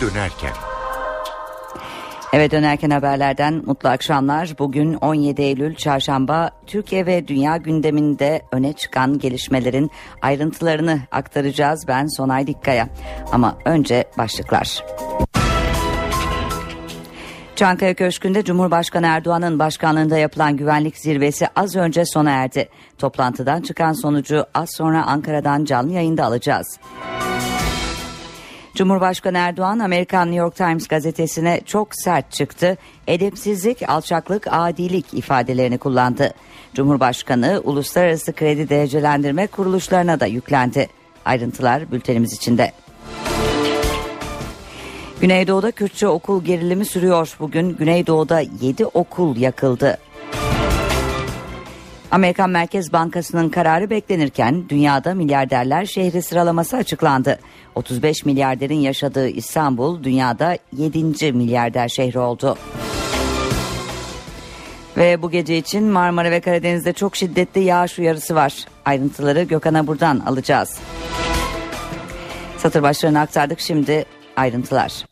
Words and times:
Dönerken. 0.00 0.52
Eve 2.32 2.50
dönerken 2.50 2.90
haberlerden 2.90 3.62
mutlu 3.66 3.88
akşamlar. 3.88 4.54
Bugün 4.58 4.94
17 4.94 5.42
Eylül 5.42 5.74
Çarşamba 5.74 6.50
Türkiye 6.66 7.06
ve 7.06 7.28
dünya 7.28 7.56
gündeminde 7.56 8.42
öne 8.52 8.72
çıkan 8.72 9.18
gelişmelerin 9.18 9.90
ayrıntılarını 10.22 11.00
aktaracağız. 11.10 11.84
Ben 11.88 12.06
Sonay 12.16 12.46
Dikkaya. 12.46 12.88
Ama 13.32 13.58
önce 13.64 14.04
başlıklar. 14.18 14.84
Çankaya 17.56 17.94
Köşkü'nde 17.94 18.44
Cumhurbaşkanı 18.44 19.06
Erdoğan'ın 19.06 19.58
başkanlığında 19.58 20.18
yapılan 20.18 20.56
güvenlik 20.56 20.96
zirvesi 20.96 21.46
az 21.56 21.76
önce 21.76 22.04
sona 22.04 22.30
erdi. 22.30 22.68
Toplantıdan 22.98 23.60
çıkan 23.60 23.92
sonucu 23.92 24.46
az 24.54 24.70
sonra 24.76 25.06
Ankara'dan 25.06 25.64
canlı 25.64 25.92
yayında 25.92 26.24
alacağız. 26.24 26.78
Cumhurbaşkanı 28.74 29.38
Erdoğan 29.38 29.78
Amerikan 29.78 30.26
New 30.26 30.38
York 30.38 30.56
Times 30.56 30.88
gazetesine 30.88 31.60
çok 31.66 31.88
sert 31.92 32.32
çıktı. 32.32 32.76
Edepsizlik, 33.06 33.88
alçaklık, 33.88 34.46
adilik 34.50 35.14
ifadelerini 35.14 35.78
kullandı. 35.78 36.34
Cumhurbaşkanı 36.74 37.60
uluslararası 37.64 38.32
kredi 38.32 38.68
derecelendirme 38.68 39.46
kuruluşlarına 39.46 40.20
da 40.20 40.26
yüklendi. 40.26 40.88
Ayrıntılar 41.24 41.92
bültenimiz 41.92 42.32
içinde. 42.32 42.72
Güneydoğu'da 45.20 45.70
Kürtçe 45.70 46.08
okul 46.08 46.44
gerilimi 46.44 46.84
sürüyor. 46.84 47.36
Bugün 47.40 47.76
Güneydoğu'da 47.76 48.40
7 48.60 48.86
okul 48.86 49.36
yakıldı. 49.36 49.98
Amerikan 52.10 52.50
Merkez 52.50 52.92
Bankası'nın 52.92 53.48
kararı 53.48 53.90
beklenirken 53.90 54.68
dünyada 54.68 55.14
milyarderler 55.14 55.84
şehri 55.84 56.22
sıralaması 56.22 56.76
açıklandı. 56.76 57.38
35 57.74 58.24
milyarderin 58.24 58.78
yaşadığı 58.78 59.28
İstanbul 59.28 60.04
dünyada 60.04 60.56
7. 60.76 61.32
milyarder 61.32 61.88
şehri 61.88 62.18
oldu. 62.18 62.58
Ve 64.96 65.22
bu 65.22 65.30
gece 65.30 65.58
için 65.58 65.84
Marmara 65.84 66.30
ve 66.30 66.40
Karadeniz'de 66.40 66.92
çok 66.92 67.16
şiddetli 67.16 67.60
yağış 67.60 67.98
uyarısı 67.98 68.34
var. 68.34 68.64
Ayrıntıları 68.84 69.42
Gökhan'a 69.42 69.86
buradan 69.86 70.20
alacağız. 70.26 70.78
Satır 72.56 72.82
başlarını 72.82 73.20
aktardık 73.20 73.60
şimdi 73.60 74.04
ayrıntılar. 74.36 75.09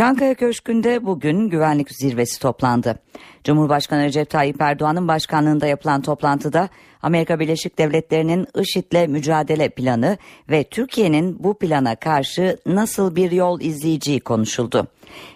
Çankaya 0.00 0.34
Köşkü'nde 0.34 1.06
bugün 1.06 1.48
güvenlik 1.48 1.90
zirvesi 1.90 2.42
toplandı. 2.42 2.98
Cumhurbaşkanı 3.44 4.04
Recep 4.04 4.30
Tayyip 4.30 4.60
Erdoğan'ın 4.60 5.08
başkanlığında 5.08 5.66
yapılan 5.66 6.02
toplantıda 6.02 6.68
Amerika 7.02 7.40
Birleşik 7.40 7.78
Devletleri'nin 7.78 8.46
IŞİD'le 8.60 9.08
mücadele 9.08 9.68
planı 9.68 10.18
ve 10.50 10.64
Türkiye'nin 10.70 11.44
bu 11.44 11.58
plana 11.58 11.96
karşı 11.96 12.56
nasıl 12.66 13.16
bir 13.16 13.30
yol 13.30 13.60
izleyeceği 13.60 14.20
konuşuldu. 14.20 14.86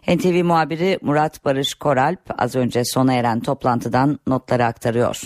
NTV 0.08 0.44
muhabiri 0.44 0.98
Murat 1.02 1.44
Barış 1.44 1.74
Koralp 1.74 2.20
az 2.38 2.56
önce 2.56 2.84
sona 2.84 3.14
eren 3.14 3.40
toplantıdan 3.40 4.18
notları 4.26 4.64
aktarıyor. 4.64 5.20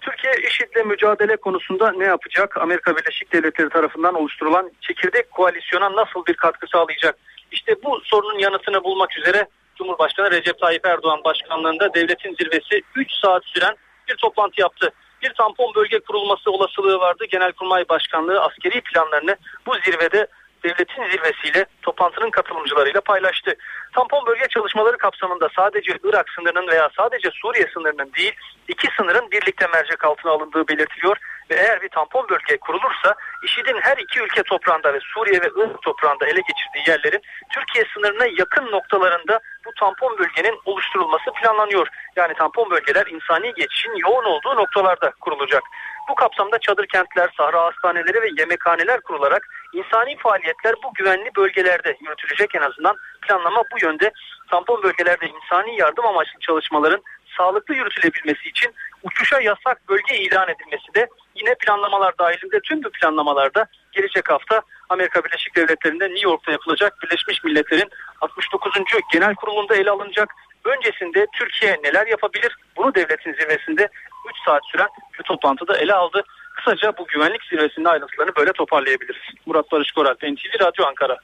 Türkiye 0.00 0.32
IŞİD'le 0.48 0.86
mücadele 0.86 1.36
konusunda 1.36 1.92
ne 1.92 2.04
yapacak? 2.04 2.56
Amerika 2.56 2.96
Birleşik 2.96 3.32
Devletleri 3.32 3.68
tarafından 3.68 4.14
oluşturulan 4.14 4.70
çekirdek 4.80 5.30
koalisyona 5.30 5.96
nasıl 5.96 6.26
bir 6.26 6.34
katkı 6.34 6.66
sağlayacak? 6.66 7.16
İşte 7.52 7.74
bu 7.84 8.00
sorunun 8.04 8.38
yanıtını 8.38 8.84
bulmak 8.84 9.18
üzere 9.18 9.46
Cumhurbaşkanı 9.76 10.30
Recep 10.30 10.58
Tayyip 10.58 10.86
Erdoğan 10.86 11.24
başkanlığında 11.24 11.94
devletin 11.94 12.34
zirvesi 12.34 12.82
3 12.94 13.12
saat 13.22 13.44
süren 13.44 13.76
bir 14.08 14.16
toplantı 14.16 14.60
yaptı. 14.60 14.90
Bir 15.22 15.32
tampon 15.34 15.74
bölge 15.74 16.00
kurulması 16.00 16.50
olasılığı 16.50 16.98
vardı. 16.98 17.24
Genelkurmay 17.30 17.88
Başkanlığı 17.88 18.40
askeri 18.40 18.80
planlarını 18.80 19.36
bu 19.66 19.74
zirvede 19.84 20.26
devletin 20.64 21.04
zirvesiyle 21.10 21.66
toplantının 21.82 22.30
katılımcılarıyla 22.30 23.00
paylaştı. 23.00 23.54
Tampon 23.94 24.26
bölge 24.26 24.46
çalışmaları 24.48 24.98
kapsamında 24.98 25.48
sadece 25.56 25.98
Irak 26.04 26.30
sınırının 26.30 26.68
veya 26.68 26.90
sadece 26.96 27.30
Suriye 27.30 27.66
sınırının 27.74 28.12
değil 28.12 28.34
iki 28.68 28.88
sınırın 28.96 29.30
birlikte 29.30 29.66
mercek 29.66 30.04
altına 30.04 30.32
alındığı 30.32 30.68
belirtiliyor 30.68 31.16
ve 31.50 31.54
eğer 31.54 31.82
bir 31.82 31.88
tampon 31.88 32.28
bölge 32.28 32.56
kurulursa 32.56 33.14
IŞİD'in 33.44 33.80
her 33.80 33.96
iki 33.96 34.20
ülke 34.20 34.42
toprağında 34.42 34.94
ve 34.94 34.98
Suriye 35.00 35.40
ve 35.40 35.48
Irak 35.56 35.82
toprağında 35.82 36.26
ele 36.26 36.40
geçirdiği 36.40 36.90
yerlerin 36.90 37.22
Türkiye 37.54 37.84
sınırına 37.94 38.26
yakın 38.38 38.66
noktalarında 38.72 39.40
bu 39.66 39.70
tampon 39.80 40.18
bölgenin 40.18 40.58
oluşturulması 40.64 41.30
planlanıyor. 41.42 41.88
Yani 42.16 42.34
tampon 42.34 42.70
bölgeler 42.70 43.06
insani 43.06 43.54
geçişin 43.54 43.94
yoğun 43.96 44.24
olduğu 44.24 44.56
noktalarda 44.56 45.12
kurulacak. 45.20 45.62
Bu 46.08 46.14
kapsamda 46.14 46.58
çadır 46.58 46.86
kentler, 46.86 47.30
sahra 47.36 47.64
hastaneleri 47.64 48.22
ve 48.22 48.28
yemekhaneler 48.38 49.00
kurularak 49.00 49.46
insani 49.72 50.16
faaliyetler 50.16 50.74
bu 50.84 50.94
güvenli 50.94 51.30
bölgelerde 51.36 51.96
yürütülecek 52.00 52.54
en 52.54 52.60
azından 52.60 52.96
planlama 53.22 53.62
bu 53.72 53.86
yönde. 53.86 54.12
Tampon 54.50 54.82
bölgelerde 54.82 55.26
insani 55.26 55.76
yardım 55.76 56.06
amaçlı 56.06 56.40
çalışmaların 56.40 57.02
sağlıklı 57.36 57.74
yürütülebilmesi 57.74 58.48
için 58.48 58.74
uçuşa 59.02 59.40
yasak 59.40 59.88
bölge 59.88 60.18
ilan 60.18 60.48
edilmesi 60.48 60.94
de 60.94 61.08
yine 61.34 61.54
planlamalar 61.54 62.18
dahilinde 62.18 62.60
tüm 62.60 62.84
bu 62.84 62.90
planlamalarda 62.90 63.66
gelecek 63.92 64.30
hafta 64.30 64.62
Amerika 64.88 65.24
Birleşik 65.24 65.56
Devletleri'nde 65.56 66.08
New 66.08 66.28
York'ta 66.28 66.52
yapılacak 66.52 67.02
Birleşmiş 67.02 67.44
Milletler'in 67.44 67.90
69. 68.20 68.72
Genel 69.12 69.34
Kurulu'nda 69.34 69.76
ele 69.76 69.90
alınacak. 69.90 70.34
Öncesinde 70.64 71.26
Türkiye 71.38 71.80
neler 71.84 72.06
yapabilir? 72.06 72.56
Bunu 72.76 72.94
devletin 72.94 73.32
zirvesinde 73.32 73.88
3 74.30 74.36
saat 74.46 74.62
süren 74.72 74.88
bir 75.18 75.24
toplantıda 75.24 75.78
ele 75.78 75.94
aldı. 75.94 76.24
Kısaca 76.56 76.92
bu 76.98 77.06
güvenlik 77.06 77.44
zirvesinin 77.44 77.84
ayrıntılarını 77.84 78.36
böyle 78.36 78.52
toparlayabiliriz. 78.52 79.22
Murat 79.46 79.72
Barış 79.72 79.92
Koral, 79.92 80.14
NTV 80.14 80.60
Radyo 80.60 80.86
Ankara. 80.86 81.16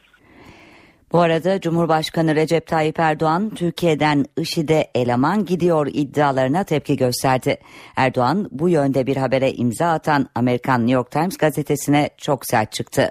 Bu 1.17 1.21
arada 1.21 1.61
Cumhurbaşkanı 1.61 2.35
Recep 2.35 2.67
Tayyip 2.67 3.01
Erdoğan 3.01 3.51
Türkiye'den 3.51 4.25
IŞİD'e 4.37 4.91
eleman 4.95 5.45
gidiyor 5.45 5.87
iddialarına 5.93 6.65
tepki 6.65 6.97
gösterdi. 6.97 7.59
Erdoğan 7.97 8.49
bu 8.51 8.69
yönde 8.69 9.07
bir 9.07 9.17
habere 9.17 9.53
imza 9.53 9.87
atan 9.87 10.27
Amerikan 10.35 10.81
New 10.81 10.93
York 10.93 11.11
Times 11.11 11.37
gazetesine 11.37 12.11
çok 12.19 12.47
sert 12.47 12.73
çıktı. 12.73 13.11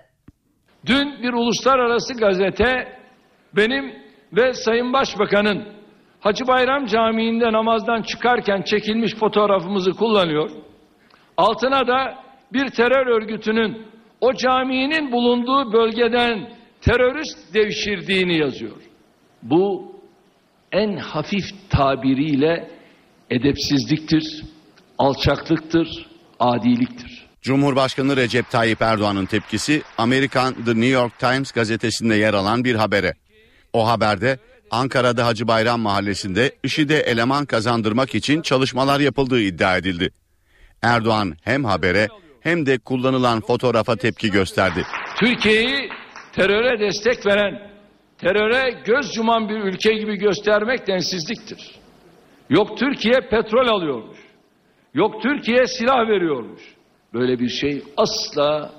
Dün 0.85 1.23
bir 1.23 1.33
uluslararası 1.33 2.13
gazete 2.13 2.99
benim 3.55 3.93
ve 4.33 4.53
Sayın 4.53 4.93
Başbakan'ın 4.93 5.63
Hacı 6.19 6.47
Bayram 6.47 6.85
Camii'nde 6.85 7.51
namazdan 7.51 8.01
çıkarken 8.01 8.61
çekilmiş 8.61 9.15
fotoğrafımızı 9.15 9.91
kullanıyor. 9.91 10.49
Altına 11.37 11.87
da 11.87 12.15
bir 12.53 12.69
terör 12.69 13.07
örgütünün 13.07 13.87
o 14.21 14.33
caminin 14.33 15.11
bulunduğu 15.11 15.73
bölgeden 15.73 16.64
terörist 16.85 17.53
devşirdiğini 17.53 18.37
yazıyor. 18.37 18.75
Bu 19.43 19.95
en 20.71 20.97
hafif 20.97 21.45
tabiriyle 21.69 22.69
edepsizliktir, 23.29 24.43
alçaklıktır, 24.97 25.87
adiliktir. 26.39 27.25
Cumhurbaşkanı 27.41 28.17
Recep 28.17 28.49
Tayyip 28.49 28.81
Erdoğan'ın 28.81 29.25
tepkisi 29.25 29.81
Amerikan 29.97 30.53
The 30.53 30.71
New 30.71 30.85
York 30.85 31.19
Times 31.19 31.51
gazetesinde 31.51 32.15
yer 32.15 32.33
alan 32.33 32.63
bir 32.63 32.75
habere. 32.75 33.13
O 33.73 33.87
haberde 33.87 34.39
Ankara'da 34.71 35.25
Hacı 35.25 35.47
Bayram 35.47 35.79
Mahallesi'nde 35.79 36.51
IŞİD'e 36.63 36.97
eleman 36.97 37.45
kazandırmak 37.45 38.15
için 38.15 38.41
çalışmalar 38.41 38.99
yapıldığı 38.99 39.41
iddia 39.41 39.77
edildi. 39.77 40.09
Erdoğan 40.81 41.37
hem 41.41 41.65
habere 41.65 42.07
hem 42.41 42.65
de 42.65 42.77
kullanılan 42.77 43.41
fotoğrafa 43.41 43.95
tepki 43.95 44.31
gösterdi. 44.31 44.83
Türkiye'yi 45.19 45.89
teröre 46.35 46.79
destek 46.79 47.25
veren, 47.25 47.71
teröre 48.17 48.81
göz 48.85 49.17
yuman 49.17 49.49
bir 49.49 49.55
ülke 49.55 49.93
gibi 49.93 50.15
göstermek 50.15 50.87
densizliktir. 50.87 51.71
Yok 52.49 52.77
Türkiye 52.77 53.19
petrol 53.29 53.67
alıyormuş. 53.67 54.17
Yok 54.93 55.21
Türkiye 55.21 55.67
silah 55.67 56.07
veriyormuş. 56.07 56.61
Böyle 57.13 57.39
bir 57.39 57.49
şey 57.49 57.83
asla 57.97 58.71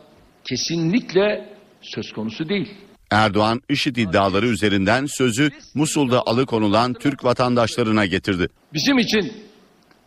kesinlikle 0.49 1.57
söz 1.81 2.13
konusu 2.13 2.49
değil. 2.49 2.75
Erdoğan 3.11 3.61
IŞİD 3.69 3.97
iddiaları 3.97 4.47
üzerinden 4.47 5.07
sözü 5.07 5.51
Musul'da 5.75 6.23
alıkonulan 6.27 6.93
Türk 6.93 7.25
vatandaşlarına 7.25 8.07
getirdi. 8.07 8.49
Bizim 8.75 8.99
için 8.99 9.33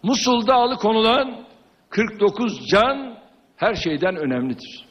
Musul'da 0.04 0.54
alıkonulan 0.54 1.45
49 1.90 2.68
can 2.68 3.18
her 3.56 3.75
şeyden 3.75 4.16
önemlidir. 4.16 4.86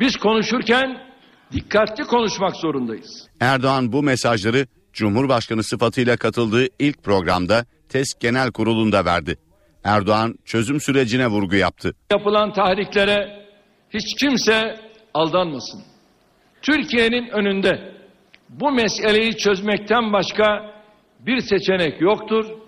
Biz 0.00 0.16
konuşurken 0.16 1.09
dikkatli 1.52 2.04
konuşmak 2.04 2.56
zorundayız. 2.56 3.26
Erdoğan 3.40 3.92
bu 3.92 4.02
mesajları 4.02 4.66
Cumhurbaşkanı 4.92 5.62
sıfatıyla 5.62 6.16
katıldığı 6.16 6.66
ilk 6.78 7.02
programda 7.04 7.64
TESK 7.88 8.20
Genel 8.20 8.52
Kurulu'nda 8.52 9.04
verdi. 9.04 9.36
Erdoğan 9.84 10.34
çözüm 10.44 10.80
sürecine 10.80 11.26
vurgu 11.26 11.56
yaptı. 11.56 11.94
Yapılan 12.12 12.52
tahriklere 12.52 13.46
hiç 13.90 14.20
kimse 14.20 14.80
aldanmasın. 15.14 15.82
Türkiye'nin 16.62 17.28
önünde 17.28 17.94
bu 18.48 18.72
meseleyi 18.72 19.36
çözmekten 19.36 20.12
başka 20.12 20.74
bir 21.20 21.40
seçenek 21.40 22.00
yoktur. 22.00 22.59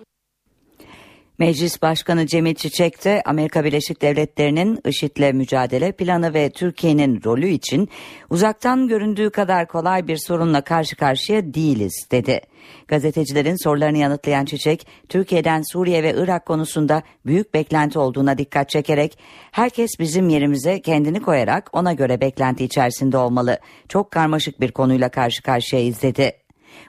Meclis 1.39 1.81
Başkanı 1.81 2.27
Cemil 2.27 2.55
Çiçek 2.55 3.05
de 3.05 3.21
Amerika 3.25 3.63
Birleşik 3.63 4.01
Devletleri'nin 4.01 4.79
IŞİD'le 4.85 5.33
mücadele 5.33 5.91
planı 5.91 6.33
ve 6.33 6.49
Türkiye'nin 6.49 7.23
rolü 7.25 7.47
için 7.47 7.89
uzaktan 8.29 8.87
göründüğü 8.87 9.29
kadar 9.29 9.67
kolay 9.67 10.07
bir 10.07 10.17
sorunla 10.17 10.61
karşı 10.61 10.95
karşıya 10.95 11.53
değiliz 11.53 12.07
dedi. 12.11 12.41
Gazetecilerin 12.87 13.63
sorularını 13.63 13.97
yanıtlayan 13.97 14.45
Çiçek, 14.45 14.87
Türkiye'den 15.09 15.61
Suriye 15.73 16.03
ve 16.03 16.13
Irak 16.17 16.45
konusunda 16.45 17.03
büyük 17.25 17.53
beklenti 17.53 17.99
olduğuna 17.99 18.37
dikkat 18.37 18.69
çekerek 18.69 19.17
herkes 19.51 19.91
bizim 19.99 20.29
yerimize 20.29 20.81
kendini 20.81 21.21
koyarak 21.21 21.69
ona 21.73 21.93
göre 21.93 22.21
beklenti 22.21 22.63
içerisinde 22.63 23.17
olmalı. 23.17 23.59
Çok 23.89 24.11
karmaşık 24.11 24.61
bir 24.61 24.71
konuyla 24.71 25.09
karşı 25.09 25.43
karşıyayız 25.43 26.01
dedi. 26.01 26.42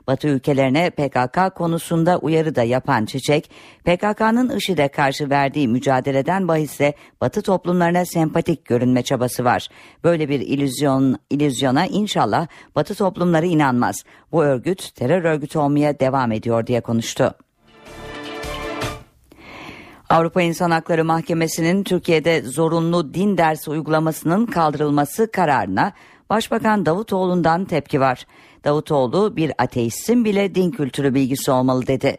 Batı 0.07 0.29
ülkelerine 0.29 0.91
PKK 0.91 1.55
konusunda 1.55 2.19
uyarı 2.19 2.55
da 2.55 2.63
yapan 2.63 3.05
Çiçek, 3.05 3.51
PKK'nın 3.85 4.57
IŞİD'e 4.57 4.89
karşı 4.89 5.31
verdiği 5.31 5.69
mücadeleden 5.69 6.49
bahisse 6.49 6.95
Batı 7.21 7.43
toplumlarına 7.43 8.05
sempatik 8.05 8.65
görünme 8.65 9.03
çabası 9.03 9.45
var. 9.45 9.69
Böyle 10.05 10.29
bir 10.29 10.41
illüzyon, 10.41 11.19
illüzyona 11.31 11.87
inşallah 11.87 12.47
Batı 12.75 12.95
toplumları 12.95 13.47
inanmaz. 13.47 14.05
Bu 14.33 14.45
örgüt 14.45 14.95
terör 14.95 15.25
örgütü 15.25 15.59
olmaya 15.59 16.01
devam 16.01 16.33
ediyor 16.33 16.67
diye 16.67 16.81
konuştu. 16.81 17.35
Avrupa 20.11 20.43
İnsan 20.43 20.71
Hakları 20.71 21.05
Mahkemesi'nin 21.05 21.85
Türkiye'de 21.85 22.43
zorunlu 22.43 23.15
din 23.15 23.39
dersi 23.39 23.71
uygulamasının 23.71 24.47
kaldırılması 24.47 25.31
kararına 25.31 25.93
Başbakan 26.31 26.87
Davutoğlu'ndan 26.87 27.65
tepki 27.65 28.01
var. 28.01 28.27
Davutoğlu 28.65 29.37
bir 29.37 29.53
ateistin 29.59 30.25
bile 30.25 30.55
din 30.55 30.71
kültürü 30.71 31.15
bilgisi 31.15 31.51
olmalı 31.51 31.87
dedi. 31.87 32.17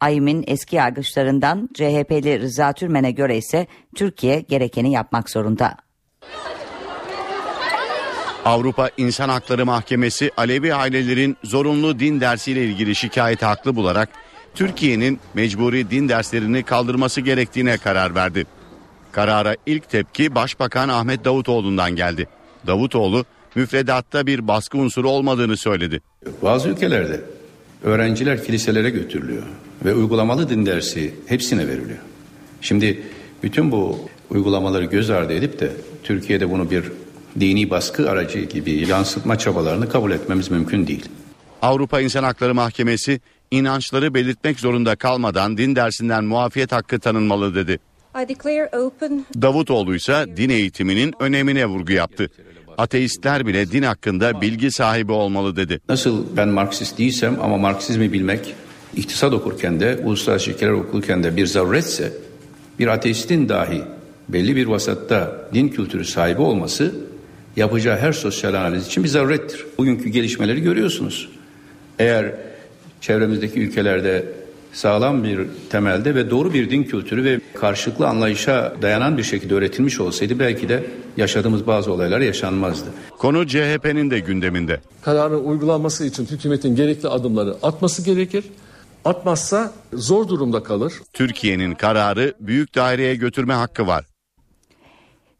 AYİM'in 0.00 0.44
eski 0.46 0.76
yargıçlarından 0.76 1.68
CHP'li 1.74 2.40
Rıza 2.40 2.72
Türmen'e 2.72 3.10
göre 3.10 3.36
ise 3.36 3.66
Türkiye 3.96 4.40
gerekeni 4.40 4.92
yapmak 4.92 5.30
zorunda. 5.30 5.76
Avrupa 8.44 8.90
İnsan 8.96 9.28
Hakları 9.28 9.66
Mahkemesi 9.66 10.30
Alevi 10.36 10.74
ailelerin 10.74 11.36
zorunlu 11.44 11.98
din 11.98 12.20
dersiyle 12.20 12.64
ilgili 12.64 12.94
şikayeti 12.94 13.46
haklı 13.46 13.76
bularak 13.76 14.08
Türkiye'nin 14.54 15.20
mecburi 15.34 15.90
din 15.90 16.08
derslerini 16.08 16.62
kaldırması 16.62 17.20
gerektiğine 17.20 17.78
karar 17.78 18.14
verdi. 18.14 18.46
Karara 19.12 19.56
ilk 19.66 19.90
tepki 19.90 20.34
Başbakan 20.34 20.88
Ahmet 20.88 21.24
Davutoğlu'ndan 21.24 21.96
geldi. 21.96 22.28
Davutoğlu 22.66 23.24
müfredatta 23.54 24.26
bir 24.26 24.48
baskı 24.48 24.78
unsuru 24.78 25.10
olmadığını 25.10 25.56
söyledi. 25.56 26.00
Bazı 26.42 26.68
ülkelerde 26.68 27.20
öğrenciler 27.82 28.44
kiliselere 28.44 28.90
götürülüyor 28.90 29.42
ve 29.84 29.94
uygulamalı 29.94 30.48
din 30.48 30.66
dersi 30.66 31.14
hepsine 31.26 31.68
veriliyor. 31.68 31.98
Şimdi 32.60 33.02
bütün 33.42 33.72
bu 33.72 33.98
uygulamaları 34.30 34.84
göz 34.84 35.10
ardı 35.10 35.32
edip 35.32 35.60
de 35.60 35.72
Türkiye'de 36.02 36.50
bunu 36.50 36.70
bir 36.70 36.84
dini 37.40 37.70
baskı 37.70 38.10
aracı 38.10 38.38
gibi 38.38 38.88
yansıtma 38.88 39.38
çabalarını 39.38 39.88
kabul 39.88 40.12
etmemiz 40.12 40.50
mümkün 40.50 40.86
değil. 40.86 41.08
Avrupa 41.62 42.00
İnsan 42.00 42.24
Hakları 42.24 42.54
Mahkemesi 42.54 43.20
inançları 43.50 44.14
belirtmek 44.14 44.60
zorunda 44.60 44.96
kalmadan 44.96 45.58
din 45.58 45.76
dersinden 45.76 46.24
muafiyet 46.24 46.72
hakkı 46.72 47.00
tanınmalı 47.00 47.54
dedi. 47.54 47.78
Davutoğlu 49.42 49.94
ise 49.94 50.26
din 50.36 50.50
eğitiminin 50.50 51.14
önemine 51.20 51.66
vurgu 51.66 51.92
yaptı. 51.92 52.30
Ateistler 52.78 53.46
bile 53.46 53.70
din 53.70 53.82
hakkında 53.82 54.40
bilgi 54.40 54.70
sahibi 54.70 55.12
olmalı 55.12 55.56
dedi. 55.56 55.80
Nasıl 55.88 56.36
ben 56.36 56.48
Marksist 56.48 56.98
değilsem 56.98 57.36
ama 57.42 57.58
Marksizmi 57.58 58.12
bilmek 58.12 58.54
iktisat 58.96 59.32
okurken 59.32 59.80
de 59.80 60.00
uluslararası 60.04 60.50
ilişkiler 60.50 60.70
okurken 60.70 61.22
de 61.22 61.36
bir 61.36 61.46
zaruretse 61.46 62.12
bir 62.78 62.86
ateistin 62.86 63.48
dahi 63.48 63.82
belli 64.28 64.56
bir 64.56 64.66
vasatta 64.66 65.48
din 65.54 65.68
kültürü 65.68 66.04
sahibi 66.04 66.40
olması 66.40 66.94
yapacağı 67.56 67.98
her 67.98 68.12
sosyal 68.12 68.54
analiz 68.54 68.86
için 68.86 69.04
bir 69.04 69.08
zarurettir. 69.08 69.66
Bugünkü 69.78 70.08
gelişmeleri 70.08 70.62
görüyorsunuz. 70.62 71.28
Eğer 71.98 72.32
çevremizdeki 73.00 73.60
ülkelerde 73.60 74.24
sağlam 74.74 75.24
bir 75.24 75.40
temelde 75.70 76.14
ve 76.14 76.30
doğru 76.30 76.54
bir 76.54 76.70
din 76.70 76.82
kültürü 76.82 77.24
ve 77.24 77.40
karşılıklı 77.54 78.08
anlayışa 78.08 78.74
dayanan 78.82 79.18
bir 79.18 79.22
şekilde 79.22 79.54
öğretilmiş 79.54 80.00
olsaydı 80.00 80.38
belki 80.38 80.68
de 80.68 80.84
yaşadığımız 81.16 81.66
bazı 81.66 81.92
olaylar 81.92 82.20
yaşanmazdı. 82.20 82.86
Konu 83.18 83.46
CHP'nin 83.46 84.10
de 84.10 84.18
gündeminde. 84.18 84.80
Kararın 85.02 85.44
uygulanması 85.44 86.04
için 86.04 86.26
hükümetin 86.26 86.76
gerekli 86.76 87.08
adımları 87.08 87.54
atması 87.62 88.02
gerekir. 88.02 88.44
Atmazsa 89.04 89.72
zor 89.92 90.28
durumda 90.28 90.62
kalır. 90.62 90.92
Türkiye'nin 91.12 91.74
kararı 91.74 92.34
büyük 92.40 92.74
daireye 92.74 93.14
götürme 93.14 93.54
hakkı 93.54 93.86
var. 93.86 94.04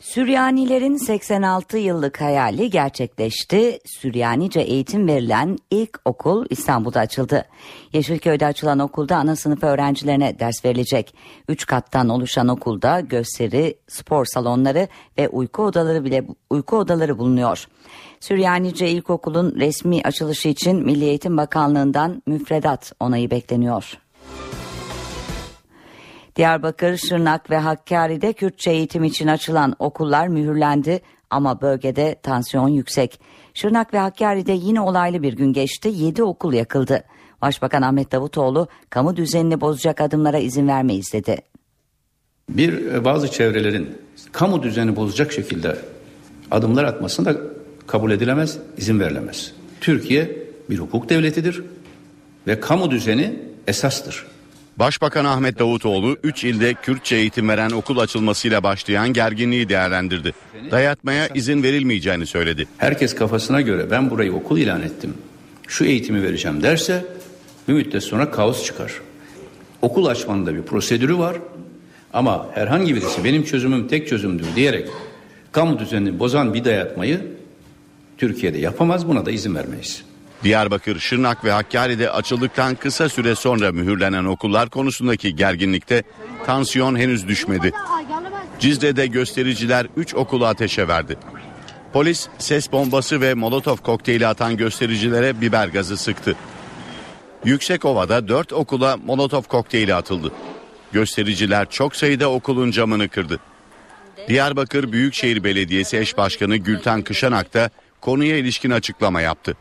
Süryanilerin 0.05 0.97
86 0.97 1.79
yıllık 1.79 2.21
hayali 2.21 2.71
gerçekleşti. 2.71 3.79
Süryanice 3.85 4.61
eğitim 4.61 5.09
verilen 5.09 5.59
ilk 5.71 6.01
okul 6.05 6.47
İstanbul'da 6.51 7.01
açıldı. 7.01 7.45
Yeşilköy'de 7.93 8.47
açılan 8.47 8.79
okulda 8.79 9.17
ana 9.17 9.37
sınıf 9.37 9.63
öğrencilerine 9.63 10.39
ders 10.39 10.65
verilecek. 10.65 11.15
Üç 11.49 11.67
kattan 11.67 12.09
oluşan 12.09 12.49
okulda 12.49 13.01
gösteri, 13.01 13.79
spor 13.89 14.25
salonları 14.25 14.89
ve 15.19 15.29
uyku 15.29 15.63
odaları 15.63 16.05
bile 16.05 16.25
uyku 16.51 16.77
odaları 16.77 17.19
bulunuyor. 17.19 17.67
Süryanice 18.21 18.89
İlkokul'un 18.89 19.55
resmi 19.57 20.03
açılışı 20.03 20.49
için 20.49 20.77
Milli 20.77 21.05
Eğitim 21.05 21.37
Bakanlığı'ndan 21.37 22.23
müfredat 22.27 22.93
onayı 23.01 23.31
bekleniyor. 23.31 24.04
Diyarbakır, 26.37 26.97
Şırnak 26.97 27.51
ve 27.51 27.59
Hakkari'de 27.59 28.33
Kürtçe 28.33 28.71
eğitim 28.71 29.05
için 29.05 29.27
açılan 29.27 29.77
okullar 29.79 30.29
mühürlendi 30.29 31.01
ama 31.31 31.61
bölgede 31.61 32.17
tansiyon 32.23 32.69
yüksek. 32.69 33.21
Şırnak 33.55 33.95
ve 33.95 33.99
Hakkari'de 33.99 34.53
yine 34.53 34.81
olaylı 34.81 35.23
bir 35.23 35.33
gün 35.33 35.53
geçti, 35.53 35.89
7 35.95 36.23
okul 36.23 36.53
yakıldı. 36.53 37.05
Başbakan 37.43 37.83
Ahmet 37.83 38.13
Davutoğlu 38.13 38.69
kamu 38.91 39.17
düzenini 39.17 39.61
bozacak 39.61 40.01
adımlara 40.01 40.39
izin 40.39 40.69
vermeyiz 40.69 41.13
dedi. 41.13 41.39
Bir 42.49 42.87
e, 42.87 43.05
bazı 43.05 43.31
çevrelerin 43.31 43.99
kamu 44.33 44.63
düzeni 44.63 44.97
bozacak 44.97 45.33
şekilde 45.33 45.77
adımlar 46.51 46.85
atmasını 46.85 47.27
da 47.27 47.41
kabul 47.87 48.11
edilemez, 48.11 48.59
izin 48.77 49.01
verilemez. 49.01 49.53
Türkiye 49.81 50.39
bir 50.71 50.79
hukuk 50.79 51.09
devletidir 51.09 51.63
ve 52.47 52.61
kamu 52.61 52.91
düzeni 52.91 53.39
esastır. 53.67 54.34
Başbakan 54.79 55.25
Ahmet 55.25 55.59
Davutoğlu 55.59 56.17
3 56.23 56.45
ilde 56.45 56.75
Kürtçe 56.75 57.17
eğitim 57.17 57.49
veren 57.49 57.71
okul 57.71 57.99
açılmasıyla 57.99 58.63
başlayan 58.63 59.13
gerginliği 59.13 59.69
değerlendirdi. 59.69 60.33
Dayatmaya 60.71 61.29
izin 61.29 61.63
verilmeyeceğini 61.63 62.27
söyledi. 62.27 62.69
Herkes 62.79 63.15
kafasına 63.15 63.61
göre 63.61 63.91
ben 63.91 64.11
burayı 64.11 64.33
okul 64.33 64.59
ilan 64.59 64.83
ettim. 64.83 65.15
Şu 65.69 65.85
eğitimi 65.85 66.23
vereceğim 66.23 66.63
derse 66.63 67.05
bir 67.69 67.73
müddet 67.73 68.03
sonra 68.03 68.31
kaos 68.31 68.65
çıkar. 68.65 68.93
Okul 69.83 70.07
açmanın 70.07 70.47
da 70.47 70.55
bir 70.55 70.63
prosedürü 70.63 71.19
var. 71.19 71.37
Ama 72.13 72.47
herhangi 72.55 72.95
birisi 72.95 73.25
benim 73.25 73.45
çözümüm 73.45 73.89
tek 73.89 74.09
çözümdür 74.09 74.47
diyerek 74.57 74.89
kamu 75.53 75.79
düzenini 75.79 76.19
bozan 76.19 76.55
bir 76.55 76.65
dayatmayı 76.65 77.21
Türkiye'de 78.19 78.59
yapamaz 78.59 79.09
buna 79.09 79.27
da 79.27 79.31
izin 79.31 79.55
vermeyiz. 79.55 80.04
Diyarbakır, 80.45 80.99
Şırnak 80.99 81.45
ve 81.45 81.53
Hakkari'de 81.53 82.11
açıldıktan 82.11 82.75
kısa 82.75 83.09
süre 83.09 83.35
sonra 83.35 83.73
mühürlenen 83.73 84.25
okullar 84.25 84.71
konusundaki 84.71 85.37
gerginlikte 85.37 86.03
tansiyon 86.47 86.97
henüz 86.97 87.29
düşmedi. 87.29 87.73
Cizre'de 88.59 89.07
göstericiler 89.07 89.87
3 89.97 90.15
okulu 90.15 90.47
ateşe 90.47 90.89
verdi. 90.89 91.17
Polis 91.93 92.29
ses 92.39 92.73
bombası 92.73 93.21
ve 93.21 93.35
molotof 93.35 93.83
kokteyli 93.83 94.27
atan 94.27 94.57
göstericilere 94.57 95.41
biber 95.41 95.69
gazı 95.69 95.97
sıktı. 95.97 96.37
Yüksekova'da 97.45 98.29
4 98.29 98.53
okula 98.53 98.97
molotof 98.97 99.49
kokteyli 99.49 99.95
atıldı. 99.95 100.33
Göstericiler 100.93 101.71
çok 101.71 101.97
sayıda 101.97 102.31
okulun 102.31 102.71
camını 102.71 103.09
kırdı. 103.09 103.41
Diyarbakır 104.29 104.93
Büyükşehir 104.93 105.45
Belediyesi 105.45 105.99
eş 105.99 106.17
başkanı 106.17 106.57
Gülten 106.57 107.03
Kışanak 107.03 107.55
da 107.55 107.71
konuya 108.01 108.37
ilişkin 108.37 108.71
açıklama 108.71 109.21
yaptı. 109.21 109.57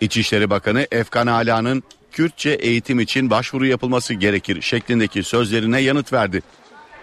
İçişleri 0.00 0.50
Bakanı 0.50 0.86
Efkan 0.92 1.26
Ala'nın 1.26 1.82
Kürtçe 2.12 2.50
eğitim 2.50 3.00
için 3.00 3.30
başvuru 3.30 3.66
yapılması 3.66 4.14
gerekir 4.14 4.62
şeklindeki 4.62 5.22
sözlerine 5.22 5.80
yanıt 5.80 6.12
verdi. 6.12 6.42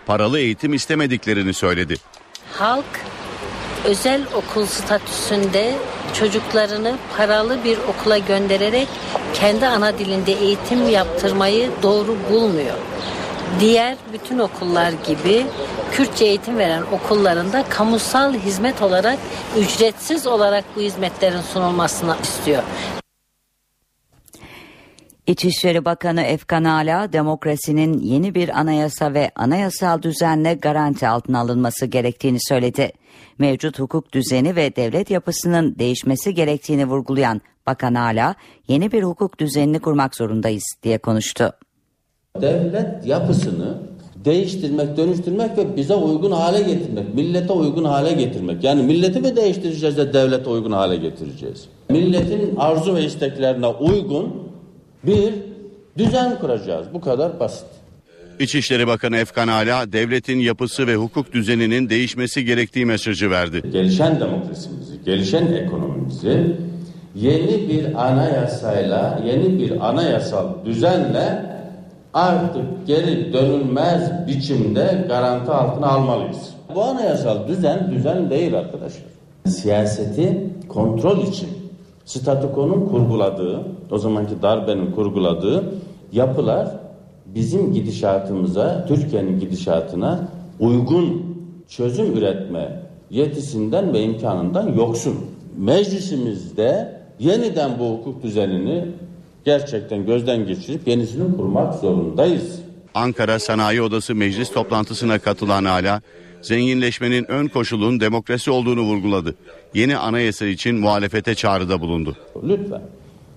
Paralı 0.06 0.40
eğitim 0.40 0.74
istemediklerini 0.74 1.54
söyledi. 1.54 1.96
Halk 2.54 2.86
özel 3.86 4.22
okul 4.36 4.66
statüsünde 4.66 5.76
çocuklarını 6.14 6.96
paralı 7.18 7.64
bir 7.64 7.78
okula 7.78 8.18
göndererek 8.18 8.88
kendi 9.34 9.68
ana 9.68 10.00
dilinde 10.00 10.32
eğitim 10.32 10.90
yaptırmayı 10.90 11.70
doğru 11.84 12.18
bulmuyor. 12.32 12.78
Diğer 13.60 13.98
bütün 14.14 14.40
okullar 14.40 14.92
gibi 15.08 15.46
Kürtçe 15.92 16.26
eğitim 16.26 16.58
veren 16.58 16.84
okullarında 16.92 17.64
kamusal 17.70 18.34
hizmet 18.34 18.82
olarak 18.82 19.20
ücretsiz 19.58 20.28
olarak 20.28 20.66
bu 20.76 20.82
hizmetlerin 20.82 21.42
sunulmasını 21.42 22.16
istiyor. 22.24 22.64
İçişleri 25.28 25.86
Bakanı 25.86 26.22
Efkan 26.22 26.64
Ala, 26.64 27.14
demokrasinin 27.14 28.00
yeni 28.00 28.36
bir 28.36 28.60
anayasa 28.60 29.14
ve 29.14 29.32
anayasal 29.36 30.02
düzenle 30.02 30.54
garanti 30.54 31.08
altına 31.08 31.40
alınması 31.40 31.86
gerektiğini 31.86 32.38
söyledi. 32.42 32.92
Mevcut 33.38 33.80
hukuk 33.80 34.14
düzeni 34.14 34.56
ve 34.56 34.76
devlet 34.76 35.10
yapısının 35.10 35.76
değişmesi 35.80 36.34
gerektiğini 36.34 36.86
vurgulayan 36.86 37.42
Bakan 37.66 37.94
Ala, 37.94 38.36
yeni 38.68 38.92
bir 38.92 39.04
hukuk 39.04 39.40
düzenini 39.40 39.80
kurmak 39.80 40.16
zorundayız 40.16 40.66
diye 40.84 40.98
konuştu. 40.98 41.54
Devlet 42.42 43.06
yapısını 43.06 43.78
değiştirmek, 44.26 44.98
dönüştürmek 44.98 45.58
ve 45.58 45.76
bize 45.76 45.96
uygun 45.96 46.32
hale 46.32 46.62
getirmek, 46.62 47.16
millete 47.16 47.54
uygun 47.54 47.84
hale 47.84 48.12
getirmek. 48.14 48.64
Yani 48.64 48.84
milleti 48.84 49.20
mi 49.20 49.36
değiştireceğiz 49.36 49.98
de 49.98 50.14
devlete 50.14 50.50
uygun 50.50 50.72
hale 50.72 50.96
getireceğiz? 50.96 51.66
Milletin 51.90 52.56
arzu 52.58 52.96
ve 52.96 53.06
isteklerine 53.06 53.68
uygun 53.68 54.34
bir 55.04 55.34
düzen 55.98 56.40
kuracağız. 56.40 56.88
Bu 56.94 57.02
kadar 57.02 57.40
basit. 57.40 57.66
İçişleri 58.40 58.88
Bakanı 58.88 59.18
Efkan 59.18 59.48
Ala 59.48 59.94
devletin 59.94 60.40
yapısı 60.40 60.88
ve 60.88 60.96
hukuk 60.96 61.34
düzeninin 61.34 61.90
değişmesi 61.90 62.46
gerektiği 62.46 62.86
mesajı 62.86 63.32
verdi. 63.32 63.62
Gelişen 63.72 64.20
demokrasimizi, 64.20 65.04
gelişen 65.06 65.54
ekonomimizi 65.54 66.56
yeni 67.16 67.70
bir 67.70 68.08
anayasayla, 68.08 69.22
yeni 69.26 69.60
bir 69.60 69.90
anayasal 69.90 70.66
düzenle 70.66 71.53
artık 72.14 72.88
geri 72.88 73.34
dönülmez 73.34 74.28
biçimde 74.28 75.06
garanti 75.08 75.52
altına 75.52 75.88
almalıyız. 75.88 76.54
Bu 76.76 76.84
anayasal 76.84 77.48
düzen 77.48 77.92
düzen 77.92 78.30
değil 78.30 78.58
arkadaşlar. 78.58 79.06
Siyaseti 79.46 80.50
kontrol 80.68 81.18
için 81.18 81.50
statükonun 82.06 82.90
kurguladığı, 82.90 83.62
o 83.92 83.98
zamanki 83.98 84.42
darbenin 84.42 84.92
kurguladığı 84.92 85.64
yapılar 86.12 86.68
bizim 87.26 87.74
gidişatımıza, 87.74 88.86
Türkiye'nin 88.88 89.40
gidişatına 89.40 90.20
uygun 90.60 91.36
çözüm 91.68 92.18
üretme 92.18 92.80
yetisinden 93.10 93.94
ve 93.94 94.02
imkanından 94.02 94.74
yoksun. 94.74 95.16
Meclisimizde 95.58 97.00
yeniden 97.20 97.72
bu 97.80 97.86
hukuk 97.86 98.24
düzenini 98.24 98.86
gerçekten 99.46 100.06
gözden 100.06 100.48
geçirip 100.48 100.88
yenisini 100.88 101.38
kurmak 101.38 101.76
zorundayız. 101.76 102.60
Ankara 102.96 103.40
Sanayi 103.40 103.82
Odası 103.82 104.16
meclis 104.16 104.52
toplantısına 104.52 105.20
katılan 105.20 105.64
Ala, 105.64 106.02
zenginleşmenin 106.42 107.32
ön 107.32 107.48
koşulun 107.48 108.00
demokrasi 108.00 108.52
olduğunu 108.52 108.82
vurguladı. 108.82 109.36
Yeni 109.74 109.98
anayasa 109.98 110.46
için 110.46 110.76
muhalefete 110.76 111.36
çağrıda 111.36 111.82
bulundu. 111.82 112.16
Lütfen 112.44 112.82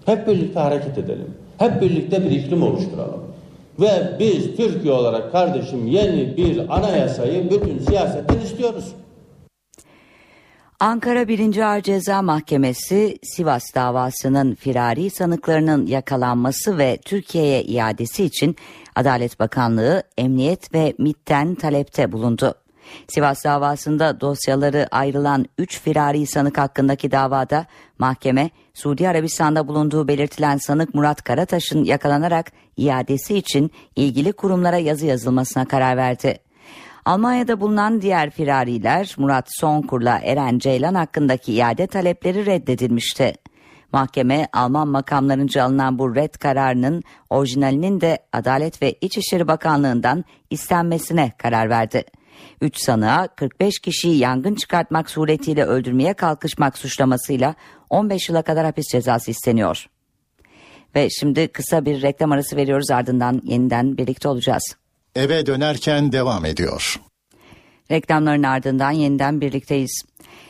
hep 0.07 0.27
birlikte 0.27 0.61
hareket 0.61 0.99
edelim. 0.99 1.35
Hep 1.59 1.83
birlikte 1.83 2.25
bir 2.25 2.31
iklim 2.31 2.63
oluşturalım. 2.63 3.21
Ve 3.81 4.17
biz 4.21 4.57
Türkiye 4.57 4.93
olarak 4.93 5.33
kardeşim 5.33 5.87
yeni 5.87 6.37
bir 6.37 6.77
anayasayı 6.77 7.51
bütün 7.51 7.79
siyasetten 7.79 8.39
istiyoruz. 8.41 8.85
Ankara 10.81 11.29
1. 11.29 11.57
Ağır 11.57 11.83
Ceza 11.83 12.23
Mahkemesi 12.23 13.19
Sivas 13.23 13.75
davasının 13.75 14.55
firari 14.55 15.11
sanıklarının 15.11 15.87
yakalanması 15.87 16.79
ve 16.79 16.99
Türkiye'ye 17.05 17.63
iadesi 17.63 18.25
için 18.25 18.57
Adalet 18.95 19.41
Bakanlığı, 19.41 20.03
Emniyet 20.19 20.75
ve 20.75 20.95
MİT'ten 20.99 21.55
talepte 21.55 22.13
bulundu. 22.13 22.55
Sivas 23.09 23.45
davasında 23.45 24.21
dosyaları 24.21 24.89
ayrılan 24.91 25.47
3 25.59 25.81
firari 25.81 26.27
sanık 26.27 26.59
hakkındaki 26.59 27.11
davada 27.11 27.67
mahkeme 27.99 28.51
Suudi 28.75 29.09
Arabistan'da 29.09 29.69
bulunduğu 29.69 30.09
belirtilen 30.09 30.57
sanık 30.57 30.95
Murat 30.95 31.23
Karataş'ın 31.23 31.85
yakalanarak 31.85 32.53
iadesi 32.77 33.39
için 33.39 33.71
ilgili 33.97 34.33
kurumlara 34.33 34.79
yazı 34.79 35.07
yazılmasına 35.07 35.65
karar 35.65 35.97
verdi. 35.97 36.46
Almanya'da 37.07 37.61
bulunan 37.61 38.03
diğer 38.03 38.31
firariler 38.31 39.15
Murat 39.19 39.49
Sonkur'la 39.61 40.19
Eren 40.19 40.59
Ceylan 40.59 40.95
hakkındaki 40.95 41.53
iade 41.53 41.87
talepleri 41.87 42.47
reddedilmişti. 42.47 43.35
Mahkeme 43.93 44.49
Alman 44.53 44.89
makamlarınca 44.89 45.65
alınan 45.65 45.99
bu 45.99 46.15
red 46.15 46.35
kararının 46.35 47.03
orijinalinin 47.31 48.01
de 48.01 48.19
Adalet 48.33 48.83
ve 48.83 48.95
İçişleri 49.01 49.49
Bakanlığı'ndan 49.49 50.25
istenmesine 50.51 51.33
karar 51.39 51.71
verdi. 51.71 52.05
3 52.61 52.79
sanığa 52.79 53.27
45 53.27 53.79
kişiyi 53.79 54.19
yangın 54.19 54.55
çıkartmak 54.55 55.11
suretiyle 55.11 55.65
öldürmeye 55.65 56.15
kalkışmak 56.15 56.79
suçlamasıyla 56.79 57.55
15 57.91 58.29
yıla 58.29 58.43
kadar 58.43 58.65
hapis 58.65 58.87
cezası 58.93 59.31
isteniyor. 59.31 59.87
Ve 60.95 61.11
şimdi 61.11 61.49
kısa 61.49 61.85
bir 61.85 62.03
reklam 62.03 62.33
arası 62.33 62.57
veriyoruz 62.57 62.91
ardından 62.91 63.41
yeniden 63.45 63.97
birlikte 63.97 64.29
olacağız. 64.29 64.77
Eve 65.17 65.47
dönerken 65.47 66.13
devam 66.13 66.45
ediyor. 66.45 67.01
Reklamların 67.91 68.43
ardından 68.43 68.91
yeniden 68.91 69.41
birlikteyiz. 69.41 70.03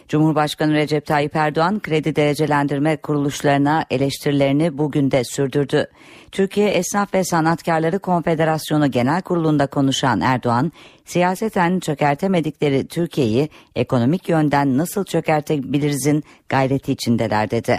Cumhurbaşkanı 0.09 0.73
Recep 0.73 1.07
Tayyip 1.07 1.37
Erdoğan 1.37 1.81
kredi 1.81 2.17
derecelendirme 2.17 2.97
kuruluşlarına 2.97 3.85
eleştirilerini 3.91 4.79
bugün 4.79 5.11
de 5.11 5.25
sürdürdü. 5.25 5.87
Türkiye 6.33 6.69
Esnaf 6.69 7.15
ve 7.15 7.25
Sanatkarları 7.25 7.99
Konfederasyonu 7.99 8.91
Genel 8.91 9.23
Kurulu'nda 9.23 9.67
konuşan 9.67 10.21
Erdoğan, 10.21 10.73
siyaseten 11.05 11.81
çökertemedikleri 11.81 12.89
Türkiye'yi 12.89 13.49
ekonomik 13.75 14.29
yönden 14.29 14.79
nasıl 14.79 15.05
çökertebilirizin 15.05 16.23
gayreti 16.49 16.93
içindeler 16.93 17.51
dedi. 17.51 17.79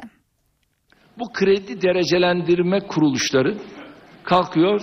Bu 1.20 1.34
kredi 1.34 1.82
derecelendirme 1.82 2.80
kuruluşları 2.80 3.58
kalkıyor 4.24 4.82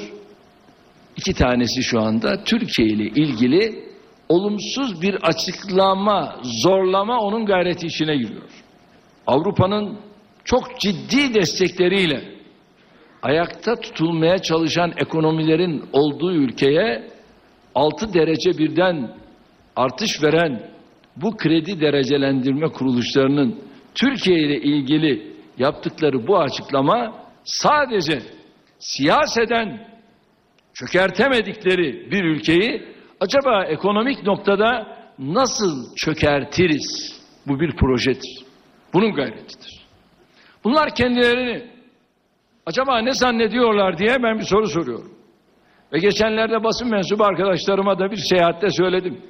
iki 1.16 1.35
tanesi 1.35 1.83
şu 1.83 2.00
anda 2.00 2.44
Türkiye 2.44 2.88
ile 2.88 3.04
ilgili 3.04 3.85
olumsuz 4.28 5.02
bir 5.02 5.14
açıklama, 5.23 6.40
zorlama 6.42 7.18
onun 7.21 7.47
gayreti 7.47 7.87
içine 7.87 8.16
giriyor. 8.16 8.50
Avrupa'nın 9.26 9.99
çok 10.44 10.80
ciddi 10.80 11.35
destekleriyle 11.35 12.35
ayakta 13.23 13.75
tutulmaya 13.75 14.38
çalışan 14.38 14.92
ekonomilerin 14.97 15.85
olduğu 15.92 16.33
ülkeye 16.33 17.11
6 17.75 18.14
derece 18.14 18.59
birden 18.59 19.16
artış 19.76 20.23
veren 20.23 20.71
bu 21.16 21.37
kredi 21.37 21.80
derecelendirme 21.80 22.68
kuruluşlarının 22.68 23.61
Türkiye 23.94 24.38
ile 24.38 24.56
ilgili 24.56 25.35
yaptıkları 25.59 26.26
bu 26.26 26.38
açıklama 26.38 27.12
sadece 27.44 28.23
siyaseten 28.78 29.94
çökertemedikleri 30.75 32.11
bir 32.11 32.25
ülkeyi 32.25 32.83
acaba 33.21 33.64
ekonomik 33.64 34.23
noktada 34.23 34.97
nasıl 35.19 35.97
çökertiriz? 35.97 37.21
Bu 37.47 37.61
bir 37.61 37.76
projedir. 37.76 38.45
Bunun 38.95 39.14
gayretidir. 39.14 39.85
Bunlar 40.64 40.95
kendilerini 40.95 41.71
acaba 42.66 42.99
ne 42.99 43.12
zannediyorlar 43.12 43.99
diye 43.99 44.23
ben 44.23 44.38
bir 44.38 44.45
soru 44.45 44.66
soruyorum. 44.66 45.12
Ve 45.93 45.99
geçenlerde 45.99 46.64
basın 46.64 46.90
mensubu 46.90 47.25
arkadaşlarıma 47.25 47.99
da 47.99 48.11
bir 48.11 48.16
seyahatte 48.16 48.71
söyledim. 48.71 49.21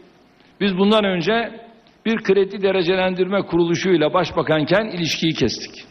Biz 0.61 0.79
bundan 0.79 1.05
önce 1.05 1.61
bir 2.07 2.23
kredi 2.23 2.63
derecelendirme 2.63 3.43
kuruluşuyla 3.43 4.15
başbakanken 4.15 4.85
ilişkiyi 4.85 5.35
kestik. 5.35 5.85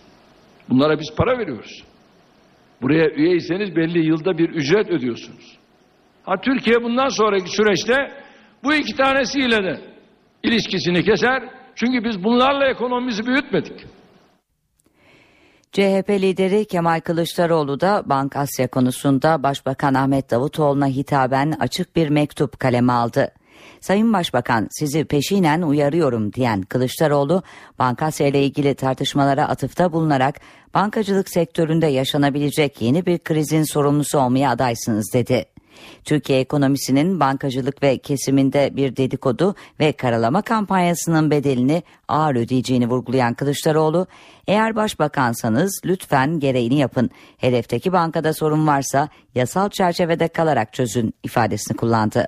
Bunlara 0.69 0.99
biz 0.99 1.15
para 1.17 1.37
veriyoruz. 1.37 1.83
Buraya 2.81 3.09
üyeyseniz 3.09 3.75
belli 3.75 4.05
yılda 4.05 4.37
bir 4.37 4.49
ücret 4.49 4.89
ödüyorsunuz. 4.89 5.57
Ha 6.23 6.41
Türkiye 6.41 6.83
bundan 6.83 7.09
sonraki 7.09 7.49
süreçte 7.49 7.95
bu 8.63 8.73
iki 8.73 8.95
tanesiyle 8.95 9.63
de 9.63 9.79
ilişkisini 10.43 11.03
keser. 11.03 11.43
Çünkü 11.75 12.03
biz 12.03 12.23
bunlarla 12.23 12.67
ekonomimizi 12.67 13.25
büyütmedik. 13.25 13.85
CHP 15.71 16.09
lideri 16.09 16.65
Kemal 16.65 16.99
Kılıçdaroğlu 16.99 17.79
da 17.79 18.03
Bank 18.05 18.35
Asya 18.35 18.67
konusunda 18.67 19.43
Başbakan 19.43 19.93
Ahmet 19.93 20.31
Davutoğlu'na 20.31 20.87
hitaben 20.87 21.53
açık 21.59 21.95
bir 21.95 22.09
mektup 22.09 22.59
kaleme 22.59 22.93
aldı. 22.93 23.31
Sayın 23.83 24.13
Başbakan 24.13 24.67
sizi 24.71 25.05
peşinen 25.05 25.61
uyarıyorum 25.61 26.33
diyen 26.33 26.61
Kılıçdaroğlu 26.61 27.43
Bankasya 27.79 28.27
ile 28.27 28.43
ilgili 28.43 28.75
tartışmalara 28.75 29.47
atıfta 29.47 29.91
bulunarak 29.91 30.39
bankacılık 30.73 31.29
sektöründe 31.29 31.87
yaşanabilecek 31.87 32.81
yeni 32.81 33.05
bir 33.05 33.19
krizin 33.19 33.63
sorumlusu 33.63 34.19
olmaya 34.19 34.51
adaysınız 34.51 35.13
dedi. 35.13 35.45
Türkiye 36.05 36.39
ekonomisinin 36.39 37.19
bankacılık 37.19 37.83
ve 37.83 37.97
kesiminde 37.97 38.75
bir 38.75 38.95
dedikodu 38.95 39.55
ve 39.79 39.91
karalama 39.91 40.41
kampanyasının 40.41 41.31
bedelini 41.31 41.83
ağır 42.07 42.35
ödeyeceğini 42.35 42.89
vurgulayan 42.89 43.33
Kılıçdaroğlu, 43.33 44.07
eğer 44.47 44.75
başbakansanız 44.75 45.81
lütfen 45.85 46.39
gereğini 46.39 46.75
yapın. 46.75 47.09
Hedefteki 47.37 47.93
bankada 47.93 48.33
sorun 48.33 48.67
varsa 48.67 49.09
yasal 49.35 49.69
çerçevede 49.69 50.27
kalarak 50.27 50.73
çözün 50.73 51.13
ifadesini 51.23 51.77
kullandı. 51.77 52.27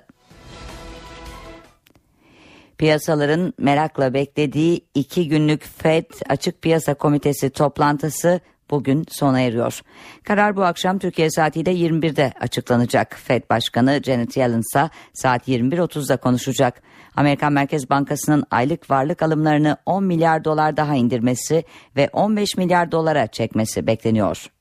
Piyasaların 2.78 3.52
merakla 3.58 4.14
beklediği 4.14 4.80
iki 4.94 5.28
günlük 5.28 5.64
FED 5.64 6.10
Açık 6.28 6.62
Piyasa 6.62 6.94
Komitesi 6.94 7.50
toplantısı 7.50 8.40
bugün 8.70 9.04
sona 9.08 9.40
eriyor. 9.40 9.80
Karar 10.24 10.56
bu 10.56 10.64
akşam 10.64 10.98
Türkiye 10.98 11.30
saatiyle 11.30 11.72
21'de 11.72 12.32
açıklanacak. 12.40 13.16
Fed 13.24 13.42
Başkanı 13.50 14.00
Janet 14.04 14.36
Yellen 14.36 14.60
ise 14.60 14.90
saat 15.14 15.48
21.30'da 15.48 16.16
konuşacak. 16.16 16.82
Amerikan 17.16 17.52
Merkez 17.52 17.90
Bankası'nın 17.90 18.44
aylık 18.50 18.90
varlık 18.90 19.22
alımlarını 19.22 19.76
10 19.86 20.04
milyar 20.04 20.44
dolar 20.44 20.76
daha 20.76 20.94
indirmesi 20.94 21.64
ve 21.96 22.10
15 22.12 22.56
milyar 22.56 22.92
dolara 22.92 23.26
çekmesi 23.26 23.86
bekleniyor. 23.86 24.55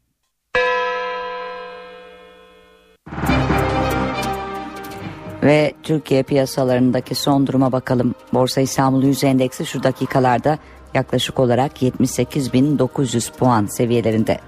Ve 5.45 5.73
Türkiye 5.83 6.23
piyasalarındaki 6.23 7.15
son 7.15 7.47
duruma 7.47 7.71
bakalım. 7.71 8.15
Borsa 8.33 8.61
İstanbul 8.61 9.03
Yüz 9.03 9.23
Endeksi 9.23 9.65
şu 9.65 9.83
dakikalarda 9.83 10.57
yaklaşık 10.93 11.39
olarak 11.39 11.81
78.900 11.81 13.31
puan 13.37 13.65
seviyelerinde. 13.65 14.39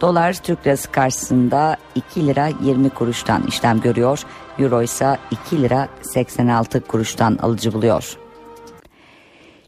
Dolar 0.00 0.32
Türk 0.32 0.66
Lirası 0.66 0.92
karşısında 0.92 1.76
2 1.94 2.26
lira 2.26 2.48
20 2.64 2.90
kuruştan 2.90 3.42
işlem 3.48 3.80
görüyor. 3.80 4.22
Euro 4.58 4.82
ise 4.82 5.18
2 5.30 5.62
lira 5.62 5.88
86 6.02 6.80
kuruştan 6.80 7.38
alıcı 7.42 7.72
buluyor. 7.72 8.18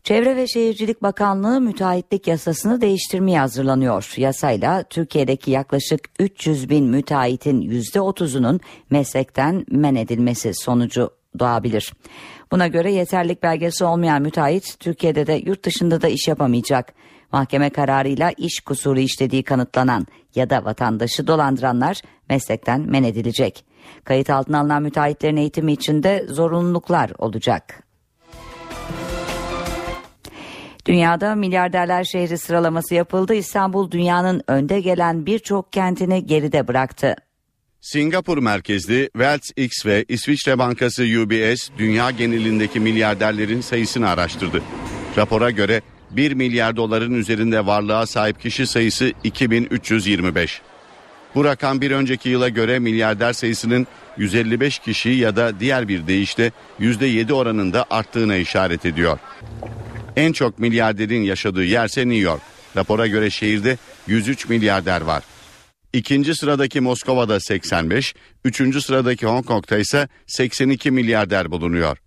Çevre 0.04 0.36
ve 0.36 0.46
Şehircilik 0.46 1.02
Bakanlığı 1.02 1.60
müteahhitlik 1.60 2.26
yasasını 2.26 2.80
değiştirmeye 2.80 3.38
hazırlanıyor. 3.38 4.14
Yasayla 4.16 4.82
Türkiye'deki 4.82 5.50
yaklaşık 5.50 6.00
300 6.18 6.70
bin 6.70 6.84
müteahhitin 6.86 7.62
%30'unun 7.62 8.60
meslekten 8.90 9.64
men 9.70 9.94
edilmesi 9.94 10.54
sonucu 10.54 11.10
doğabilir. 11.38 11.92
Buna 12.52 12.66
göre 12.66 12.92
yeterlik 12.92 13.42
belgesi 13.42 13.84
olmayan 13.84 14.22
müteahhit 14.22 14.80
Türkiye'de 14.80 15.26
de 15.26 15.32
yurt 15.32 15.64
dışında 15.64 16.02
da 16.02 16.08
iş 16.08 16.28
yapamayacak. 16.28 16.92
Mahkeme 17.32 17.70
kararıyla 17.70 18.30
iş 18.30 18.60
kusuru 18.60 19.00
işlediği 19.00 19.42
kanıtlanan 19.42 20.06
ya 20.34 20.50
da 20.50 20.64
vatandaşı 20.64 21.26
dolandıranlar 21.26 22.02
meslekten 22.28 22.80
men 22.80 23.04
edilecek. 23.04 23.64
Kayıt 24.04 24.30
altına 24.30 24.60
alınan 24.60 24.82
müteahhitlerin 24.82 25.36
eğitimi 25.36 25.72
için 25.72 26.02
de 26.02 26.26
zorunluluklar 26.28 27.12
olacak. 27.18 27.89
Dünyada 30.90 31.34
milyarderler 31.34 32.04
şehri 32.04 32.38
sıralaması 32.38 32.94
yapıldı. 32.94 33.34
İstanbul 33.34 33.90
dünyanın 33.90 34.42
önde 34.48 34.80
gelen 34.80 35.26
birçok 35.26 35.72
kentini 35.72 36.26
geride 36.26 36.68
bıraktı. 36.68 37.16
Singapur 37.80 38.38
merkezli 38.38 39.10
Wealth 39.12 39.46
X 39.56 39.86
ve 39.86 40.04
İsviçre 40.08 40.58
Bankası 40.58 41.02
UBS 41.02 41.68
dünya 41.78 42.10
genelindeki 42.10 42.80
milyarderlerin 42.80 43.60
sayısını 43.60 44.08
araştırdı. 44.08 44.62
Rapora 45.16 45.50
göre 45.50 45.80
1 46.10 46.32
milyar 46.32 46.76
doların 46.76 47.14
üzerinde 47.14 47.66
varlığa 47.66 48.06
sahip 48.06 48.40
kişi 48.40 48.66
sayısı 48.66 49.12
2325. 49.24 50.62
Bu 51.34 51.44
rakam 51.44 51.80
bir 51.80 51.90
önceki 51.90 52.28
yıla 52.28 52.48
göre 52.48 52.78
milyarder 52.78 53.32
sayısının 53.32 53.86
155 54.16 54.78
kişi 54.78 55.08
ya 55.08 55.36
da 55.36 55.60
diğer 55.60 55.88
bir 55.88 56.06
deyişle 56.06 56.52
%7 56.80 57.32
oranında 57.32 57.84
arttığına 57.90 58.36
işaret 58.36 58.86
ediyor. 58.86 59.18
En 60.20 60.32
çok 60.32 60.58
milyarderin 60.58 61.22
yaşadığı 61.22 61.64
yerse 61.64 62.00
New 62.00 62.18
York. 62.18 62.40
Rapora 62.76 63.06
göre 63.06 63.30
şehirde 63.30 63.78
103 64.06 64.48
milyarder 64.48 65.00
var. 65.00 65.22
İkinci 65.92 66.34
sıradaki 66.34 66.80
Moskova'da 66.80 67.40
85, 67.40 68.14
üçüncü 68.44 68.80
sıradaki 68.80 69.26
Hong 69.26 69.46
Kong'ta 69.46 69.78
ise 69.78 70.08
82 70.26 70.90
milyarder 70.90 71.50
bulunuyor. 71.50 71.98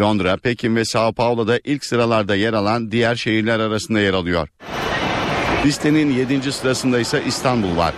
Londra, 0.00 0.36
Pekin 0.36 0.76
ve 0.76 0.84
Sao 0.84 1.12
Paulo'da 1.12 1.60
ilk 1.64 1.84
sıralarda 1.84 2.36
yer 2.36 2.52
alan 2.52 2.92
diğer 2.92 3.16
şehirler 3.16 3.60
arasında 3.60 4.00
yer 4.00 4.14
alıyor. 4.14 4.48
Listenin 5.64 6.10
7. 6.10 6.52
sırasında 6.52 7.00
ise 7.00 7.22
İstanbul 7.26 7.76
var. 7.76 7.94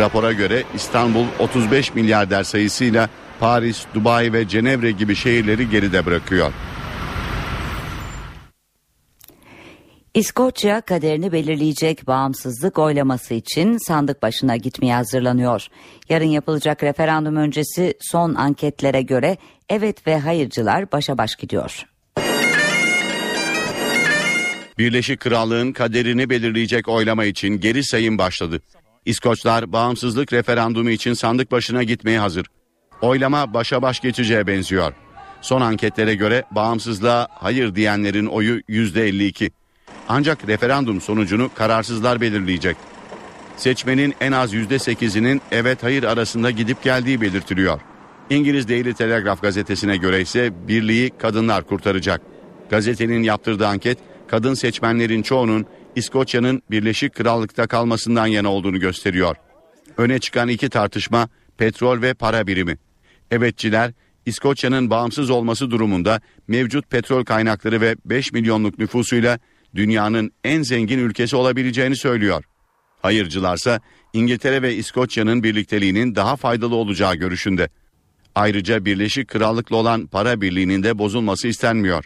Rapora 0.00 0.32
göre 0.32 0.62
İstanbul 0.74 1.26
35 1.38 1.94
milyarder 1.94 2.42
sayısıyla 2.44 3.08
Paris, 3.40 3.84
Dubai 3.94 4.32
ve 4.32 4.48
Cenevre 4.48 4.90
gibi 4.90 5.16
şehirleri 5.16 5.70
geride 5.70 6.06
bırakıyor. 6.06 6.52
İskoçya 10.14 10.80
kaderini 10.80 11.32
belirleyecek 11.32 12.06
bağımsızlık 12.06 12.78
oylaması 12.78 13.34
için 13.34 13.78
sandık 13.78 14.22
başına 14.22 14.56
gitmeye 14.56 14.94
hazırlanıyor. 14.94 15.66
Yarın 16.08 16.24
yapılacak 16.24 16.82
referandum 16.82 17.36
öncesi 17.36 17.94
son 18.00 18.34
anketlere 18.34 19.02
göre 19.02 19.36
evet 19.68 20.06
ve 20.06 20.18
hayırcılar 20.18 20.92
başa 20.92 21.18
baş 21.18 21.36
gidiyor. 21.36 21.86
Birleşik 24.78 25.20
Krallığın 25.20 25.72
kaderini 25.72 26.30
belirleyecek 26.30 26.88
oylama 26.88 27.24
için 27.24 27.60
geri 27.60 27.84
sayım 27.84 28.18
başladı. 28.18 28.60
İskoçlar 29.04 29.72
bağımsızlık 29.72 30.32
referandumu 30.32 30.90
için 30.90 31.12
sandık 31.12 31.52
başına 31.52 31.82
gitmeye 31.82 32.18
hazır. 32.18 32.46
Oylama 33.02 33.54
başa 33.54 33.82
baş 33.82 34.00
geçeceğe 34.00 34.46
benziyor. 34.46 34.92
Son 35.40 35.60
anketlere 35.60 36.14
göre 36.14 36.44
bağımsızlığa 36.50 37.28
hayır 37.30 37.74
diyenlerin 37.74 38.26
oyu 38.26 38.60
%52. 38.60 39.50
Ancak 40.12 40.48
referandum 40.48 41.00
sonucunu 41.00 41.50
kararsızlar 41.54 42.20
belirleyecek. 42.20 42.76
Seçmenin 43.56 44.14
en 44.20 44.32
az 44.32 44.54
%8'inin 44.54 45.40
evet 45.52 45.82
hayır 45.82 46.02
arasında 46.02 46.50
gidip 46.50 46.82
geldiği 46.82 47.20
belirtiliyor. 47.20 47.80
İngiliz 48.30 48.68
Daily 48.68 48.94
Telegraph 48.94 49.42
gazetesine 49.42 49.96
göre 49.96 50.20
ise 50.20 50.68
birliği 50.68 51.10
kadınlar 51.18 51.64
kurtaracak. 51.64 52.20
Gazetenin 52.70 53.22
yaptırdığı 53.22 53.66
anket 53.66 53.98
kadın 54.28 54.54
seçmenlerin 54.54 55.22
çoğunun 55.22 55.66
İskoçya'nın 55.96 56.62
Birleşik 56.70 57.14
Krallık'ta 57.14 57.66
kalmasından 57.66 58.26
yana 58.26 58.52
olduğunu 58.52 58.80
gösteriyor. 58.80 59.36
Öne 59.96 60.18
çıkan 60.18 60.48
iki 60.48 60.68
tartışma 60.68 61.28
petrol 61.58 62.02
ve 62.02 62.14
para 62.14 62.46
birimi. 62.46 62.78
Evetçiler 63.30 63.92
İskoçya'nın 64.26 64.90
bağımsız 64.90 65.30
olması 65.30 65.70
durumunda 65.70 66.20
mevcut 66.48 66.90
petrol 66.90 67.24
kaynakları 67.24 67.80
ve 67.80 67.96
5 68.04 68.32
milyonluk 68.32 68.78
nüfusuyla 68.78 69.38
dünyanın 69.74 70.32
en 70.44 70.62
zengin 70.62 70.98
ülkesi 70.98 71.36
olabileceğini 71.36 71.96
söylüyor. 71.96 72.44
Hayırcılarsa 73.02 73.80
İngiltere 74.12 74.62
ve 74.62 74.74
İskoçya'nın 74.74 75.42
birlikteliğinin 75.42 76.14
daha 76.14 76.36
faydalı 76.36 76.74
olacağı 76.74 77.14
görüşünde. 77.14 77.68
Ayrıca 78.34 78.84
Birleşik 78.84 79.28
Krallık'la 79.28 79.76
olan 79.76 80.06
para 80.06 80.40
birliğinin 80.40 80.82
de 80.82 80.98
bozulması 80.98 81.48
istenmiyor. 81.48 82.04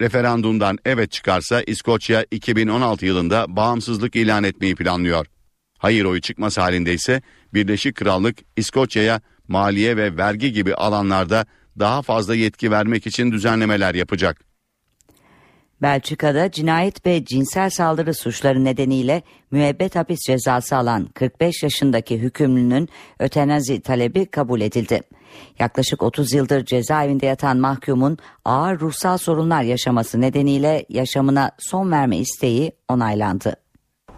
Referandumdan 0.00 0.78
evet 0.84 1.12
çıkarsa 1.12 1.62
İskoçya 1.62 2.26
2016 2.30 3.06
yılında 3.06 3.56
bağımsızlık 3.56 4.16
ilan 4.16 4.44
etmeyi 4.44 4.74
planlıyor. 4.74 5.26
Hayır 5.78 6.04
oyu 6.04 6.20
çıkması 6.20 6.60
halinde 6.60 6.94
ise 6.94 7.22
Birleşik 7.54 7.94
Krallık 7.94 8.38
İskoçya'ya 8.56 9.20
maliye 9.48 9.96
ve 9.96 10.16
vergi 10.16 10.52
gibi 10.52 10.74
alanlarda 10.74 11.46
daha 11.78 12.02
fazla 12.02 12.34
yetki 12.34 12.70
vermek 12.70 13.06
için 13.06 13.32
düzenlemeler 13.32 13.94
yapacak. 13.94 14.49
Belçika'da 15.82 16.50
cinayet 16.50 17.06
ve 17.06 17.24
cinsel 17.24 17.70
saldırı 17.70 18.14
suçları 18.14 18.64
nedeniyle 18.64 19.22
müebbet 19.50 19.96
hapis 19.96 20.18
cezası 20.26 20.76
alan 20.76 21.06
45 21.06 21.62
yaşındaki 21.62 22.18
hükümlünün 22.18 22.88
ötenazi 23.18 23.80
talebi 23.80 24.26
kabul 24.26 24.60
edildi. 24.60 25.00
Yaklaşık 25.58 26.02
30 26.02 26.32
yıldır 26.32 26.64
cezaevinde 26.64 27.26
yatan 27.26 27.56
mahkumun 27.56 28.18
ağır 28.44 28.80
ruhsal 28.80 29.18
sorunlar 29.18 29.62
yaşaması 29.62 30.20
nedeniyle 30.20 30.84
yaşamına 30.88 31.50
son 31.58 31.92
verme 31.92 32.18
isteği 32.18 32.72
onaylandı. 32.88 33.56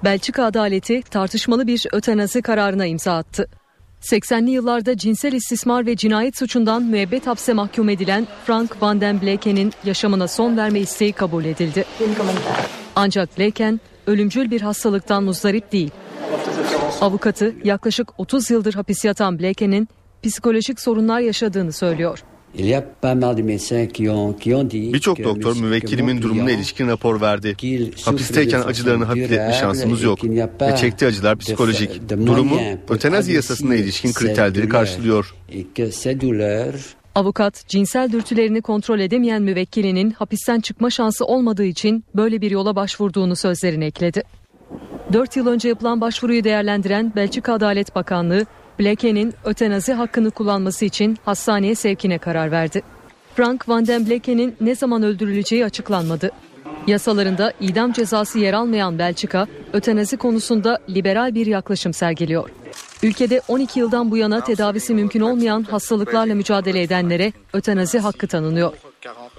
Belçika 0.05 0.45
adaleti 0.45 1.03
tartışmalı 1.03 1.67
bir 1.67 1.87
ötenazi 1.93 2.43
kararına 2.43 2.87
imza 2.87 3.17
attı. 3.17 3.49
80'li 4.03 4.51
yıllarda 4.51 4.97
cinsel 4.97 5.33
istismar 5.33 5.87
ve 5.87 5.97
cinayet 5.97 6.39
suçundan 6.39 6.83
müebbet 6.83 7.27
hapse 7.27 7.53
mahkum 7.53 7.89
edilen 7.89 8.27
Frank 8.47 8.83
Van 8.83 9.01
den 9.01 9.23
Bleken'in 9.23 9.73
yaşamına 9.85 10.29
son 10.29 10.57
verme 10.57 10.81
isteği 10.81 11.13
kabul 11.13 11.45
edildi. 11.45 11.85
Ancak 12.97 13.39
Bleken 13.39 13.81
ölümcül 14.07 14.51
bir 14.51 14.61
hastalıktan 14.61 15.25
muzdarip 15.25 15.73
değil. 15.73 15.91
Avukatı 17.01 17.55
yaklaşık 17.65 18.21
30 18.21 18.51
yıldır 18.51 18.75
hapis 18.75 19.05
yatan 19.05 19.39
Bleken'in 19.39 19.89
psikolojik 20.23 20.81
sorunlar 20.81 21.21
yaşadığını 21.21 21.73
söylüyor. 21.73 22.23
Birçok 24.93 25.25
doktor 25.25 25.57
müvekkilimin 25.57 26.23
durumuna 26.23 26.51
ilişkin 26.51 26.89
rapor 26.89 27.21
verdi. 27.21 27.57
Hapisteyken 28.05 28.61
acılarını 28.61 29.05
hafifletme 29.05 29.53
şansımız 29.53 30.03
yok 30.03 30.25
ve 30.61 30.77
çektiği 30.77 31.07
acılar 31.07 31.39
psikolojik. 31.39 32.09
Durumu 32.11 32.61
ötenazi 32.89 33.33
yasasına 33.33 33.75
ilişkin 33.75 34.13
kriterleri 34.13 34.69
karşılıyor. 34.69 35.35
Avukat 37.15 37.69
cinsel 37.69 38.13
dürtülerini 38.13 38.63
kontrol 38.63 39.01
edemeyen 39.01 39.43
müvekkilinin 39.43 40.11
hapisten 40.11 40.61
çıkma 40.61 40.91
şansı 40.91 41.25
olmadığı 41.25 41.65
için 41.65 42.05
böyle 42.15 42.41
bir 42.41 42.51
yola 42.51 42.77
başvurduğunu 42.77 43.37
sözlerine 43.37 43.87
ekledi. 43.87 44.23
4 45.13 45.37
yıl 45.37 45.47
önce 45.47 45.69
yapılan 45.69 46.01
başvuruyu 46.01 46.45
değerlendiren 46.45 47.13
Belçika 47.17 47.53
Adalet 47.53 47.95
Bakanlığı 47.95 48.47
Bleke'nin 48.83 49.35
ötenazi 49.45 49.93
hakkını 49.93 50.31
kullanması 50.31 50.85
için 50.85 51.19
hastaneye 51.25 51.75
sevkine 51.75 52.19
karar 52.19 52.51
verdi. 52.51 52.83
Frank 53.37 53.69
Van 53.69 53.87
den 53.87 54.07
Bleke'nin 54.07 54.57
ne 54.61 54.75
zaman 54.75 55.03
öldürüleceği 55.03 55.65
açıklanmadı. 55.65 56.31
Yasalarında 56.87 57.53
idam 57.61 57.93
cezası 57.93 58.39
yer 58.39 58.53
almayan 58.53 58.99
Belçika, 58.99 59.47
ötenazi 59.73 60.17
konusunda 60.17 60.79
liberal 60.91 61.35
bir 61.35 61.47
yaklaşım 61.47 61.93
sergiliyor. 61.93 62.51
Ülkede 63.03 63.41
12 63.49 63.81
yıldan 63.81 64.11
bu 64.11 64.17
yana 64.17 64.45
tedavisi 64.45 64.95
mümkün 64.95 65.21
olmayan 65.21 65.63
hastalıklarla 65.63 66.35
mücadele 66.35 66.83
edenlere 66.83 67.33
ötenazi 67.53 67.99
hakkı 67.99 68.27
tanınıyor. 68.27 68.73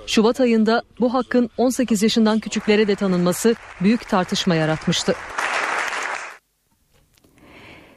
Şubat 0.07 0.39
ayında 0.39 0.81
bu 0.99 1.13
hakkın 1.13 1.49
18 1.57 2.03
yaşından 2.03 2.39
küçüklere 2.39 2.87
de 2.87 2.95
tanınması 2.95 3.55
büyük 3.81 4.09
tartışma 4.09 4.55
yaratmıştı. 4.55 5.13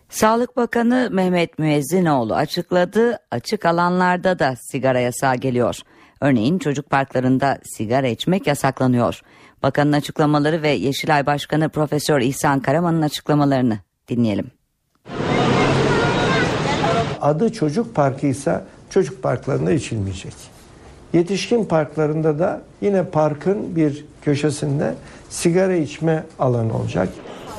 Sağlık 0.08 0.56
Bakanı 0.56 1.08
Mehmet 1.12 1.58
Müezzinoğlu 1.58 2.34
açıkladı, 2.34 3.18
açık 3.30 3.66
alanlarda 3.66 4.38
da 4.38 4.54
sigara 4.60 5.00
yasağı 5.00 5.36
geliyor. 5.36 5.78
Örneğin 6.20 6.58
çocuk 6.58 6.90
parklarında 6.90 7.58
sigara 7.64 8.06
içmek 8.06 8.46
yasaklanıyor. 8.46 9.20
Bakanın 9.62 9.92
açıklamaları 9.92 10.62
ve 10.62 10.70
Yeşilay 10.70 11.26
Başkanı 11.26 11.68
Profesör 11.68 12.20
İhsan 12.20 12.60
Karaman'ın 12.60 13.02
açıklamalarını 13.02 13.78
dinleyelim. 14.08 14.50
Adı 17.20 17.52
çocuk 17.52 17.94
parkı 17.94 18.26
ise 18.26 18.64
çocuk 18.90 19.22
parklarında 19.22 19.72
içilmeyecek. 19.72 20.34
Yetişkin 21.12 21.64
parklarında 21.64 22.38
da 22.38 22.62
yine 22.80 23.04
parkın 23.04 23.76
bir 23.76 24.04
köşesinde 24.22 24.94
sigara 25.30 25.74
içme 25.74 26.24
alanı 26.38 26.76
olacak. 26.78 27.08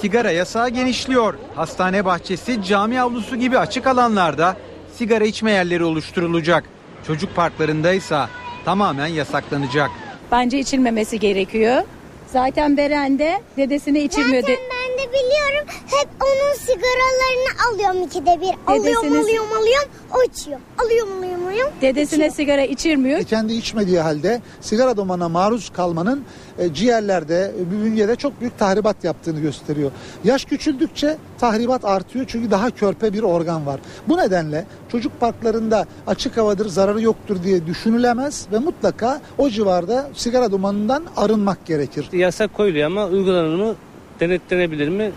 Sigara 0.01 0.31
yasağı 0.31 0.69
genişliyor. 0.69 1.33
Hastane 1.55 2.05
bahçesi, 2.05 2.63
cami 2.63 3.01
avlusu 3.01 3.36
gibi 3.36 3.60
açık 3.60 3.88
alanlarda 3.88 4.55
sigara 4.97 5.25
içme 5.25 5.51
yerleri 5.51 5.83
oluşturulacak. 5.83 6.63
Çocuk 7.07 7.36
parklarında 7.36 7.93
ise 7.93 8.19
tamamen 8.65 9.07
yasaklanacak. 9.07 9.89
Bence 10.31 10.60
içilmemesi 10.60 11.19
gerekiyor. 11.19 11.83
Zaten 12.27 12.77
Beren 12.77 13.19
de 13.19 13.41
dedesini 13.57 13.99
içirmiyor. 13.99 14.41
Zaten 14.41 14.57
ben 14.97 15.03
de 15.03 15.10
biliyorum. 15.10 15.67
Hep 15.86 16.10
onun 16.21 16.53
sigaralarını 16.57 17.73
alıyorum 17.73 18.07
ikide 18.07 18.41
bir. 18.41 18.73
Alıyorum, 18.73 19.07
alıyorum, 19.07 19.53
alıyorum. 19.53 19.89
O 20.15 20.23
içiyor. 20.23 20.60
Alıyorum, 20.86 21.17
alıyorum, 21.17 21.47
alıyorum. 21.47 21.73
Dedesine 21.81 22.17
içiyor. 22.25 22.36
sigara 22.36 22.62
içirmiyor. 22.62 23.23
kendi 23.23 23.53
içmediği 23.53 23.99
halde 23.99 24.41
sigara 24.62 24.97
dumanına 24.97 25.29
maruz 25.29 25.69
kalmanın 25.69 26.23
e, 26.60 26.73
ciğerlerde, 26.73 27.51
e, 27.62 27.71
bünyede 27.71 28.15
çok 28.15 28.41
büyük 28.41 28.60
tahribat 28.60 29.03
yaptığını 29.03 29.39
gösteriyor. 29.39 29.91
Yaş 30.23 30.45
küçüldükçe 30.45 31.17
tahribat 31.39 31.86
artıyor 31.86 32.25
çünkü 32.27 32.51
daha 32.51 32.71
körpe 32.71 33.13
bir 33.13 33.23
organ 33.23 33.65
var. 33.65 33.79
Bu 34.07 34.17
nedenle 34.17 34.65
çocuk 34.91 35.19
parklarında 35.19 35.86
açık 36.07 36.38
havadır, 36.38 36.69
zararı 36.69 37.01
yoktur 37.01 37.43
diye 37.43 37.67
düşünülemez 37.67 38.47
ve 38.51 38.60
mutlaka 38.60 39.21
o 39.38 39.49
civarda 39.49 40.10
sigara 40.13 40.51
dumanından 40.51 41.03
arınmak 41.17 41.65
gerekir. 41.65 42.10
Yasak 42.13 42.53
koyuluyor 42.53 42.86
ama 42.86 43.05
uygulanır 43.05 43.55
mı, 43.55 43.75
denetlenebilir 44.19 44.89
mi? 44.89 45.12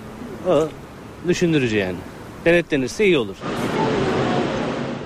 O 0.48 0.68
düşündürücü 1.28 1.76
yani. 1.76 1.96
Denetlenirse 2.44 3.04
iyi 3.04 3.18
olur. 3.18 3.36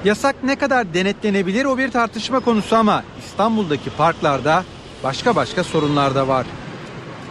Yasak 0.04 0.36
ne 0.44 0.56
kadar 0.56 0.94
denetlenebilir 0.94 1.64
o 1.64 1.78
bir 1.78 1.90
tartışma 1.90 2.40
konusu 2.40 2.76
ama 2.76 3.04
İstanbul'daki 3.18 3.90
parklarda 3.90 4.64
başka 5.04 5.36
başka 5.36 5.64
sorunlar 5.64 6.14
da 6.14 6.28
var. 6.28 6.46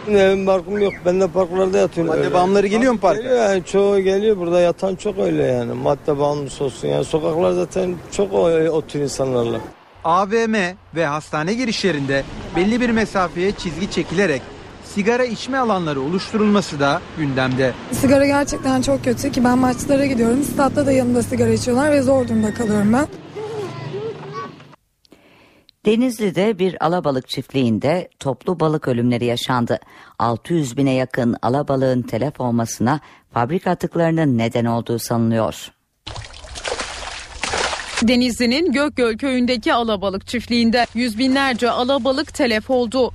Evim 0.08 0.46
parkım 0.46 0.78
yok. 0.78 0.92
Ben 1.06 1.20
de 1.20 1.28
parklarda 1.28 1.78
yatıyorum. 1.78 2.12
Madde 2.12 2.24
öyle. 2.24 2.34
bağımlıları 2.34 2.66
geliyor 2.66 2.92
mu 2.92 2.98
parka? 2.98 3.22
Geliyor 3.22 3.36
yani 3.36 3.64
çoğu 3.64 4.00
geliyor. 4.00 4.36
Burada 4.36 4.60
yatan 4.60 4.94
çok 4.94 5.18
öyle 5.18 5.42
yani. 5.42 5.72
Madde 5.72 6.18
bağımlısı 6.18 6.64
olsun. 6.64 6.88
Yani 6.88 7.04
sokaklar 7.04 7.52
zaten 7.52 7.94
çok 8.12 8.32
o, 8.32 8.42
o 8.50 8.82
tür 8.82 9.00
insanlarla. 9.00 9.60
AVM 10.04 10.54
ve 10.96 11.06
hastane 11.06 11.54
girişlerinde 11.54 12.24
belli 12.56 12.80
bir 12.80 12.90
mesafeye 12.90 13.52
çizgi 13.52 13.90
çekilerek 13.90 14.42
sigara 14.94 15.24
içme 15.24 15.58
alanları 15.58 16.00
oluşturulması 16.00 16.80
da 16.80 17.00
gündemde. 17.18 17.72
Sigara 17.92 18.26
gerçekten 18.26 18.82
çok 18.82 19.04
kötü 19.04 19.32
ki 19.32 19.44
ben 19.44 19.58
maçlara 19.58 20.06
gidiyorum. 20.06 20.42
Statta 20.42 20.86
da 20.86 20.92
yanımda 20.92 21.22
sigara 21.22 21.50
içiyorlar 21.50 21.92
ve 21.92 22.02
zor 22.02 22.28
durumda 22.28 22.54
kalıyorum 22.54 22.92
ben. 22.92 23.06
Denizli'de 25.86 26.58
bir 26.58 26.86
alabalık 26.86 27.28
çiftliğinde 27.28 28.08
toplu 28.20 28.60
balık 28.60 28.88
ölümleri 28.88 29.24
yaşandı. 29.24 29.78
600 30.18 30.76
bine 30.76 30.94
yakın 30.94 31.36
alabalığın 31.42 32.02
telef 32.02 32.40
olmasına 32.40 33.00
fabrika 33.32 33.70
atıklarının 33.70 34.38
neden 34.38 34.64
olduğu 34.64 34.98
sanılıyor. 34.98 35.70
Denizli'nin 38.02 38.72
Gökgöl 38.72 39.16
köyündeki 39.16 39.74
alabalık 39.74 40.26
çiftliğinde 40.26 40.86
yüz 40.94 41.18
binlerce 41.18 41.70
alabalık 41.70 42.34
telef 42.34 42.70
oldu. 42.70 43.12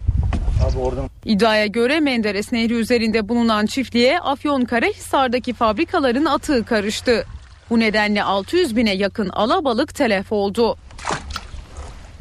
İddiaya 1.25 1.65
göre 1.65 1.99
Menderes 1.99 2.51
Nehri 2.51 2.73
üzerinde 2.73 3.29
bulunan 3.29 3.65
çiftliğe 3.65 4.19
Afyonkarahisar'daki 4.19 5.53
fabrikaların 5.53 6.25
atığı 6.25 6.65
karıştı. 6.65 7.25
Bu 7.69 7.79
nedenle 7.79 8.23
600 8.23 8.75
bine 8.75 8.95
yakın 8.95 9.29
alabalık 9.29 9.95
telef 9.95 10.31
oldu. 10.31 10.77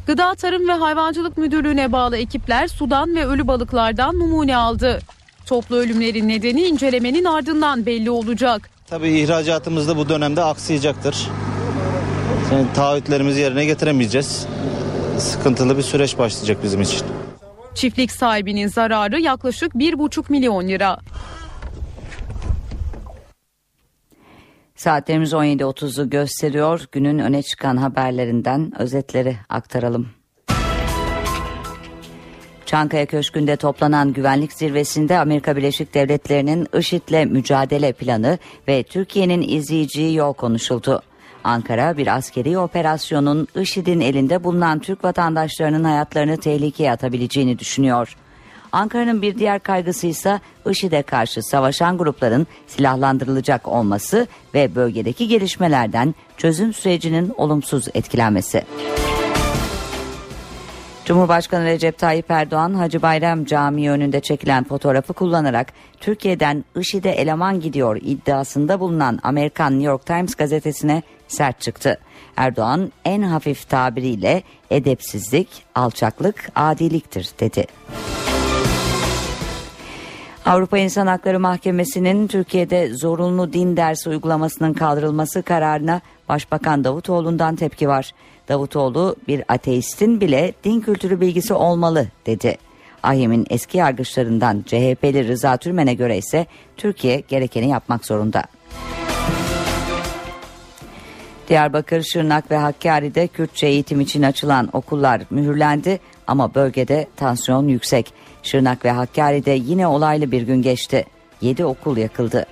Gıda 0.07 0.35
Tarım 0.35 0.67
ve 0.67 0.71
Hayvancılık 0.71 1.37
Müdürlüğü'ne 1.37 1.91
bağlı 1.91 2.17
ekipler 2.17 2.67
sudan 2.67 3.15
ve 3.15 3.25
ölü 3.25 3.47
balıklardan 3.47 4.19
numune 4.19 4.55
aldı. 4.57 4.99
Toplu 5.45 5.75
ölümlerin 5.75 6.27
nedeni 6.29 6.61
incelemenin 6.61 7.25
ardından 7.25 7.85
belli 7.85 8.11
olacak. 8.11 8.69
Tabii 8.87 9.09
ihracatımız 9.09 9.87
da 9.87 9.97
bu 9.97 10.09
dönemde 10.09 10.43
aksayacaktır. 10.43 11.27
Yani 12.51 12.65
taahhütlerimizi 12.75 13.39
yerine 13.39 13.65
getiremeyeceğiz. 13.65 14.45
Sıkıntılı 15.17 15.77
bir 15.77 15.83
süreç 15.83 16.17
başlayacak 16.17 16.63
bizim 16.63 16.81
için. 16.81 17.01
Çiftlik 17.75 18.11
sahibinin 18.11 18.67
zararı 18.67 19.19
yaklaşık 19.19 19.73
1,5 19.73 20.31
milyon 20.31 20.67
lira. 20.67 20.99
Saatlerimiz 24.75 25.33
17.30'u 25.33 26.09
gösteriyor. 26.09 26.85
Günün 26.91 27.19
öne 27.19 27.43
çıkan 27.43 27.77
haberlerinden 27.77 28.81
özetleri 28.81 29.37
aktaralım. 29.49 30.09
Çankaya 32.65 33.05
Köşkü'nde 33.05 33.55
toplanan 33.55 34.13
güvenlik 34.13 34.53
zirvesinde 34.53 35.19
Amerika 35.19 35.55
Birleşik 35.55 35.93
Devletleri'nin 35.93 36.67
IŞİD'le 36.77 37.25
mücadele 37.25 37.93
planı 37.93 38.37
ve 38.67 38.83
Türkiye'nin 38.83 39.41
izleyeceği 39.41 40.15
yol 40.15 40.33
konuşuldu. 40.33 41.01
Ankara 41.49 41.97
bir 41.97 42.07
askeri 42.07 42.57
operasyonun 42.57 43.47
IŞİD'in 43.55 43.99
elinde 43.99 44.43
bulunan 44.43 44.79
Türk 44.79 45.03
vatandaşlarının 45.03 45.83
hayatlarını 45.83 46.37
tehlikeye 46.37 46.91
atabileceğini 46.91 47.59
düşünüyor. 47.59 48.15
Ankara'nın 48.71 49.21
bir 49.21 49.37
diğer 49.37 49.59
kaygısı 49.59 50.07
ise 50.07 50.39
IŞİD'e 50.69 51.01
karşı 51.01 51.43
savaşan 51.43 51.97
grupların 51.97 52.47
silahlandırılacak 52.67 53.67
olması 53.67 54.27
ve 54.53 54.75
bölgedeki 54.75 55.27
gelişmelerden 55.27 56.15
çözüm 56.37 56.73
sürecinin 56.73 57.33
olumsuz 57.37 57.87
etkilenmesi. 57.93 58.63
Cumhurbaşkanı 61.05 61.65
Recep 61.65 61.97
Tayyip 61.97 62.31
Erdoğan 62.31 62.73
Hacı 62.73 63.01
Bayram 63.01 63.45
Camii 63.45 63.91
önünde 63.91 64.19
çekilen 64.19 64.63
fotoğrafı 64.63 65.13
kullanarak 65.13 65.73
Türkiye'den 65.99 66.65
IŞİD'e 66.75 67.09
eleman 67.09 67.59
gidiyor 67.59 67.97
iddiasında 68.01 68.79
bulunan 68.79 69.19
Amerikan 69.23 69.71
New 69.71 69.87
York 69.87 70.05
Times 70.05 70.35
gazetesine 70.35 71.03
sert 71.29 71.61
çıktı. 71.61 71.99
Erdoğan 72.37 72.91
en 73.05 73.21
hafif 73.21 73.69
tabiriyle 73.69 74.43
edepsizlik, 74.71 75.47
alçaklık, 75.75 76.51
adiliktir 76.55 77.29
dedi. 77.39 77.65
Avrupa 80.45 80.77
İnsan 80.77 81.07
Hakları 81.07 81.39
Mahkemesi'nin 81.39 82.27
Türkiye'de 82.27 82.93
zorunlu 82.93 83.53
din 83.53 83.77
dersi 83.77 84.09
uygulamasının 84.09 84.73
kaldırılması 84.73 85.43
kararına 85.43 86.01
Başbakan 86.29 86.83
Davutoğlu'ndan 86.83 87.55
tepki 87.55 87.87
var. 87.87 88.11
Davutoğlu 88.49 89.15
bir 89.27 89.43
ateistin 89.47 90.21
bile 90.21 90.53
din 90.63 90.81
kültürü 90.81 91.21
bilgisi 91.21 91.53
olmalı 91.53 92.07
dedi. 92.25 92.57
AYEM'in 93.03 93.47
eski 93.49 93.77
yargıçlarından 93.77 94.63
CHP'li 94.65 95.27
Rıza 95.27 95.57
Türmen'e 95.57 95.93
göre 95.93 96.17
ise 96.17 96.45
Türkiye 96.77 97.23
gerekeni 97.27 97.69
yapmak 97.69 98.05
zorunda. 98.05 98.43
Diyarbakır, 101.49 102.03
Şırnak 102.03 102.51
ve 102.51 102.57
Hakkari'de 102.57 103.27
Kürtçe 103.27 103.67
eğitim 103.67 104.01
için 104.01 104.23
açılan 104.23 104.69
okullar 104.73 105.21
mühürlendi 105.29 105.99
ama 106.27 106.55
bölgede 106.55 107.07
tansiyon 107.15 107.67
yüksek. 107.67 108.13
Şırnak 108.43 108.85
ve 108.85 108.91
Hakkari'de 108.91 109.51
yine 109.51 109.87
olaylı 109.87 110.31
bir 110.31 110.41
gün 110.41 110.61
geçti. 110.61 111.05
7 111.41 111.65
okul 111.65 111.97
yakıldı. 111.97 112.45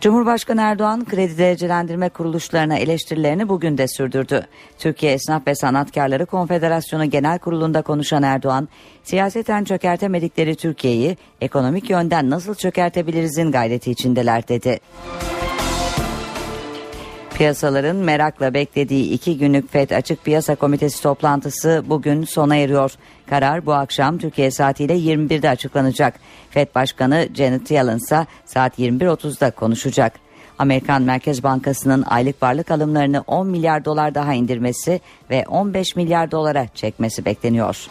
Cumhurbaşkanı 0.00 0.60
Erdoğan 0.60 1.04
kredi 1.04 1.38
derecelendirme 1.38 2.08
kuruluşlarına 2.08 2.76
eleştirilerini 2.76 3.48
bugün 3.48 3.78
de 3.78 3.88
sürdürdü. 3.88 4.46
Türkiye 4.78 5.12
Esnaf 5.12 5.46
ve 5.46 5.54
Sanatkarları 5.54 6.26
Konfederasyonu 6.26 7.10
Genel 7.10 7.38
Kurulu'nda 7.38 7.82
konuşan 7.82 8.22
Erdoğan, 8.22 8.68
siyaseten 9.02 9.64
çökertemedikleri 9.64 10.56
Türkiye'yi 10.56 11.16
ekonomik 11.40 11.90
yönden 11.90 12.30
nasıl 12.30 12.54
çökertebilirizin 12.54 13.52
gayreti 13.52 13.90
içindeler 13.90 14.48
dedi. 14.48 14.80
Piyasaların 17.38 17.96
merakla 17.96 18.54
beklediği 18.54 19.10
iki 19.10 19.38
günlük 19.38 19.72
FED 19.72 19.90
Açık 19.90 20.24
Piyasa 20.24 20.54
Komitesi 20.54 21.02
toplantısı 21.02 21.84
bugün 21.86 22.24
sona 22.24 22.56
eriyor. 22.56 22.92
Karar 23.26 23.66
bu 23.66 23.74
akşam 23.74 24.18
Türkiye 24.18 24.50
saatiyle 24.50 24.94
21'de 24.94 25.50
açıklanacak. 25.50 26.14
FED 26.50 26.74
Başkanı 26.74 27.28
Janet 27.34 27.70
Yellen 27.70 27.96
ise 27.96 28.26
saat 28.44 28.78
21.30'da 28.78 29.50
konuşacak. 29.50 30.12
Amerikan 30.58 31.02
Merkez 31.02 31.42
Bankası'nın 31.42 32.02
aylık 32.02 32.42
varlık 32.42 32.70
alımlarını 32.70 33.24
10 33.26 33.46
milyar 33.46 33.84
dolar 33.84 34.14
daha 34.14 34.34
indirmesi 34.34 35.00
ve 35.30 35.44
15 35.48 35.96
milyar 35.96 36.30
dolara 36.30 36.66
çekmesi 36.74 37.24
bekleniyor. 37.24 37.86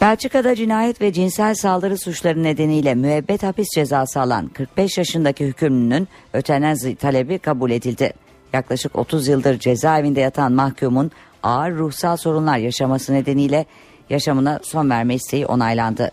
Belçika'da 0.00 0.54
cinayet 0.54 1.00
ve 1.00 1.12
cinsel 1.12 1.54
saldırı 1.54 1.98
suçları 1.98 2.42
nedeniyle 2.42 2.94
müebbet 2.94 3.42
hapis 3.42 3.68
cezası 3.74 4.20
alan 4.20 4.48
45 4.48 4.98
yaşındaki 4.98 5.46
hükümlünün 5.46 6.08
ötenazi 6.32 6.96
talebi 6.96 7.38
kabul 7.38 7.70
edildi. 7.70 8.12
Yaklaşık 8.52 8.98
30 8.98 9.28
yıldır 9.28 9.58
cezaevinde 9.58 10.20
yatan 10.20 10.52
mahkumun 10.52 11.10
ağır 11.42 11.72
ruhsal 11.72 12.16
sorunlar 12.16 12.58
yaşaması 12.58 13.14
nedeniyle 13.14 13.66
yaşamına 14.10 14.60
son 14.62 14.90
verme 14.90 15.14
isteği 15.14 15.46
onaylandı. 15.46 16.10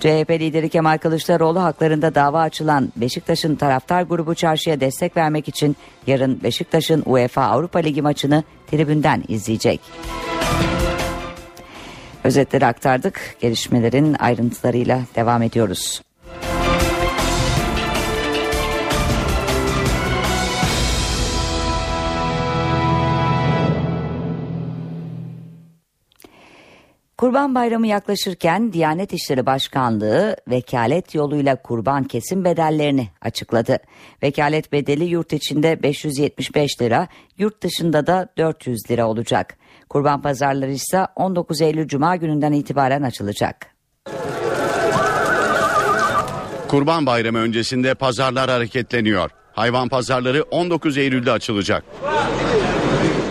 CHP 0.00 0.30
lideri 0.30 0.68
Kemal 0.68 0.98
Kılıçdaroğlu 0.98 1.62
haklarında 1.62 2.14
dava 2.14 2.40
açılan 2.40 2.92
Beşiktaş'ın 2.96 3.54
taraftar 3.54 4.02
grubu 4.02 4.34
çarşıya 4.34 4.80
destek 4.80 5.16
vermek 5.16 5.48
için 5.48 5.76
yarın 6.06 6.42
Beşiktaş'ın 6.42 7.02
UEFA 7.06 7.42
Avrupa 7.42 7.78
Ligi 7.78 8.02
maçını 8.02 8.44
tribünden 8.70 9.24
izleyecek. 9.28 9.80
Özetleri 12.24 12.66
aktardık. 12.66 13.36
Gelişmelerin 13.40 14.14
ayrıntılarıyla 14.18 15.00
devam 15.16 15.42
ediyoruz. 15.42 16.02
Kurban 27.22 27.54
Bayramı 27.54 27.86
yaklaşırken 27.86 28.72
Diyanet 28.72 29.12
İşleri 29.12 29.46
Başkanlığı 29.46 30.36
vekalet 30.48 31.14
yoluyla 31.14 31.56
kurban 31.56 32.04
kesim 32.04 32.44
bedellerini 32.44 33.08
açıkladı. 33.20 33.78
Vekalet 34.22 34.72
bedeli 34.72 35.04
yurt 35.04 35.32
içinde 35.32 35.82
575 35.82 36.80
lira, 36.80 37.08
yurt 37.38 37.62
dışında 37.62 38.06
da 38.06 38.28
400 38.38 38.90
lira 38.90 39.08
olacak. 39.08 39.56
Kurban 39.92 40.22
pazarları 40.22 40.72
ise 40.72 41.06
19 41.16 41.60
Eylül 41.60 41.88
Cuma 41.88 42.16
gününden 42.16 42.52
itibaren 42.52 43.02
açılacak. 43.02 43.66
Kurban 46.68 47.06
Bayramı 47.06 47.38
öncesinde 47.38 47.94
pazarlar 47.94 48.50
hareketleniyor. 48.50 49.30
Hayvan 49.52 49.88
pazarları 49.88 50.42
19 50.42 50.98
Eylül'de 50.98 51.32
açılacak. 51.32 51.84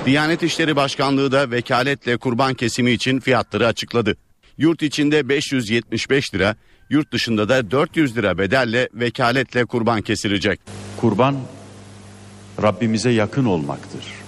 Diyanet 0.06 0.44
İşleri 0.44 0.76
Başkanlığı 0.76 1.32
da 1.32 1.52
vekaletle 1.52 2.18
kurban 2.18 2.54
kesimi 2.54 2.92
için 2.92 3.20
fiyatları 3.20 3.68
açıkladı. 3.68 4.16
Yurt 4.58 4.82
içinde 4.82 5.30
575 5.30 6.34
lira, 6.34 6.56
yurt 6.90 7.14
dışında 7.14 7.50
da 7.50 7.72
400 7.72 8.18
lira 8.18 8.38
bedelle 8.38 8.90
vekaletle 8.94 9.66
kurban 9.66 10.02
kesilecek. 10.02 10.60
Kurban 10.98 11.36
Rabbimize 12.62 13.10
yakın 13.10 13.46
olmaktır. 13.46 14.21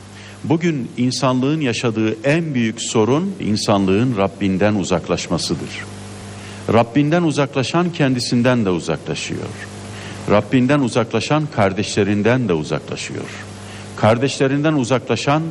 Bugün 0.43 0.91
insanlığın 0.97 1.61
yaşadığı 1.61 2.27
en 2.27 2.53
büyük 2.53 2.81
sorun 2.81 3.35
insanlığın 3.39 4.17
Rabbinden 4.17 4.75
uzaklaşmasıdır. 4.75 5.69
Rabbinden 6.73 7.23
uzaklaşan 7.23 7.93
kendisinden 7.93 8.65
de 8.65 8.69
uzaklaşıyor. 8.69 9.47
Rabbinden 10.29 10.79
uzaklaşan 10.79 11.47
kardeşlerinden 11.55 12.49
de 12.49 12.53
uzaklaşıyor. 12.53 13.25
Kardeşlerinden 13.95 14.73
uzaklaşan 14.73 15.43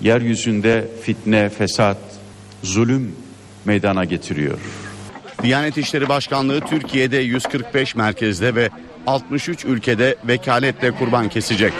yeryüzünde 0.00 0.88
fitne, 1.02 1.48
fesat, 1.48 1.98
zulüm 2.62 3.16
meydana 3.64 4.04
getiriyor. 4.04 4.58
Diyanet 5.42 5.78
İşleri 5.78 6.08
Başkanlığı 6.08 6.60
Türkiye'de 6.60 7.16
145 7.16 7.94
merkezde 7.94 8.54
ve 8.54 8.70
63 9.06 9.64
ülkede 9.64 10.16
vekaletle 10.28 10.90
kurban 10.90 11.28
kesecek. 11.28 11.72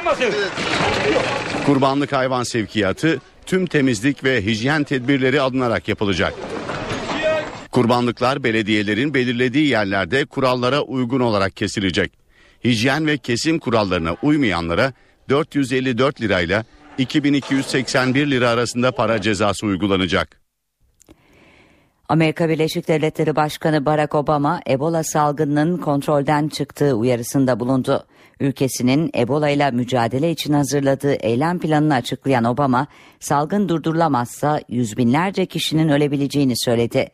Kurbanlık 1.66 2.12
hayvan 2.12 2.42
sevkiyatı 2.42 3.20
tüm 3.46 3.66
temizlik 3.66 4.24
ve 4.24 4.44
hijyen 4.44 4.84
tedbirleri 4.84 5.40
alınarak 5.40 5.88
yapılacak. 5.88 6.34
Kurbanlıklar 7.70 8.44
belediyelerin 8.44 9.14
belirlediği 9.14 9.68
yerlerde 9.68 10.24
kurallara 10.24 10.80
uygun 10.80 11.20
olarak 11.20 11.56
kesilecek. 11.56 12.12
Hijyen 12.64 13.06
ve 13.06 13.18
kesim 13.18 13.58
kurallarına 13.58 14.16
uymayanlara 14.22 14.92
454 15.28 16.20
lirayla 16.20 16.64
2281 16.98 18.30
lira 18.30 18.48
arasında 18.48 18.92
para 18.92 19.20
cezası 19.20 19.66
uygulanacak. 19.66 20.40
Amerika 22.08 22.48
Birleşik 22.48 22.88
Devletleri 22.88 23.36
Başkanı 23.36 23.86
Barack 23.86 24.14
Obama 24.14 24.60
Ebola 24.68 25.02
salgınının 25.02 25.76
kontrolden 25.76 26.48
çıktığı 26.48 26.94
uyarısında 26.94 27.60
bulundu. 27.60 28.06
Ülkesinin 28.40 29.10
Ebola 29.16 29.48
ile 29.48 29.70
mücadele 29.70 30.30
için 30.30 30.52
hazırladığı 30.52 31.14
eylem 31.14 31.58
planını 31.58 31.94
açıklayan 31.94 32.44
Obama, 32.44 32.86
salgın 33.20 33.68
durdurulamazsa 33.68 34.60
yüz 34.68 34.96
binlerce 34.96 35.46
kişinin 35.46 35.88
ölebileceğini 35.88 36.54
söyledi. 36.56 37.10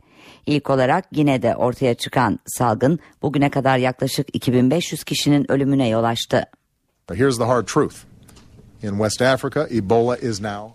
İlk 0.46 0.70
olarak 0.70 1.04
yine 1.12 1.42
de 1.42 1.56
ortaya 1.56 1.94
çıkan 1.94 2.38
salgın 2.46 2.98
bugüne 3.22 3.50
kadar 3.50 3.78
yaklaşık 3.78 4.26
2500 4.32 5.04
kişinin 5.04 5.50
ölümüne 5.50 5.88
yol 5.88 6.04
açtı. 6.04 6.44
Here's 7.12 7.36
the 7.38 7.44
hard 7.44 7.66
truth. 7.66 7.94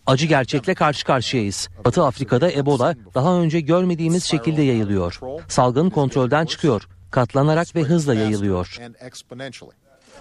Acı 0.08 0.26
gerçekle 0.26 0.76
karşı 0.76 1.06
karşıyayız. 1.06 1.70
Batı 1.86 2.04
Afrika'da 2.04 2.52
Ebola 2.52 2.96
daha 3.16 3.40
önce 3.40 3.60
görmediğimiz 3.60 4.24
şekilde 4.24 4.62
yayılıyor. 4.62 5.20
Salgın 5.48 5.90
kontrolden 5.90 6.46
çıkıyor. 6.46 6.88
Katlanarak 7.12 7.76
ve 7.76 7.82
hızla 7.84 8.16
yayılıyor. 8.16 8.78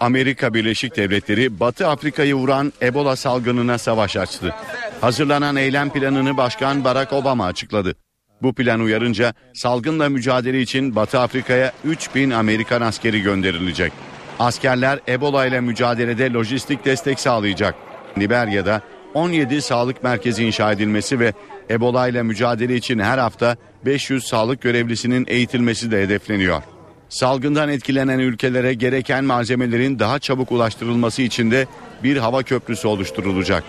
Amerika 0.01 0.55
Birleşik 0.55 0.97
Devletleri 0.97 1.61
Batı 1.61 1.89
Afrika'yı 1.89 2.35
vuran 2.35 2.73
Ebola 2.83 3.17
salgınına 3.17 3.79
savaş 3.79 4.17
açtı. 4.17 4.55
Hazırlanan 5.01 5.57
eylem 5.57 5.91
planını 5.91 6.37
Başkan 6.37 6.85
Barack 6.85 7.13
Obama 7.13 7.45
açıkladı. 7.47 7.95
Bu 8.43 8.55
plan 8.55 8.81
uyarınca 8.81 9.35
salgınla 9.55 10.09
mücadele 10.09 10.61
için 10.61 10.97
Batı 10.97 11.21
Afrika'ya 11.21 11.73
3000 11.85 12.31
Amerikan 12.31 12.81
askeri 12.81 13.21
gönderilecek. 13.23 13.93
Askerler 14.39 15.01
Ebola 15.09 15.47
ile 15.47 15.61
mücadelede 15.61 16.33
lojistik 16.33 16.85
destek 16.85 17.21
sağlayacak. 17.21 17.75
Liberya'da 18.19 18.83
17 19.15 19.63
sağlık 19.63 20.03
merkezi 20.03 20.45
inşa 20.45 20.73
edilmesi 20.73 21.21
ve 21.21 21.33
Ebola 21.71 22.09
ile 22.09 22.23
mücadele 22.23 22.77
için 22.77 22.99
her 22.99 23.19
hafta 23.19 23.57
500 23.87 24.25
sağlık 24.25 24.61
görevlisinin 24.61 25.27
eğitilmesi 25.29 25.91
de 25.91 26.03
hedefleniyor. 26.03 26.63
Salgından 27.09 27.69
etkilenen 27.69 28.19
ülkelere 28.19 28.75
gereken 28.75 29.25
malzemelerin 29.25 29.99
daha 29.99 30.19
çabuk 30.19 30.53
ulaştırılması 30.53 31.23
için 31.23 31.51
de 31.51 31.67
bir 32.03 32.17
hava 32.17 32.43
köprüsü 32.43 32.89
oluşturulacak. 32.89 33.65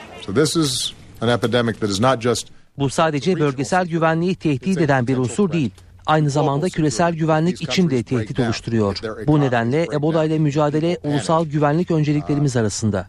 Bu 2.77 2.89
sadece 2.89 3.39
bölgesel 3.39 3.87
güvenliği 3.87 4.35
tehdit 4.35 4.81
eden 4.81 5.07
bir 5.07 5.17
unsur 5.17 5.51
değil 5.51 5.71
aynı 6.05 6.29
zamanda 6.29 6.69
küresel 6.69 7.13
güvenlik 7.13 7.61
için 7.61 7.89
de 7.89 8.03
tehdit 8.03 8.39
oluşturuyor. 8.39 8.97
Bu 9.27 9.39
nedenle 9.39 9.87
Ebola 9.93 10.25
ile 10.25 10.39
mücadele 10.39 10.97
ulusal 11.03 11.45
güvenlik 11.45 11.91
önceliklerimiz 11.91 12.57
arasında. 12.57 13.07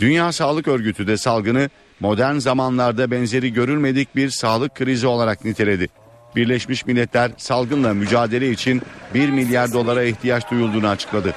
Dünya 0.00 0.32
Sağlık 0.32 0.68
Örgütü 0.68 1.06
de 1.06 1.16
salgını 1.16 1.70
modern 2.00 2.36
zamanlarda 2.36 3.10
benzeri 3.10 3.52
görülmedik 3.52 4.16
bir 4.16 4.30
sağlık 4.30 4.74
krizi 4.74 5.06
olarak 5.06 5.44
niteledi. 5.44 5.88
Birleşmiş 6.36 6.86
Milletler 6.86 7.30
salgınla 7.36 7.94
mücadele 7.94 8.50
için 8.50 8.82
1 9.14 9.30
milyar 9.30 9.72
dolara 9.72 10.04
ihtiyaç 10.04 10.50
duyulduğunu 10.50 10.88
açıkladı. 10.88 11.34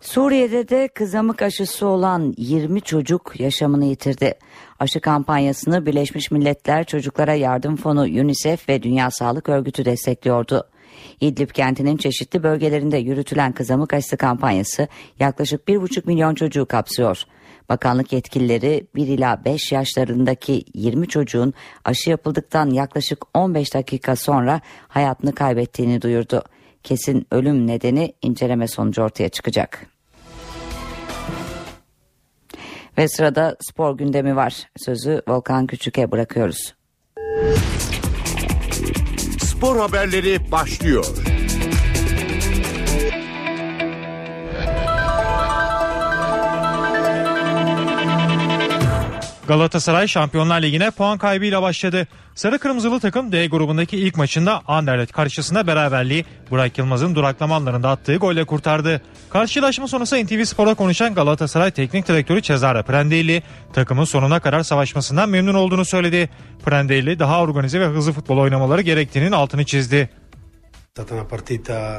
Suriye'de 0.00 0.68
de 0.68 0.88
kızamık 0.94 1.42
aşısı 1.42 1.86
olan 1.86 2.34
20 2.36 2.80
çocuk 2.80 3.40
yaşamını 3.40 3.84
yitirdi. 3.84 4.34
Aşı 4.80 5.00
kampanyasını 5.00 5.86
Birleşmiş 5.86 6.30
Milletler 6.30 6.84
Çocuklara 6.84 7.34
Yardım 7.34 7.76
Fonu 7.76 8.00
UNICEF 8.00 8.68
ve 8.68 8.82
Dünya 8.82 9.10
Sağlık 9.10 9.48
Örgütü 9.48 9.84
destekliyordu. 9.84 10.68
İdlib 11.20 11.50
kentinin 11.50 11.96
çeşitli 11.96 12.42
bölgelerinde 12.42 12.96
yürütülen 12.96 13.52
kızamık 13.52 13.94
aşısı 13.94 14.16
kampanyası 14.16 14.88
yaklaşık 15.18 15.68
1,5 15.68 16.06
milyon 16.06 16.34
çocuğu 16.34 16.66
kapsıyor. 16.66 17.22
Bakanlık 17.68 18.12
yetkilileri 18.12 18.86
1 18.94 19.06
ila 19.06 19.44
5 19.44 19.72
yaşlarındaki 19.72 20.64
20 20.74 21.08
çocuğun 21.08 21.54
aşı 21.84 22.10
yapıldıktan 22.10 22.70
yaklaşık 22.70 23.24
15 23.34 23.74
dakika 23.74 24.16
sonra 24.16 24.60
hayatını 24.88 25.34
kaybettiğini 25.34 26.02
duyurdu. 26.02 26.42
Kesin 26.82 27.26
ölüm 27.30 27.66
nedeni 27.66 28.14
inceleme 28.22 28.68
sonucu 28.68 29.02
ortaya 29.02 29.28
çıkacak. 29.28 29.86
Ve 33.00 33.08
sırada 33.08 33.56
spor 33.60 33.98
gündemi 33.98 34.36
var. 34.36 34.68
Sözü 34.76 35.22
Volkan 35.28 35.66
Küçük'e 35.66 36.10
bırakıyoruz. 36.10 36.74
Spor 39.38 39.76
haberleri 39.76 40.52
başlıyor. 40.52 41.06
Galatasaray 49.50 50.08
Şampiyonlar 50.08 50.62
Ligi'ne 50.62 50.90
puan 50.90 51.18
kaybıyla 51.18 51.62
başladı. 51.62 52.06
Sarı 52.34 52.58
Kırmızılı 52.58 53.00
takım 53.00 53.32
D 53.32 53.46
grubundaki 53.46 53.96
ilk 53.96 54.16
maçında 54.16 54.62
Anderlet 54.66 55.12
karşısında 55.12 55.66
beraberliği 55.66 56.24
Burak 56.50 56.78
Yılmaz'ın 56.78 57.14
duraklama 57.14 57.56
anlarında 57.56 57.90
attığı 57.90 58.16
golle 58.16 58.44
kurtardı. 58.44 59.02
Karşılaşma 59.30 59.88
sonrası 59.88 60.24
NTV 60.24 60.44
Spor'a 60.44 60.74
konuşan 60.74 61.14
Galatasaray 61.14 61.70
Teknik 61.70 62.08
Direktörü 62.08 62.42
Cesare 62.42 62.82
Prandelli 62.82 63.42
takımın 63.72 64.04
sonuna 64.04 64.40
kadar 64.40 64.62
savaşmasından 64.62 65.28
memnun 65.28 65.54
olduğunu 65.54 65.84
söyledi. 65.84 66.30
Prandelli 66.64 67.18
daha 67.18 67.42
organize 67.42 67.80
ve 67.80 67.86
hızlı 67.86 68.12
futbol 68.12 68.38
oynamaları 68.38 68.82
gerektiğinin 68.82 69.32
altını 69.32 69.64
çizdi. 69.64 70.10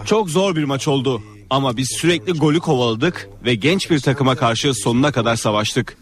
Çok 0.05 0.29
zor 0.29 0.55
bir 0.55 0.63
maç 0.63 0.87
oldu 0.87 1.21
ama 1.49 1.77
biz 1.77 1.97
sürekli 2.01 2.31
golü 2.33 2.59
kovaladık 2.59 3.29
ve 3.45 3.55
genç 3.55 3.91
bir 3.91 3.99
takıma 3.99 4.35
karşı 4.35 4.73
sonuna 4.73 5.11
kadar 5.11 5.35
savaştık. 5.35 5.97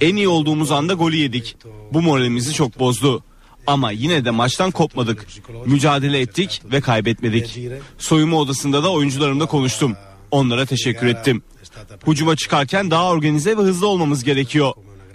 En 0.00 0.16
iyi 0.16 0.28
olduğumuz 0.28 0.72
anda 0.72 0.94
golü 0.94 1.16
yedik. 1.16 1.56
Bu 1.92 2.02
moralimizi 2.02 2.52
çok 2.52 2.78
bozdu. 2.78 3.22
Ama 3.66 3.90
yine 3.90 4.24
de 4.24 4.30
maçtan 4.30 4.70
kopmadık. 4.70 5.26
Mücadele 5.66 6.20
ettik 6.20 6.62
ve 6.72 6.80
kaybetmedik. 6.80 7.58
Soyunma 7.98 8.36
odasında 8.36 8.82
da 8.82 8.92
oyuncularımla 8.92 9.46
konuştum. 9.46 9.96
Onlara 10.30 10.66
teşekkür 10.66 11.06
ettim. 11.06 11.42
Hucuma 12.04 12.36
çıkarken 12.36 12.90
daha 12.90 13.08
organize 13.08 13.56
ve 13.56 13.62
hızlı 13.62 13.86
olmamız 13.86 14.24
gerekiyor. 14.24 14.72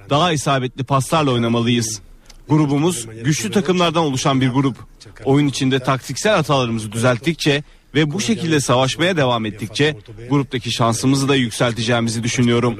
Daha 0.09 0.33
isabetli 0.33 0.83
paslarla 0.83 1.31
oynamalıyız. 1.31 2.01
Grubumuz 2.49 3.07
güçlü 3.23 3.51
takımlardan 3.51 4.03
oluşan 4.03 4.41
bir 4.41 4.49
grup. 4.49 4.77
Oyun 5.25 5.47
içinde 5.47 5.79
taktiksel 5.79 6.35
hatalarımızı 6.35 6.91
düzelttikçe 6.91 7.63
ve 7.95 8.11
bu 8.11 8.21
şekilde 8.21 8.59
savaşmaya 8.59 9.17
devam 9.17 9.45
ettikçe 9.45 9.97
gruptaki 10.29 10.71
şansımızı 10.71 11.27
da 11.27 11.35
yükselteceğimizi 11.35 12.23
düşünüyorum. 12.23 12.79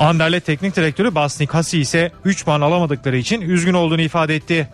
Anderlet 0.00 0.46
Teknik 0.46 0.76
Direktörü 0.76 1.14
Basnik 1.14 1.54
Hasi 1.54 1.78
ise 1.78 2.12
3 2.24 2.44
puan 2.44 2.60
alamadıkları 2.60 3.16
için 3.16 3.40
üzgün 3.40 3.74
olduğunu 3.74 4.00
ifade 4.00 4.36
etti. 4.36 4.68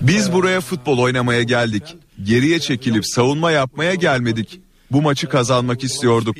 Biz 0.00 0.32
buraya 0.32 0.60
futbol 0.60 0.98
oynamaya 0.98 1.42
geldik. 1.42 1.82
Geriye 2.22 2.60
çekilip 2.60 3.06
savunma 3.06 3.50
yapmaya 3.50 3.94
gelmedik. 3.94 4.60
Bu 4.90 5.02
maçı 5.02 5.28
kazanmak 5.28 5.84
istiyorduk. 5.84 6.36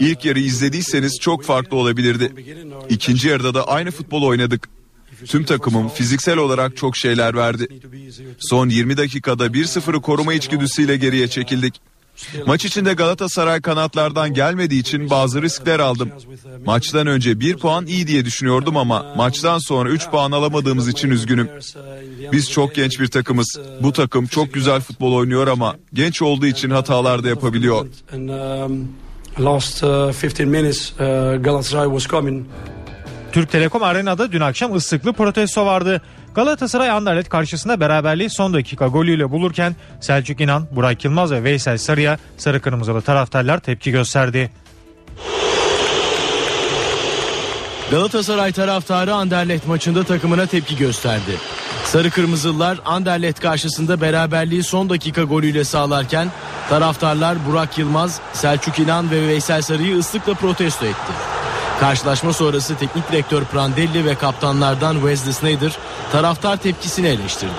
İlk 0.00 0.24
yarı 0.24 0.40
izlediyseniz 0.40 1.18
çok 1.20 1.44
farklı 1.44 1.76
olabilirdi. 1.76 2.32
İkinci 2.88 3.28
yarıda 3.28 3.54
da 3.54 3.68
aynı 3.68 3.90
futbol 3.90 4.22
oynadık. 4.22 4.68
Tüm 5.24 5.44
takımım 5.44 5.88
fiziksel 5.88 6.38
olarak 6.38 6.76
çok 6.76 6.96
şeyler 6.96 7.36
verdi. 7.36 7.68
Son 8.38 8.68
20 8.68 8.96
dakikada 8.96 9.46
1-0'ı 9.46 10.00
koruma 10.00 10.34
içgüdüsüyle 10.34 10.96
geriye 10.96 11.28
çekildik. 11.28 11.80
Maç 12.46 12.64
içinde 12.64 12.92
Galatasaray 12.92 13.60
kanatlardan 13.60 14.34
gelmediği 14.34 14.80
için 14.80 15.10
bazı 15.10 15.42
riskler 15.42 15.80
aldım. 15.80 16.10
Maçtan 16.66 17.06
önce 17.06 17.40
bir 17.40 17.56
puan 17.56 17.86
iyi 17.86 18.06
diye 18.06 18.24
düşünüyordum 18.24 18.76
ama 18.76 19.14
maçtan 19.16 19.58
sonra 19.58 19.90
3 19.90 20.10
puan 20.10 20.32
alamadığımız 20.32 20.88
için 20.88 21.10
üzgünüm. 21.10 21.48
Biz 22.32 22.50
çok 22.50 22.74
genç 22.74 23.00
bir 23.00 23.06
takımız. 23.06 23.60
Bu 23.82 23.92
takım 23.92 24.26
çok 24.26 24.54
güzel 24.54 24.80
futbol 24.80 25.12
oynuyor 25.12 25.46
ama 25.46 25.76
genç 25.94 26.22
olduğu 26.22 26.46
için 26.46 26.70
hatalar 26.70 27.24
da 27.24 27.28
yapabiliyor. 27.28 27.86
Last 29.40 29.84
15 29.84 30.38
minutes 30.38 30.92
Galatasaray 31.42 31.86
was 31.86 32.08
coming. 32.08 32.46
Türk 33.32 33.50
Telekom 33.50 33.82
Arena'da 33.82 34.32
dün 34.32 34.40
akşam 34.40 34.74
ıslıklı 34.74 35.12
protesto 35.12 35.66
vardı. 35.66 36.02
Galatasaray 36.34 36.90
Anderlet 36.90 37.28
karşısında 37.28 37.80
beraberliği 37.80 38.30
son 38.30 38.54
dakika 38.54 38.86
golüyle 38.86 39.30
bulurken 39.30 39.76
Selçuk 40.00 40.40
İnan, 40.40 40.66
Burak 40.70 41.04
Yılmaz 41.04 41.32
ve 41.32 41.44
Veysel 41.44 41.78
Sarı'ya 41.78 42.18
sarı 42.36 42.60
kırmızılı 42.60 43.02
taraftarlar 43.02 43.58
tepki 43.58 43.90
gösterdi. 43.90 44.50
Galatasaray 47.90 48.52
taraftarı 48.52 49.14
Anderlet 49.14 49.66
maçında 49.66 50.04
takımına 50.04 50.46
tepki 50.46 50.76
gösterdi. 50.76 51.36
Sarı 51.84 52.10
Kırmızılılar 52.10 52.78
Anderlet 52.84 53.40
karşısında 53.40 54.00
beraberliği 54.00 54.62
son 54.62 54.90
dakika 54.90 55.22
golüyle 55.22 55.64
sağlarken 55.64 56.28
taraftarlar 56.68 57.46
Burak 57.46 57.78
Yılmaz, 57.78 58.20
Selçuk 58.32 58.78
İnan 58.78 59.10
ve 59.10 59.28
Veysel 59.28 59.62
Sarı'yı 59.62 59.98
ıslıkla 59.98 60.34
protesto 60.34 60.86
etti. 60.86 61.12
Karşılaşma 61.80 62.32
sonrası 62.32 62.76
teknik 62.78 63.12
direktör 63.12 63.44
Prandelli 63.44 64.04
ve 64.04 64.14
kaptanlardan 64.14 64.94
Wesley 64.94 65.32
Sneijder 65.32 65.78
taraftar 66.12 66.56
tepkisini 66.56 67.06
eleştirdi. 67.06 67.52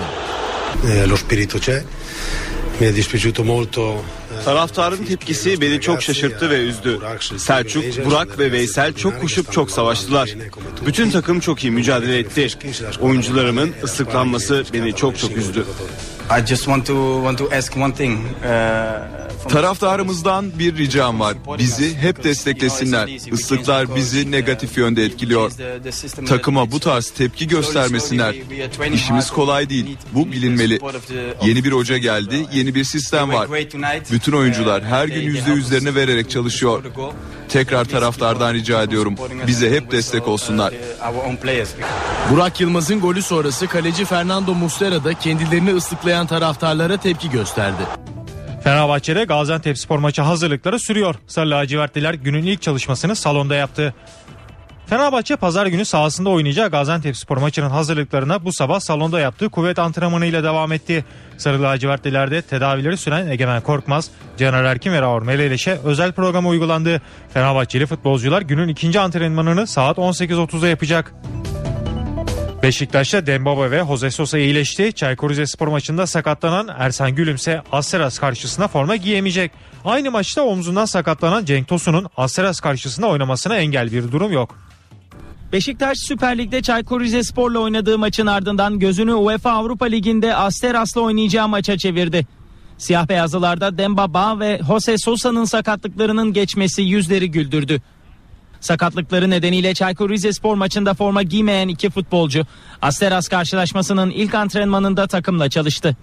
Eh, 4.42 4.46
Taraftarın 4.46 5.06
tepkisi 5.06 5.62
beni 5.62 5.82
çok 5.82 6.02
şaşırttı 6.02 6.50
ve 6.50 6.62
üzdü. 6.68 7.00
Selçuk, 7.38 7.84
Burak 8.06 8.40
ve 8.40 8.52
Veysel 8.52 8.94
çok 8.94 9.22
koşup 9.22 9.52
çok 9.52 9.72
savaştılar. 9.72 10.30
Bütün 10.86 11.12
takım 11.12 11.40
çok 11.40 11.64
iyi 11.64 11.72
mücadele 11.72 12.18
etti. 12.18 12.48
Oyuncularımın 13.02 13.74
ıslıklanması 13.84 14.66
beni 14.74 14.96
çok 14.96 15.18
çok 15.18 15.38
üzdü. 15.38 15.66
I 16.30 16.46
just 16.46 16.66
want 16.66 16.86
to 16.88 16.94
want 17.24 17.38
to 17.38 17.58
ask 17.58 17.78
one 17.78 17.94
thing. 17.94 18.20
Uh... 18.44 19.28
Taraftarımızdan 19.50 20.60
bir 20.60 20.78
ricam 20.78 21.20
var. 21.20 21.38
Bizi 21.58 21.98
hep 21.98 22.24
desteklesinler. 22.24 23.08
Islıklar 23.08 23.96
bizi 23.96 24.32
negatif 24.32 24.78
yönde 24.78 25.06
etkiliyor. 25.06 25.52
Takıma 26.28 26.72
bu 26.72 26.80
tarz 26.80 27.10
tepki 27.10 27.48
göstermesinler. 27.48 28.36
İşimiz 28.94 29.32
kolay 29.32 29.70
değil. 29.70 29.98
Bu 30.14 30.32
bilinmeli. 30.32 30.80
Yeni 31.46 31.64
bir 31.64 31.72
hoca 31.72 31.98
geldi, 31.98 32.46
yeni 32.54 32.76
bir 32.76 32.84
sistem 32.84 33.34
var. 33.34 33.50
Bütün 34.12 34.32
oyuncular 34.32 34.84
her 34.84 35.08
gün 35.08 35.22
yüzde 35.22 35.52
yüzlerini 35.52 35.96
vererek 35.96 36.30
çalışıyor. 36.30 36.84
Tekrar 37.50 37.86
taraftardan 37.86 38.54
rica 38.54 38.84
ediyorum. 38.84 39.16
Bize 39.48 39.72
hep 39.72 39.92
destek 39.92 40.28
olsunlar. 40.28 40.74
Burak 42.32 42.62
Yılmaz'ın 42.62 43.00
golü 43.00 43.22
sonrası 43.22 43.68
kaleci 43.68 44.06
Fernando 44.06 44.54
Muslera 44.54 45.04
da 45.04 45.14
kendilerini 45.14 45.76
ıslıklayan 45.76 46.28
taraftarlara 46.28 46.98
tepki 46.98 47.30
gösterdi. 47.30 47.82
Fenerbahçe'de 48.64 49.24
Gaziantep 49.24 49.78
spor 49.78 50.00
maçı 50.00 50.22
hazırlıkları 50.22 50.80
sürüyor. 50.80 51.16
Sarı 51.28 51.50
lacivertliler 51.50 52.14
günün 52.14 52.44
ilk 52.44 52.62
çalışmasını 52.62 53.16
salonda 53.16 53.56
yaptı. 53.56 53.94
Fenerbahçe 54.90 55.36
pazar 55.36 55.66
günü 55.66 55.86
sahasında 55.86 56.30
oynayacağı 56.30 56.70
Gaziantep 56.72 57.18
spor 57.18 57.38
maçının 57.38 57.70
hazırlıklarına 57.70 58.46
bu 58.46 58.54
sabah 58.54 58.80
salonda 58.80 59.20
yaptığı 59.20 59.50
kuvvet 59.50 59.80
antrenmanı 59.80 60.26
ile 60.26 60.44
devam 60.44 60.72
etti. 60.72 61.06
Sarı 61.38 61.64
lacivertlilerde 61.64 62.42
tedavileri 62.42 62.98
süren 62.98 63.28
Egemen 63.28 63.62
Korkmaz, 63.62 64.12
Caner 64.38 64.64
Erkin 64.64 64.92
ve 64.92 65.02
Raur 65.02 65.22
Meleleş'e 65.22 65.80
özel 65.84 66.12
program 66.12 66.48
uygulandı. 66.48 67.02
Fenerbahçeli 67.34 67.86
futbolcular 67.86 68.42
günün 68.42 68.68
ikinci 68.68 69.00
antrenmanını 69.00 69.68
saat 69.68 69.98
18.30'da 69.98 70.68
yapacak. 70.68 71.14
Beşiktaş'ta 72.64 73.26
Dembaba 73.26 73.72
ve 73.72 73.84
Jose 73.88 74.12
Sosa 74.12 74.38
iyileşti. 74.38 74.94
Çaykur 74.94 75.30
Rizespor 75.30 75.68
maçında 75.68 76.08
sakatlanan 76.08 76.70
Ersan 76.78 77.16
Gülümse 77.16 77.62
Asteras 77.72 78.20
karşısında 78.20 78.68
forma 78.68 78.96
giyemeyecek. 78.96 79.52
Aynı 79.86 80.12
maçta 80.12 80.42
omzundan 80.42 80.86
sakatlanan 80.86 81.46
Cenk 81.46 81.68
Tosun'un 81.68 82.08
Asteras 82.18 82.60
karşısında 82.60 83.08
oynamasına 83.08 83.58
engel 83.58 83.92
bir 83.92 84.12
durum 84.12 84.32
yok. 84.32 84.56
Beşiktaş 85.52 85.98
Süper 85.98 86.38
Lig'de 86.38 86.62
Çaykur 86.62 87.02
Rizespor'la 87.02 87.60
oynadığı 87.60 87.98
maçın 87.98 88.26
ardından 88.26 88.80
gözünü 88.80 89.14
UEFA 89.14 89.52
Avrupa 89.52 89.86
Ligi'nde 89.86 90.36
Asteras'la 90.36 91.02
oynayacağı 91.02 91.48
maça 91.48 91.78
çevirdi. 91.78 92.28
Siyah 92.78 93.10
beyazlılarda 93.10 93.78
Dembaba 93.78 94.40
ve 94.40 94.62
Jose 94.68 94.98
Sosa'nın 94.98 95.46
sakatlıklarının 95.46 96.34
geçmesi 96.34 96.82
yüzleri 96.82 97.32
güldürdü. 97.32 97.82
Sakatlıkları 98.60 99.30
nedeniyle 99.30 99.74
Çaykur 99.74 100.10
Rizespor 100.10 100.56
maçında 100.56 100.94
forma 100.94 101.24
giymeyen 101.24 101.68
iki 101.68 101.90
futbolcu 101.90 102.44
Asteras 102.82 103.28
karşılaşmasının 103.28 104.10
ilk 104.12 104.36
antrenmanında 104.36 105.08
takımla 105.08 105.50
çalıştı. 105.50 105.98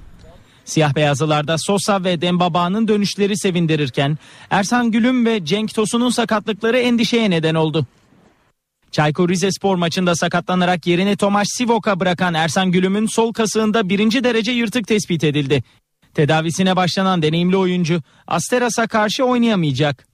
Siyah 0.64 0.94
beyazlılarda 0.94 1.56
Sosa 1.58 2.04
ve 2.04 2.20
Dembaba'nın 2.20 2.88
dönüşleri 2.88 3.38
sevindirirken 3.38 4.18
Ersan 4.50 4.90
Gülüm 4.90 5.26
ve 5.26 5.44
Cenk 5.44 5.74
Tosun'un 5.74 6.10
sakatlıkları 6.10 6.78
endişeye 6.78 7.30
neden 7.30 7.54
oldu. 7.54 7.86
Çaykur 8.94 9.28
Rizespor 9.28 9.76
maçında 9.76 10.14
sakatlanarak 10.14 10.86
yerini 10.86 11.16
Tomaş 11.16 11.48
Sivok'a 11.50 12.00
bırakan 12.00 12.34
Ersan 12.34 12.70
Gülüm'ün 12.70 13.06
sol 13.06 13.32
kasığında 13.32 13.88
birinci 13.88 14.24
derece 14.24 14.52
yırtık 14.52 14.88
tespit 14.88 15.24
edildi. 15.24 15.62
Tedavisine 16.14 16.76
başlanan 16.76 17.22
deneyimli 17.22 17.56
oyuncu 17.56 18.02
Asteras'a 18.26 18.86
karşı 18.86 19.24
oynayamayacak. 19.24 20.06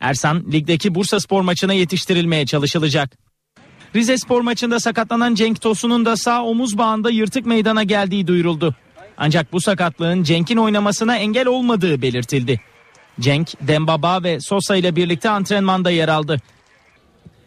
Ersan 0.00 0.52
ligdeki 0.52 0.94
Bursa 0.94 1.20
Spor 1.20 1.42
maçına 1.42 1.72
yetiştirilmeye 1.72 2.46
çalışılacak. 2.46 3.18
Rize 3.96 4.18
Spor 4.18 4.40
maçında 4.40 4.80
sakatlanan 4.80 5.34
Cenk 5.34 5.60
Tosun'un 5.60 6.04
da 6.04 6.16
sağ 6.16 6.44
omuz 6.44 6.78
bağında 6.78 7.10
yırtık 7.10 7.46
meydana 7.46 7.82
geldiği 7.82 8.26
duyuruldu. 8.26 8.74
Ancak 9.16 9.52
bu 9.52 9.60
sakatlığın 9.60 10.22
Cenk'in 10.22 10.56
oynamasına 10.56 11.16
engel 11.16 11.46
olmadığı 11.46 12.02
belirtildi. 12.02 12.60
Cenk, 13.20 13.52
Dembaba 13.60 14.22
ve 14.22 14.40
Sosa 14.40 14.76
ile 14.76 14.96
birlikte 14.96 15.30
antrenmanda 15.30 15.90
yer 15.90 16.08
aldı. 16.08 16.40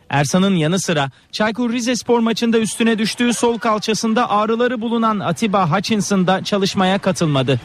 Ersan'ın 0.09 0.55
yanı 0.55 0.79
sıra 0.79 1.11
Çaykur 1.31 1.73
Rizespor 1.73 2.19
maçında 2.19 2.59
üstüne 2.59 2.97
düştüğü 2.97 3.33
sol 3.33 3.57
kalçasında 3.57 4.29
ağrıları 4.29 4.81
bulunan 4.81 5.19
Atiba 5.19 5.71
Hutchinson 5.71 6.27
da 6.27 6.43
çalışmaya 6.43 6.99
katılmadı. 6.99 7.59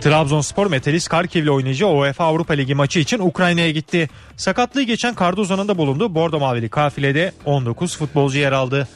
Trabzonspor 0.00 0.66
Metalist 0.66 1.08
Karkiv 1.08 1.42
ile 1.42 1.50
oynayacağı 1.50 1.90
UEFA 1.90 2.24
Avrupa 2.24 2.54
Ligi 2.54 2.74
maçı 2.74 2.98
için 2.98 3.18
Ukrayna'ya 3.18 3.70
gitti. 3.70 4.10
Sakatlığı 4.36 4.82
geçen 4.82 5.14
Cardozo'nun 5.20 5.68
da 5.68 5.78
bulunduğu 5.78 6.14
Bordo 6.14 6.40
Mavili 6.40 6.68
kafilede 6.68 7.32
19 7.44 7.96
futbolcu 7.96 8.38
yer 8.38 8.52
aldı. 8.52 8.88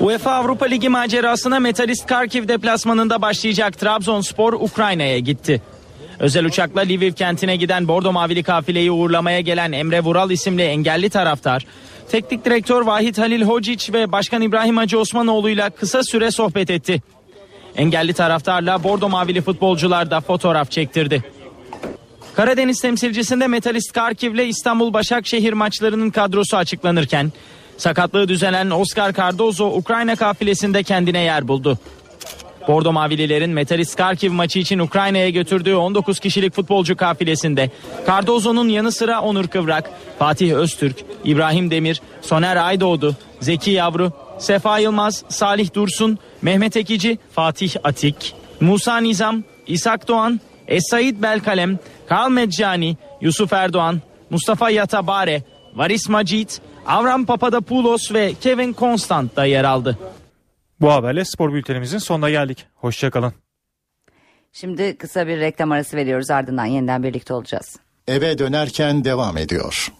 UEFA 0.00 0.32
Avrupa 0.32 0.66
Ligi 0.66 0.88
macerasına 0.88 1.60
Metalist 1.60 2.06
Karkiv 2.06 2.48
deplasmanında 2.48 3.22
başlayacak 3.22 3.78
Trabzonspor 3.78 4.52
Ukrayna'ya 4.52 5.18
gitti. 5.18 5.62
Özel 6.18 6.44
uçakla 6.44 6.80
Lviv 6.80 7.12
kentine 7.12 7.56
giden 7.56 7.88
Bordo 7.88 8.12
Mavili 8.12 8.42
kafileyi 8.42 8.90
uğurlamaya 8.90 9.40
gelen 9.40 9.72
Emre 9.72 10.00
Vural 10.00 10.30
isimli 10.30 10.62
engelli 10.62 11.10
taraftar, 11.10 11.66
teknik 12.10 12.44
direktör 12.44 12.82
Vahit 12.82 13.18
Halil 13.18 13.42
Hocic 13.42 13.92
ve 13.92 14.12
Başkan 14.12 14.42
İbrahim 14.42 14.76
Hacı 14.76 14.98
Osmanoğlu 14.98 15.50
ile 15.50 15.70
kısa 15.70 16.02
süre 16.02 16.30
sohbet 16.30 16.70
etti. 16.70 17.02
Engelli 17.76 18.12
taraftarla 18.12 18.84
Bordo 18.84 19.08
Mavili 19.08 19.40
futbolcular 19.40 20.10
da 20.10 20.20
fotoğraf 20.20 20.70
çektirdi. 20.70 21.24
Karadeniz 22.36 22.80
temsilcisinde 22.80 23.46
Metalist 23.46 23.92
Karkiv 23.92 24.34
ile 24.34 24.46
İstanbul 24.46 24.92
Başakşehir 24.92 25.52
maçlarının 25.52 26.10
kadrosu 26.10 26.56
açıklanırken 26.56 27.32
sakatlığı 27.76 28.28
düzelen 28.28 28.70
Oscar 28.70 29.12
Cardozo 29.12 29.66
Ukrayna 29.66 30.16
kafilesinde 30.16 30.82
kendine 30.82 31.20
yer 31.20 31.48
buldu. 31.48 31.78
Bordo 32.68 32.92
Mavililerin 32.92 33.50
Metalist 33.50 33.96
Karkiv 33.96 34.32
maçı 34.32 34.58
için 34.58 34.78
Ukrayna'ya 34.78 35.30
götürdüğü 35.30 35.74
19 35.74 36.20
kişilik 36.20 36.54
futbolcu 36.54 36.96
kafilesinde 36.96 37.70
Cardozo'nun 38.06 38.68
yanı 38.68 38.92
sıra 38.92 39.20
Onur 39.20 39.46
Kıvrak, 39.46 39.90
Fatih 40.18 40.54
Öztürk, 40.54 40.96
İbrahim 41.24 41.70
Demir, 41.70 42.00
Soner 42.22 42.56
Aydoğdu, 42.56 43.16
Zeki 43.40 43.70
Yavru, 43.70 44.12
Sefa 44.38 44.78
Yılmaz, 44.78 45.24
Salih 45.28 45.74
Dursun, 45.74 46.18
Mehmet 46.42 46.76
Ekici, 46.76 47.18
Fatih 47.32 47.74
Atik, 47.84 48.34
Musa 48.60 48.98
Nizam, 48.98 49.44
İshak 49.66 50.08
Doğan, 50.08 50.40
Esaid 50.68 51.22
Belkalem, 51.22 51.78
Karl 52.08 52.30
Medcani, 52.30 52.96
Yusuf 53.20 53.52
Erdoğan, 53.52 54.00
Mustafa 54.30 54.70
Yatabare, 54.70 55.42
Varis 55.74 56.08
Macit, 56.08 56.60
Avram 56.86 57.26
Papadopoulos 57.26 58.12
ve 58.12 58.34
Kevin 58.40 58.74
Constant 58.74 59.36
da 59.36 59.44
yer 59.44 59.64
aldı. 59.64 59.98
Bu 60.80 60.92
haberle 60.92 61.24
spor 61.24 61.52
bültenimizin 61.52 61.98
sonuna 61.98 62.30
geldik. 62.30 62.66
Hoşçakalın. 62.74 63.32
Şimdi 64.52 64.96
kısa 64.98 65.26
bir 65.26 65.40
reklam 65.40 65.72
arası 65.72 65.96
veriyoruz 65.96 66.30
ardından 66.30 66.64
yeniden 66.64 67.02
birlikte 67.02 67.34
olacağız. 67.34 67.76
Eve 68.08 68.38
dönerken 68.38 69.04
devam 69.04 69.36
ediyor. 69.36 69.92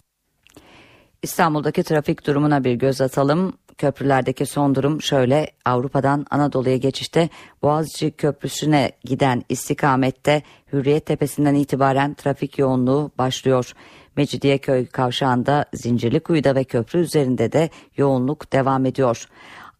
İstanbul'daki 1.22 1.82
trafik 1.82 2.26
durumuna 2.26 2.64
bir 2.64 2.74
göz 2.74 3.00
atalım. 3.00 3.52
Köprülerdeki 3.78 4.46
son 4.46 4.74
durum 4.74 5.02
şöyle 5.02 5.50
Avrupa'dan 5.64 6.26
Anadolu'ya 6.30 6.76
geçişte 6.76 7.28
Boğaziçi 7.62 8.10
Köprüsü'ne 8.10 8.92
giden 9.04 9.42
istikamette 9.48 10.42
Hürriyet 10.72 11.06
Tepesi'nden 11.06 11.54
itibaren 11.54 12.14
trafik 12.14 12.58
yoğunluğu 12.58 13.10
başlıyor. 13.18 13.72
Mecidiyeköy 14.16 14.86
kavşağında 14.86 15.64
Zincirlikuyu'da 15.74 16.54
ve 16.54 16.64
köprü 16.64 16.98
üzerinde 16.98 17.52
de 17.52 17.70
yoğunluk 17.96 18.52
devam 18.52 18.86
ediyor. 18.86 19.28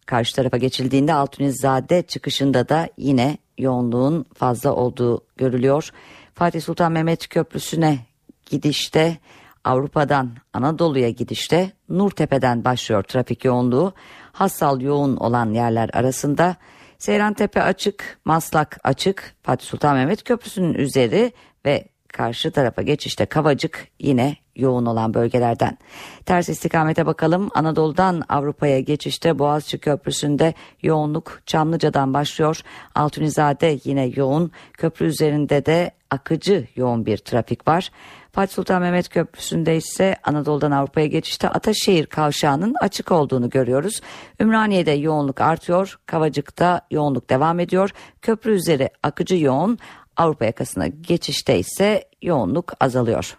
Karşı 0.05 0.35
tarafa 0.35 0.57
geçildiğinde 0.57 1.13
Altunizade 1.13 2.01
çıkışında 2.01 2.69
da 2.69 2.89
yine 2.97 3.37
yoğunluğun 3.57 4.25
fazla 4.33 4.73
olduğu 4.73 5.21
görülüyor. 5.37 5.89
Fatih 6.33 6.61
Sultan 6.61 6.91
Mehmet 6.91 7.29
Köprüsü'ne 7.29 7.99
gidişte 8.45 9.17
Avrupa'dan 9.63 10.31
Anadolu'ya 10.53 11.09
gidişte 11.09 11.71
Nurtepe'den 11.89 12.65
başlıyor 12.65 13.03
trafik 13.03 13.45
yoğunluğu. 13.45 13.93
Hassal 14.31 14.81
yoğun 14.81 15.17
olan 15.17 15.53
yerler 15.53 15.89
arasında 15.93 16.55
Seyrantepe 16.97 17.61
açık, 17.61 18.19
Maslak 18.25 18.79
açık, 18.83 19.35
Fatih 19.43 19.65
Sultan 19.65 19.95
Mehmet 19.95 20.23
Köprüsü'nün 20.23 20.73
üzeri 20.73 21.31
ve 21.65 21.87
karşı 22.07 22.51
tarafa 22.51 22.81
geçişte 22.81 23.25
Kavacık 23.25 23.87
yine 23.99 24.37
yoğun 24.55 24.85
olan 24.85 25.13
bölgelerden. 25.13 25.77
Ters 26.25 26.49
istikamete 26.49 27.05
bakalım. 27.05 27.49
Anadolu'dan 27.53 28.23
Avrupa'ya 28.29 28.79
geçişte 28.79 29.39
Boğaziçi 29.39 29.77
Köprüsü'nde 29.77 30.53
yoğunluk 30.83 31.41
Çamlıca'dan 31.45 32.13
başlıyor. 32.13 32.61
Altunizade 32.95 33.79
yine 33.83 34.11
yoğun. 34.15 34.51
Köprü 34.73 35.05
üzerinde 35.05 35.65
de 35.65 35.91
akıcı 36.09 36.67
yoğun 36.75 37.05
bir 37.05 37.17
trafik 37.17 37.67
var. 37.67 37.91
Fatih 38.31 38.53
Sultan 38.53 38.81
Mehmet 38.81 39.09
Köprüsü'nde 39.09 39.77
ise 39.77 40.15
Anadolu'dan 40.23 40.71
Avrupa'ya 40.71 41.07
geçişte 41.07 41.49
Ataşehir 41.49 42.05
kavşağının 42.05 42.75
açık 42.81 43.11
olduğunu 43.11 43.49
görüyoruz. 43.49 44.01
Ümraniye'de 44.39 44.91
yoğunluk 44.91 45.41
artıyor. 45.41 45.99
Kavacık'ta 46.05 46.81
yoğunluk 46.91 47.29
devam 47.29 47.59
ediyor. 47.59 47.89
Köprü 48.21 48.51
üzeri 48.51 48.89
akıcı 49.03 49.35
yoğun. 49.35 49.77
Avrupa 50.17 50.45
yakasına 50.45 50.87
geçişte 50.87 51.59
ise 51.59 52.03
yoğunluk 52.21 52.73
azalıyor. 52.79 53.37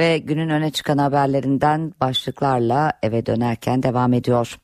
Ve 0.00 0.18
günün 0.18 0.48
öne 0.48 0.70
çıkan 0.70 0.98
haberlerinden 0.98 1.94
başlıklarla 2.00 2.92
eve 3.02 3.26
dönerken 3.26 3.82
devam 3.82 4.12
ediyor. 4.12 4.58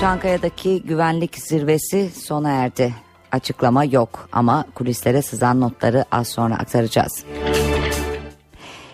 Çankaya'daki 0.00 0.82
güvenlik 0.82 1.36
zirvesi 1.38 2.10
sona 2.10 2.50
erdi. 2.50 2.94
Açıklama 3.32 3.84
yok 3.84 4.28
ama 4.32 4.64
kulislere 4.74 5.22
sızan 5.22 5.60
notları 5.60 6.04
az 6.10 6.28
sonra 6.28 6.54
aktaracağız. 6.54 7.24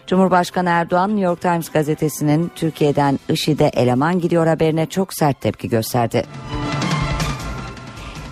Cumhurbaşkanı 0.07 0.69
Erdoğan 0.69 1.11
New 1.11 1.25
York 1.25 1.41
Times 1.41 1.69
gazetesinin 1.69 2.53
Türkiye'den 2.55 3.19
IŞİD'e 3.29 3.67
eleman 3.67 4.21
gidiyor 4.21 4.47
haberine 4.47 4.87
çok 4.87 5.15
sert 5.15 5.41
tepki 5.41 5.69
gösterdi. 5.69 6.25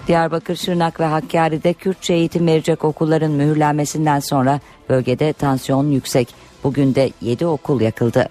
Diyarbakır, 0.06 0.56
Şırnak 0.56 1.00
ve 1.00 1.04
Hakkari'de 1.04 1.72
Kürtçe 1.72 2.14
eğitim 2.14 2.46
verecek 2.46 2.84
okulların 2.84 3.30
mühürlenmesinden 3.30 4.20
sonra 4.20 4.60
bölgede 4.88 5.32
tansiyon 5.32 5.90
yüksek. 5.90 6.51
Bugün 6.64 6.94
de 6.94 7.10
7 7.20 7.46
okul 7.46 7.80
yakıldı. 7.80 8.28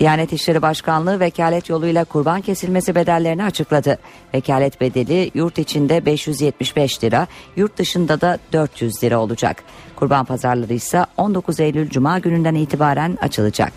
Diyanet 0.00 0.32
İşleri 0.32 0.62
Başkanlığı 0.62 1.20
vekalet 1.20 1.68
yoluyla 1.68 2.04
kurban 2.04 2.40
kesilmesi 2.40 2.94
bedellerini 2.94 3.44
açıkladı. 3.44 3.98
Vekalet 4.34 4.80
bedeli 4.80 5.30
yurt 5.34 5.58
içinde 5.58 6.06
575 6.06 7.04
lira, 7.04 7.26
yurt 7.56 7.78
dışında 7.78 8.20
da 8.20 8.38
400 8.52 9.04
lira 9.04 9.20
olacak. 9.20 9.62
Kurban 9.96 10.24
pazarları 10.24 10.74
ise 10.74 11.06
19 11.16 11.60
Eylül 11.60 11.90
Cuma 11.90 12.18
gününden 12.18 12.54
itibaren 12.54 13.18
açılacak. 13.20 13.72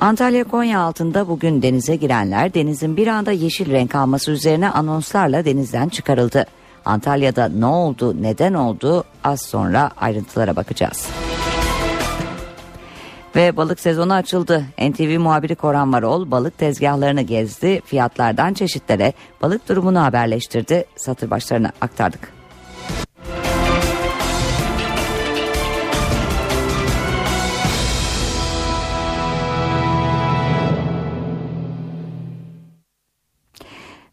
Antalya 0.00 0.44
Konya 0.44 0.80
altında 0.80 1.28
bugün 1.28 1.62
denize 1.62 1.96
girenler 1.96 2.54
denizin 2.54 2.96
bir 2.96 3.06
anda 3.06 3.32
yeşil 3.32 3.70
renk 3.70 3.94
alması 3.94 4.30
üzerine 4.30 4.70
anonslarla 4.70 5.44
denizden 5.44 5.88
çıkarıldı. 5.88 6.46
Antalya'da 6.90 7.48
ne 7.48 7.66
oldu, 7.66 8.22
neden 8.22 8.54
oldu 8.54 9.04
az 9.24 9.40
sonra 9.40 9.90
ayrıntılara 9.96 10.56
bakacağız. 10.56 11.08
Ve 13.36 13.56
balık 13.56 13.80
sezonu 13.80 14.12
açıldı. 14.12 14.64
NTV 14.78 15.18
muhabiri 15.18 15.54
Koran 15.54 15.92
Varol 15.92 16.30
balık 16.30 16.58
tezgahlarını 16.58 17.22
gezdi, 17.22 17.80
fiyatlardan 17.84 18.54
çeşitlere 18.54 19.12
balık 19.42 19.68
durumunu 19.68 20.02
haberleştirdi, 20.02 20.84
satır 20.96 21.30
başlarına 21.30 21.72
aktardık. 21.80 22.32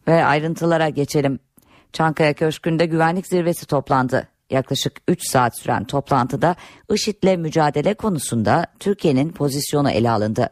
Ve 0.08 0.24
ayrıntılara 0.24 0.88
geçelim. 0.88 1.47
Çankaya 1.92 2.32
Köşkü'nde 2.32 2.86
güvenlik 2.86 3.26
zirvesi 3.26 3.66
toplandı. 3.66 4.28
Yaklaşık 4.50 4.92
3 5.08 5.30
saat 5.30 5.58
süren 5.58 5.84
toplantıda 5.84 6.56
IŞİD'le 6.94 7.36
mücadele 7.38 7.94
konusunda 7.94 8.66
Türkiye'nin 8.80 9.32
pozisyonu 9.32 9.90
ele 9.90 10.10
alındı. 10.10 10.48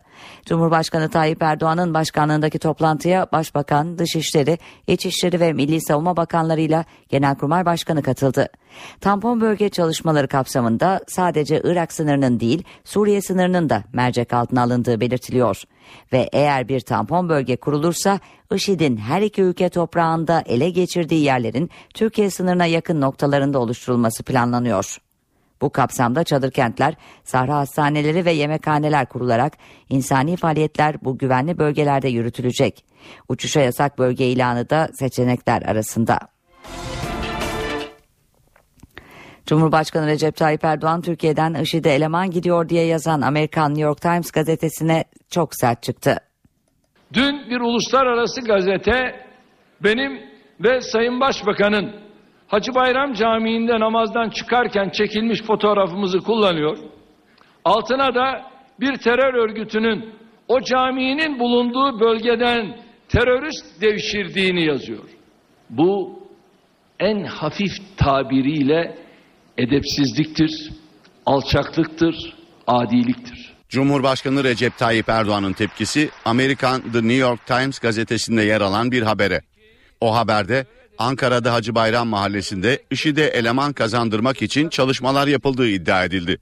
Cumhurbaşkanı 0.47 1.11
Tayyip 1.11 1.43
Erdoğan'ın 1.43 1.95
başkanlığındaki 1.95 2.59
toplantıya 2.59 3.27
Başbakan, 3.33 3.99
Dışişleri, 3.99 4.59
İçişleri 4.87 5.41
ve 5.41 5.53
Milli 5.53 5.81
Savunma 5.81 6.17
Bakanlarıyla 6.17 6.85
Genelkurmay 7.09 7.67
Başkanı 7.67 8.03
katıldı. 8.03 8.49
Tampon 9.01 9.41
bölge 9.41 9.69
çalışmaları 9.69 10.29
kapsamında 10.29 11.01
sadece 11.09 11.61
Irak 11.65 11.93
sınırının 11.93 12.41
değil 12.41 12.63
Suriye 12.85 13.23
sınırının 13.23 13.71
da 13.71 13.85
mercek 13.93 14.33
altına 14.33 14.63
alındığı 14.63 15.01
belirtiliyor. 15.01 15.63
Ve 16.13 16.29
eğer 16.33 16.69
bir 16.69 16.81
tampon 16.81 17.29
bölge 17.29 17.57
kurulursa 17.57 18.21
IŞİD'in 18.55 18.97
her 18.97 19.23
iki 19.23 19.43
ülke 19.43 19.69
toprağında 19.69 20.43
ele 20.47 20.71
geçirdiği 20.71 21.25
yerlerin 21.25 21.71
Türkiye 21.95 22.31
sınırına 22.31 22.67
yakın 22.67 23.01
noktalarında 23.01 23.59
oluşturulması 23.59 24.23
planlanıyor. 24.23 25.06
Bu 25.61 25.71
kapsamda 25.71 26.25
çadır 26.25 26.51
kentler, 26.51 26.95
sahra 27.25 27.57
hastaneleri 27.57 28.25
ve 28.25 28.33
yemekhaneler 28.33 29.07
kurularak 29.07 29.53
insani 29.89 30.37
faaliyetler 30.37 31.05
bu 31.05 31.19
güvenli 31.19 31.59
bölgelerde 31.59 32.09
yürütülecek. 32.09 32.85
Uçuşa 33.29 33.61
yasak 33.61 33.99
bölge 33.99 34.27
ilanı 34.27 34.71
da 34.71 34.89
seçenekler 34.99 35.63
arasında. 35.63 36.19
Cumhurbaşkanı 39.47 40.07
Recep 40.07 40.37
Tayyip 40.37 40.65
Erdoğan 40.65 41.03
Türkiye'den 41.03 41.55
IŞİD'e 41.55 41.95
eleman 41.95 42.31
gidiyor 42.31 42.69
diye 42.69 42.87
yazan 42.87 43.21
Amerikan 43.21 43.71
New 43.71 43.83
York 43.83 44.01
Times 44.01 44.31
gazetesine 44.31 45.05
çok 45.31 45.55
sert 45.55 45.83
çıktı. 45.83 46.17
Dün 47.13 47.51
bir 47.51 47.61
uluslararası 47.61 48.41
gazete 48.41 49.27
benim 49.85 50.21
ve 50.61 50.81
Sayın 50.81 51.21
Başbakan'ın 51.21 52.06
Hacı 52.49 52.75
Bayram 52.75 53.13
Camii'nde 53.13 53.81
namazdan 53.81 54.31
çıkarken 54.31 54.91
çekilmiş 54.91 55.43
fotoğrafımızı 55.43 56.19
kullanıyor. 56.19 56.79
Altına 57.65 58.15
da 58.15 58.51
bir 58.81 58.97
terör 58.97 59.35
örgütünün 59.35 60.15
o 60.49 60.61
caminin 60.61 61.39
bulunduğu 61.39 62.01
bölgeden 62.01 62.77
terörist 63.09 63.81
devşirdiğini 63.81 64.67
yazıyor. 64.67 65.05
Bu 65.71 66.23
en 67.01 67.25
hafif 67.25 67.73
tabiriyle 67.97 68.99
edepsizliktir, 69.59 70.73
alçaklıktır, 71.27 72.35
adiliktir. 72.67 73.57
Cumhurbaşkanı 73.69 74.45
Recep 74.45 74.79
Tayyip 74.79 75.09
Erdoğan'ın 75.09 75.53
tepkisi 75.53 76.11
Amerikan 76.25 76.81
The 76.81 76.99
New 76.99 77.15
York 77.15 77.47
Times 77.47 77.79
gazetesinde 77.79 78.43
yer 78.43 78.61
alan 78.61 78.93
bir 78.93 79.03
habere. 79.03 79.41
O 80.01 80.17
haberde 80.17 80.67
Ankara'da 80.99 81.53
Hacı 81.53 81.75
Bayram 81.75 82.09
Mahallesi'nde 82.09 82.83
IŞİD'e 82.91 83.25
eleman 83.25 83.73
kazandırmak 83.73 84.43
için 84.43 84.69
çalışmalar 84.69 85.27
yapıldığı 85.27 85.69
iddia 85.69 86.05
edildi. 86.05 86.39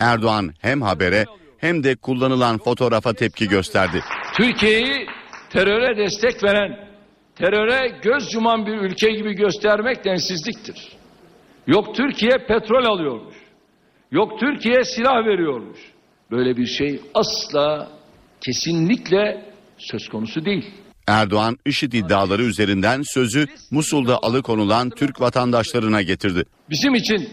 Erdoğan 0.00 0.54
hem 0.60 0.82
habere 0.82 1.24
hem 1.58 1.84
de 1.84 1.96
kullanılan 1.96 2.58
fotoğrafa 2.58 3.12
tepki 3.12 3.48
gösterdi. 3.48 4.00
Türkiye'yi 4.36 5.06
teröre 5.50 5.96
destek 5.96 6.44
veren, 6.44 6.88
teröre 7.34 7.98
göz 8.02 8.34
yuman 8.34 8.66
bir 8.66 8.76
ülke 8.76 9.10
gibi 9.10 9.32
göstermek 9.32 10.04
densizliktir. 10.04 10.96
Yok 11.66 11.94
Türkiye 11.96 12.38
petrol 12.48 12.84
alıyormuş. 12.84 13.36
Yok 14.10 14.40
Türkiye 14.40 14.84
silah 14.84 15.26
veriyormuş. 15.26 15.78
Böyle 16.30 16.56
bir 16.56 16.66
şey 16.66 17.00
asla 17.14 17.88
kesinlikle 18.40 19.44
söz 19.78 20.08
konusu 20.08 20.44
değil. 20.44 20.74
Erdoğan 21.06 21.58
IŞİD 21.66 21.92
iddiaları 21.92 22.42
üzerinden 22.42 23.02
sözü 23.14 23.46
Musul'da 23.70 24.18
alıkonulan 24.22 24.90
Türk 24.90 25.20
vatandaşlarına 25.20 26.02
getirdi. 26.02 26.44
Bizim 26.70 26.94
için 26.94 27.28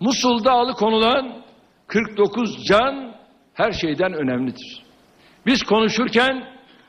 Musul'da 0.00 0.52
alıkonulan 0.52 1.42
49 1.86 2.64
can 2.64 3.14
her 3.54 3.72
şeyden 3.72 4.12
önemlidir. 4.12 4.82
Biz 5.46 5.62
konuşurken 5.62 6.44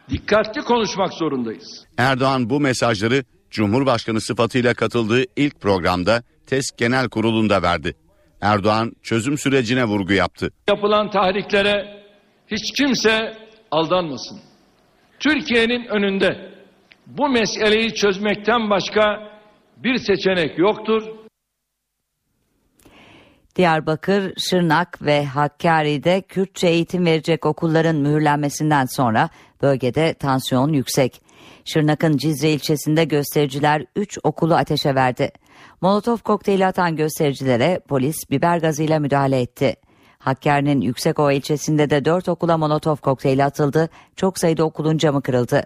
dikkatli 0.10 0.62
konuşmak 0.62 1.14
zorundayız. 1.14 1.86
Erdoğan 1.98 2.50
bu 2.50 2.60
mesajları 2.60 3.24
Cumhurbaşkanı 3.52 4.22
sıfatıyla 4.22 4.74
katıldığı 4.74 5.24
ilk 5.36 5.62
programda 5.62 6.24
TESK 6.48 6.78
Genel 6.78 7.10
Kurulu'nda 7.10 7.62
verdi. 7.62 7.96
Erdoğan 8.42 8.92
çözüm 9.04 9.38
sürecine 9.38 9.86
vurgu 9.86 10.14
yaptı. 10.14 10.52
Yapılan 10.68 11.12
tahriklere 11.12 12.04
hiç 12.48 12.72
kimse 12.78 13.38
aldanmasın. 13.72 14.51
Türkiye'nin 15.22 15.86
önünde 15.86 16.52
bu 17.08 17.30
meseleyi 17.30 17.94
çözmekten 17.94 18.70
başka 18.70 19.32
bir 19.78 19.98
seçenek 19.98 20.60
yoktur. 20.60 21.04
Diyarbakır, 23.56 24.34
Şırnak 24.38 25.02
ve 25.02 25.26
Hakkari'de 25.26 26.22
Kürtçe 26.22 26.68
eğitim 26.68 27.06
verecek 27.06 27.46
okulların 27.46 27.96
mühürlenmesinden 27.96 28.86
sonra 28.86 29.30
bölgede 29.62 30.14
tansiyon 30.14 30.74
yüksek. 30.74 31.22
Şırnak'ın 31.66 32.18
Cizre 32.18 32.50
ilçesinde 32.50 33.04
göstericiler 33.04 33.86
3 33.96 34.18
okulu 34.24 34.56
ateşe 34.56 34.96
verdi. 34.96 35.32
Molotov 35.82 36.18
kokteyli 36.18 36.66
atan 36.66 36.96
göstericilere 36.96 37.80
polis 37.88 38.16
biber 38.32 38.58
gazıyla 38.58 39.00
müdahale 39.00 39.42
etti. 39.42 39.76
Hakkari'nin 40.22 40.82
Yüksekova 40.82 41.34
ilçesinde 41.34 41.90
de 41.90 42.06
4 42.06 42.30
okula 42.30 42.58
molotov 42.58 42.96
kokteyli 42.96 43.44
atıldı. 43.44 43.90
Çok 44.16 44.40
sayıda 44.40 44.64
okulun 44.64 44.98
camı 44.98 45.22
kırıldı. 45.22 45.64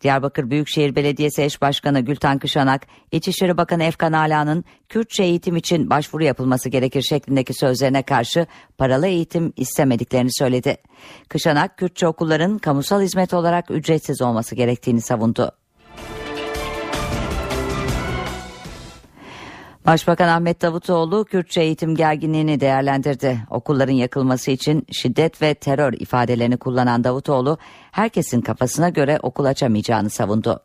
Diyarbakır 0.00 0.50
Büyükşehir 0.50 0.96
Belediyesi 0.96 1.42
Eş 1.42 1.62
Başkanı 1.62 2.00
Gültan 2.00 2.38
Kışanak, 2.38 2.86
İçişleri 3.12 3.56
Bakanı 3.56 3.84
Efkan 3.84 4.12
Ala'nın 4.12 4.64
Kürtçe 4.88 5.22
eğitim 5.22 5.56
için 5.56 5.90
başvuru 5.90 6.24
yapılması 6.24 6.68
gerekir 6.68 7.02
şeklindeki 7.02 7.54
sözlerine 7.54 8.02
karşı 8.02 8.46
paralı 8.78 9.06
eğitim 9.06 9.52
istemediklerini 9.56 10.30
söyledi. 10.32 10.76
Kışanak, 11.28 11.78
Kürtçe 11.78 12.06
okulların 12.06 12.58
kamusal 12.58 13.02
hizmet 13.02 13.34
olarak 13.34 13.70
ücretsiz 13.70 14.22
olması 14.22 14.54
gerektiğini 14.54 15.00
savundu. 15.00 15.52
Başbakan 19.88 20.28
Ahmet 20.28 20.62
Davutoğlu 20.62 21.24
Kürtçe 21.24 21.60
eğitim 21.60 21.94
gerginliğini 21.96 22.60
değerlendirdi. 22.60 23.38
Okulların 23.50 23.92
yakılması 23.92 24.50
için 24.50 24.86
şiddet 24.92 25.42
ve 25.42 25.54
terör 25.54 25.92
ifadelerini 25.92 26.56
kullanan 26.56 27.04
Davutoğlu 27.04 27.58
herkesin 27.90 28.40
kafasına 28.40 28.88
göre 28.88 29.18
okul 29.22 29.44
açamayacağını 29.44 30.10
savundu. 30.10 30.60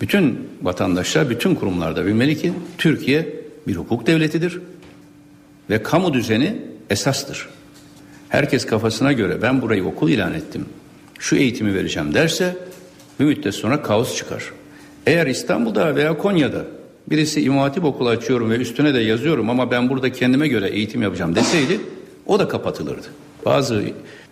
Bütün 0.00 0.48
vatandaşlar 0.62 1.30
bütün 1.30 1.54
kurumlarda 1.54 2.06
bilmeli 2.06 2.38
ki 2.38 2.52
Türkiye 2.78 3.28
bir 3.66 3.76
hukuk 3.76 4.06
devletidir 4.06 4.60
ve 5.70 5.82
kamu 5.82 6.14
düzeni 6.14 6.62
esastır. 6.90 7.48
Herkes 8.28 8.66
kafasına 8.66 9.12
göre 9.12 9.42
ben 9.42 9.62
burayı 9.62 9.84
okul 9.84 10.10
ilan 10.10 10.34
ettim, 10.34 10.66
şu 11.18 11.36
eğitimi 11.36 11.74
vereceğim 11.74 12.14
derse 12.14 12.56
bir 13.20 13.24
müddet 13.24 13.54
sonra 13.54 13.82
kaos 13.82 14.16
çıkar. 14.16 14.52
Eğer 15.06 15.26
İstanbul'da 15.26 15.96
veya 15.96 16.18
Konya'da 16.18 16.64
birisi 17.10 17.42
İmam 17.42 17.58
Hatip 17.58 17.84
okulu 17.84 18.08
açıyorum 18.08 18.50
ve 18.50 18.56
üstüne 18.56 18.94
de 18.94 18.98
yazıyorum 18.98 19.50
ama 19.50 19.70
ben 19.70 19.90
burada 19.90 20.12
kendime 20.12 20.48
göre 20.48 20.68
eğitim 20.68 21.02
yapacağım 21.02 21.34
deseydi 21.34 21.80
o 22.26 22.38
da 22.38 22.48
kapatılırdı. 22.48 23.06
Bazı 23.44 23.82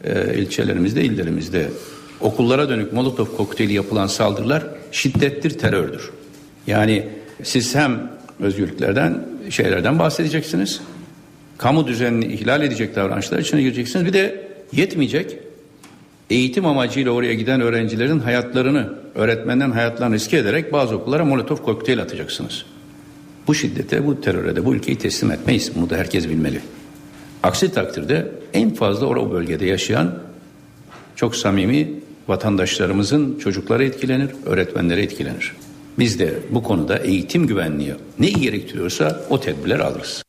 e, 0.05 0.35
ilçelerimizde, 0.35 1.05
illerimizde 1.05 1.70
okullara 2.20 2.68
dönük 2.68 2.93
Molotov 2.93 3.27
kokteyli 3.27 3.73
yapılan 3.73 4.07
saldırılar 4.07 4.64
şiddettir, 4.93 5.51
terördür. 5.51 6.11
Yani 6.66 7.09
siz 7.43 7.75
hem 7.75 8.11
özgürlüklerden, 8.41 9.27
şeylerden 9.51 9.99
bahsedeceksiniz. 9.99 10.81
Kamu 11.59 11.87
düzenini 11.87 12.27
ihlal 12.27 12.62
edecek 12.62 12.97
davranışlar 12.97 13.39
içine 13.39 13.62
gireceksiniz. 13.62 14.07
Bir 14.07 14.12
de 14.12 14.49
yetmeyecek. 14.73 15.39
Eğitim 16.33 16.66
amacıyla 16.66 17.12
oraya 17.12 17.35
giden 17.35 17.61
öğrencilerin 17.61 18.18
hayatlarını, 18.18 18.93
öğretmenden 19.14 19.70
hayatlarını 19.70 20.14
riske 20.14 20.37
ederek 20.37 20.72
bazı 20.72 20.97
okullara 20.97 21.24
molotov 21.24 21.57
kokteyl 21.57 22.03
atacaksınız. 22.03 22.64
Bu 23.47 23.55
şiddete, 23.55 24.07
bu 24.07 24.20
teröre 24.20 24.57
de 24.57 24.64
bu 24.64 24.74
ülkeyi 24.74 24.99
teslim 24.99 25.30
etmeyiz. 25.30 25.72
Bunu 25.76 25.91
da 25.91 25.97
herkes 25.97 26.28
bilmeli. 26.28 26.61
Aksi 27.43 27.72
takdirde 27.72 28.33
en 28.53 28.74
fazla 28.74 29.07
o 29.07 29.30
bölgede 29.30 29.66
yaşayan 29.66 30.18
çok 31.16 31.37
samimi 31.37 31.91
vatandaşlarımızın 32.28 33.39
çocukları 33.39 33.85
etkilenir, 33.85 34.30
öğretmenleri 34.47 35.01
etkilenir. 35.01 35.53
Biz 35.99 36.18
de 36.18 36.35
bu 36.51 36.62
konuda 36.62 36.99
eğitim 36.99 37.47
güvenliği 37.47 37.95
neyi 38.18 38.41
gerektiriyorsa 38.41 39.20
o 39.30 39.41
tedbirleri 39.41 39.83
alırız. 39.83 40.22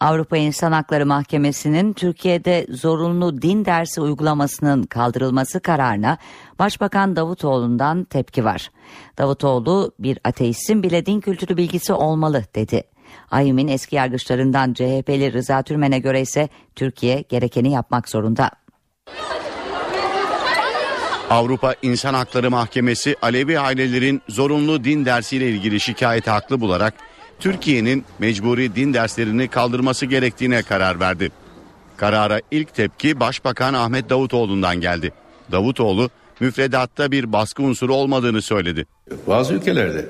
Avrupa 0.00 0.36
İnsan 0.36 0.72
Hakları 0.72 1.06
Mahkemesi'nin 1.06 1.92
Türkiye'de 1.92 2.66
zorunlu 2.70 3.42
din 3.42 3.64
dersi 3.64 4.00
uygulamasının 4.00 4.82
kaldırılması 4.82 5.60
kararına 5.60 6.18
Başbakan 6.58 7.16
Davutoğlu'ndan 7.16 8.04
tepki 8.04 8.44
var. 8.44 8.70
Davutoğlu 9.18 9.92
bir 9.98 10.18
ateistin 10.24 10.82
bile 10.82 11.06
din 11.06 11.20
kültürü 11.20 11.56
bilgisi 11.56 11.92
olmalı 11.92 12.44
dedi. 12.54 12.82
AYİM'in 13.30 13.68
eski 13.68 13.96
yargıçlarından 13.96 14.72
CHP'li 14.72 15.32
Rıza 15.32 15.62
Türmen'e 15.62 15.98
göre 15.98 16.20
ise 16.20 16.48
Türkiye 16.74 17.24
gerekeni 17.28 17.72
yapmak 17.72 18.08
zorunda. 18.08 18.50
Avrupa 21.30 21.74
İnsan 21.82 22.14
Hakları 22.14 22.50
Mahkemesi 22.50 23.16
Alevi 23.22 23.58
ailelerin 23.58 24.22
zorunlu 24.28 24.84
din 24.84 25.04
dersiyle 25.04 25.50
ilgili 25.50 25.80
şikayeti 25.80 26.30
haklı 26.30 26.60
bularak 26.60 26.94
Türkiye'nin 27.40 28.04
mecburi 28.18 28.74
din 28.74 28.94
derslerini 28.94 29.48
kaldırması 29.48 30.06
gerektiğine 30.06 30.62
karar 30.62 31.00
verdi. 31.00 31.30
Karara 31.96 32.40
ilk 32.50 32.74
tepki 32.74 33.20
Başbakan 33.20 33.74
Ahmet 33.74 34.10
Davutoğlu'ndan 34.10 34.80
geldi. 34.80 35.12
Davutoğlu 35.52 36.10
müfredatta 36.40 37.10
bir 37.10 37.32
baskı 37.32 37.62
unsuru 37.62 37.94
olmadığını 37.94 38.42
söyledi. 38.42 38.86
Bazı 39.26 39.54
ülkelerde 39.54 40.06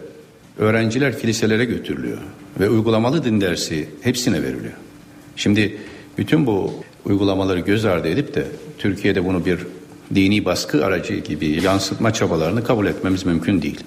öğrenciler 0.58 1.18
kiliselere 1.18 1.64
götürülüyor 1.64 2.18
ve 2.60 2.70
uygulamalı 2.70 3.24
din 3.24 3.40
dersi 3.40 3.88
hepsine 4.02 4.42
veriliyor. 4.42 4.74
Şimdi 5.36 5.78
bütün 6.18 6.46
bu 6.46 6.74
uygulamaları 7.04 7.60
göz 7.60 7.84
ardı 7.84 8.08
edip 8.08 8.34
de 8.34 8.46
Türkiye'de 8.78 9.24
bunu 9.24 9.46
bir 9.46 9.58
dini 10.14 10.44
baskı 10.44 10.86
aracı 10.86 11.14
gibi 11.14 11.64
yansıtma 11.64 12.12
çabalarını 12.12 12.64
kabul 12.64 12.86
etmemiz 12.86 13.26
mümkün 13.26 13.62
değil. 13.62 13.80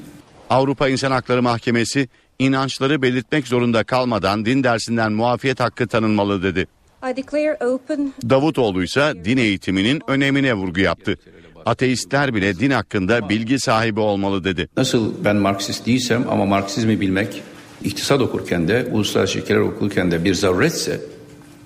Avrupa 0.50 0.90
İnsan 0.90 1.12
Hakları 1.12 1.42
Mahkemesi 1.42 2.10
inançları 2.42 3.02
belirtmek 3.02 3.48
zorunda 3.48 3.84
kalmadan 3.84 4.46
din 4.46 4.64
dersinden 4.64 5.12
muafiyet 5.12 5.60
hakkı 5.60 5.88
tanınmalı 5.88 6.44
dedi. 6.44 6.68
Davutoğlu 8.30 8.84
ise 8.84 9.14
din 9.26 9.38
eğitiminin 9.38 10.02
önemine 10.08 10.54
vurgu 10.54 10.80
yaptı. 10.80 11.18
Ateistler 11.66 12.36
bile 12.36 12.60
din 12.60 12.72
hakkında 12.72 13.30
bilgi 13.30 13.60
sahibi 13.60 14.00
olmalı 14.00 14.44
dedi. 14.44 14.70
Nasıl 14.78 15.14
ben 15.26 15.36
Marksist 15.36 15.86
değilsem 15.86 16.26
ama 16.30 16.46
Marksizmi 16.46 17.00
bilmek 17.00 17.42
iktisat 17.84 18.22
okurken 18.22 18.68
de 18.68 18.88
uluslararası 18.92 19.38
ilişkiler 19.38 19.60
okurken 19.60 20.12
de 20.12 20.24
bir 20.24 20.34
zaruretse 20.34 21.02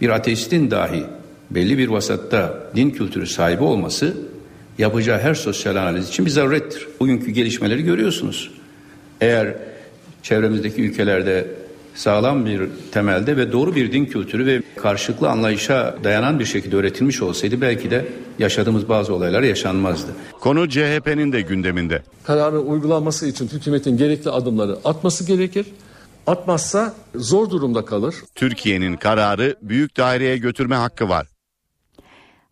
bir 0.02 0.10
ateistin 0.10 0.72
dahi 0.72 1.04
belli 1.52 1.78
bir 1.78 1.88
vasatta 1.88 2.70
din 2.76 2.90
kültürü 2.90 3.28
sahibi 3.28 3.64
olması 3.64 4.18
yapacağı 4.78 5.20
her 5.20 5.34
sosyal 5.34 5.76
analiz 5.76 6.10
için 6.10 6.26
bir 6.26 6.32
zarurettir. 6.32 6.88
Bugünkü 7.00 7.32
gelişmeleri 7.32 7.84
görüyorsunuz. 7.84 8.52
Eğer 9.22 9.56
çevremizdeki 10.26 10.82
ülkelerde 10.82 11.48
sağlam 11.96 12.46
bir 12.46 12.62
temelde 12.92 13.38
ve 13.38 13.52
doğru 13.52 13.76
bir 13.76 13.92
din 13.92 14.06
kültürü 14.06 14.46
ve 14.46 14.62
karşılıklı 14.76 15.30
anlayışa 15.30 15.96
dayanan 16.04 16.40
bir 16.40 16.46
şekilde 16.46 16.76
öğretilmiş 16.76 17.22
olsaydı 17.22 17.62
belki 17.62 17.92
de 17.92 18.06
yaşadığımız 18.40 18.90
bazı 18.90 19.14
olaylar 19.14 19.42
yaşanmazdı. 19.42 20.12
Konu 20.40 20.70
CHP'nin 20.70 21.32
de 21.32 21.42
gündeminde. 21.42 22.04
Kararın 22.24 22.66
uygulanması 22.66 23.28
için 23.28 23.48
hükümetin 23.48 23.98
gerekli 23.98 24.30
adımları 24.30 24.78
atması 24.86 25.28
gerekir. 25.28 25.66
Atmazsa 26.28 26.94
zor 27.16 27.50
durumda 27.50 27.86
kalır. 27.86 28.16
Türkiye'nin 28.36 28.98
kararı 28.98 29.56
büyük 29.62 29.98
daireye 29.98 30.38
götürme 30.38 30.76
hakkı 30.76 31.10
var. 31.10 31.28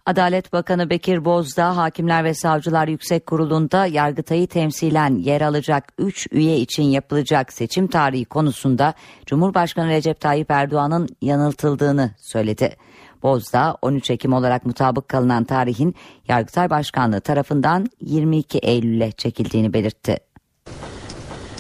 Adalet 0.06 0.54
Bakanı 0.54 0.89
Bekir 0.89 1.26
Bozdağ 1.26 1.78
Hakimler 1.78 2.24
ve 2.24 2.34
Savcılar 2.34 2.88
Yüksek 2.88 3.26
Kurulu'nda 3.26 3.86
Yargıtay'ı 3.86 4.47
temsilen 4.47 5.16
yer 5.16 5.41
alacak 5.41 5.84
3 5.97 6.28
üye 6.32 6.60
için 6.60 6.84
yapılacak 6.84 7.54
seçim 7.54 7.88
tarihi 7.88 8.26
konusunda 8.26 8.93
Cumhurbaşkanı 9.26 9.89
Recep 9.89 10.20
Tayyip 10.20 10.51
Erdoğan'ın 10.51 11.10
yanıltıldığını 11.22 12.12
söyledi. 12.18 12.76
Bozdağ 13.24 13.78
13 13.82 14.10
Ekim 14.12 14.34
olarak 14.34 14.66
mutabık 14.66 15.08
kalınan 15.08 15.43
tarihin 15.43 15.95
Yargıtay 16.28 16.70
Başkanlığı 16.70 17.22
tarafından 17.22 17.88
22 18.01 18.58
Eylül'e 18.58 19.12
çekildiğini 19.12 19.74
belirtti. 19.74 20.18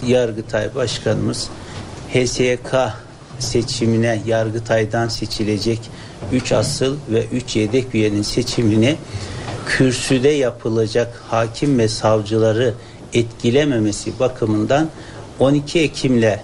Yargıtay 0.07 0.75
Başkanımız 0.75 1.49
HSYK 2.13 2.75
seçimine 3.39 4.21
Yargıtay'dan 4.25 5.07
seçilecek 5.07 5.79
3 6.31 6.51
asıl 6.51 6.95
ve 7.09 7.25
3 7.25 7.55
yedek 7.55 7.95
üyenin 7.95 8.21
seçimini 8.21 8.95
kürsüde 9.65 10.29
yapılacak 10.29 11.23
hakim 11.29 11.79
ve 11.79 11.87
savcıları 11.87 12.73
etkilememesi 13.13 14.19
bakımından 14.19 14.89
12 15.39 15.79
Ekim'le 15.79 16.39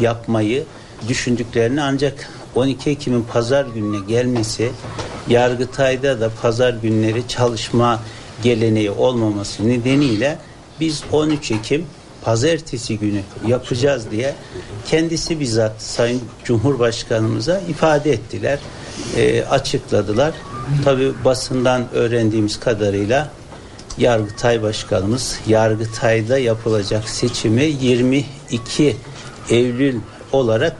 yapmayı 0.00 0.64
düşündüklerini 1.08 1.82
ancak 1.82 2.30
12 2.54 2.90
Ekim'in 2.90 3.22
pazar 3.22 3.66
gününe 3.66 4.06
gelmesi 4.06 4.70
Yargıtay'da 5.28 6.20
da 6.20 6.30
pazar 6.42 6.74
günleri 6.74 7.28
çalışma 7.28 8.00
geleneği 8.42 8.90
olmaması 8.90 9.68
nedeniyle 9.68 10.38
biz 10.80 11.02
13 11.12 11.50
Ekim 11.50 11.86
pazartesi 12.22 12.98
günü 12.98 13.20
yapacağız 13.46 14.10
diye 14.10 14.34
kendisi 14.86 15.40
bizzat 15.40 15.82
Sayın 15.82 16.20
Cumhurbaşkanımıza 16.44 17.60
ifade 17.68 18.12
ettiler, 18.12 18.58
e, 19.16 19.44
açıkladılar. 19.44 20.34
Tabi 20.84 21.12
basından 21.24 21.84
öğrendiğimiz 21.92 22.60
kadarıyla 22.60 23.30
Yargıtay 23.98 24.62
Başkanımız 24.62 25.40
Yargıtay'da 25.46 26.38
yapılacak 26.38 27.08
seçimi 27.08 27.64
22 27.64 28.96
Eylül 29.50 30.00
olarak 30.32 30.76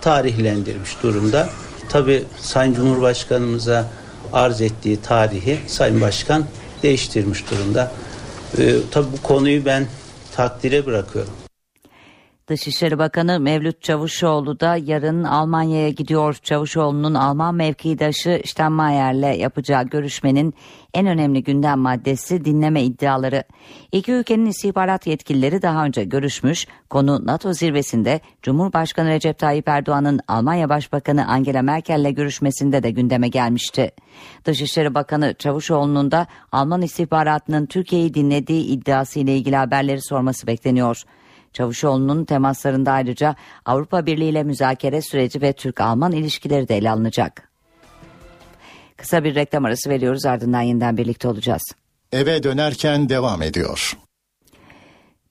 tarihlendirmiş 0.00 1.02
durumda. 1.02 1.48
Tabi 1.88 2.24
Sayın 2.40 2.74
Cumhurbaşkanımıza 2.74 3.86
arz 4.32 4.60
ettiği 4.60 5.02
tarihi 5.02 5.58
Sayın 5.66 6.00
Başkan 6.00 6.44
değiştirmiş 6.82 7.50
durumda. 7.50 7.92
Ee, 8.58 8.74
tabi 8.90 9.06
bu 9.12 9.22
konuyu 9.22 9.64
ben 9.64 9.86
takdire 10.36 10.86
bırakıyorum. 10.86 11.45
Dışişleri 12.48 12.98
Bakanı 12.98 13.40
Mevlüt 13.40 13.82
Çavuşoğlu 13.82 14.60
da 14.60 14.76
yarın 14.76 15.24
Almanya'ya 15.24 15.88
gidiyor. 15.88 16.34
Çavuşoğlu'nun 16.34 17.14
Alman 17.14 17.54
mevkidaşı 17.54 18.42
Steinmeier'le 18.44 19.38
yapacağı 19.38 19.84
görüşmenin 19.84 20.54
en 20.94 21.06
önemli 21.06 21.42
gündem 21.42 21.78
maddesi 21.78 22.44
dinleme 22.44 22.82
iddiaları. 22.82 23.44
İki 23.92 24.12
ülkenin 24.12 24.46
istihbarat 24.46 25.06
yetkilileri 25.06 25.62
daha 25.62 25.84
önce 25.84 26.04
görüşmüş. 26.04 26.66
Konu 26.90 27.26
NATO 27.26 27.52
zirvesinde 27.52 28.20
Cumhurbaşkanı 28.42 29.08
Recep 29.08 29.38
Tayyip 29.38 29.68
Erdoğan'ın 29.68 30.20
Almanya 30.28 30.68
Başbakanı 30.68 31.28
Angela 31.28 31.62
Merkel'le 31.62 32.14
görüşmesinde 32.14 32.82
de 32.82 32.90
gündeme 32.90 33.28
gelmişti. 33.28 33.90
Dışişleri 34.44 34.94
Bakanı 34.94 35.34
Çavuşoğlu'nun 35.34 36.10
da 36.10 36.26
Alman 36.52 36.82
istihbaratının 36.82 37.66
Türkiye'yi 37.66 38.14
dinlediği 38.14 38.64
iddiası 38.66 39.20
ile 39.20 39.36
ilgili 39.36 39.56
haberleri 39.56 40.02
sorması 40.02 40.46
bekleniyor. 40.46 41.02
Çavuşoğlu'nun 41.56 42.24
temaslarında 42.24 42.92
ayrıca 42.92 43.36
Avrupa 43.64 44.06
Birliği 44.06 44.30
ile 44.30 44.42
müzakere 44.42 45.02
süreci 45.02 45.42
ve 45.42 45.52
Türk-Alman 45.52 46.12
ilişkileri 46.12 46.68
de 46.68 46.76
ele 46.76 46.90
alınacak. 46.90 47.48
Kısa 48.96 49.24
bir 49.24 49.34
reklam 49.34 49.64
arası 49.64 49.90
veriyoruz 49.90 50.26
ardından 50.26 50.60
yeniden 50.60 50.96
birlikte 50.96 51.28
olacağız. 51.28 51.62
Eve 52.12 52.42
dönerken 52.42 53.08
devam 53.08 53.42
ediyor. 53.42 53.96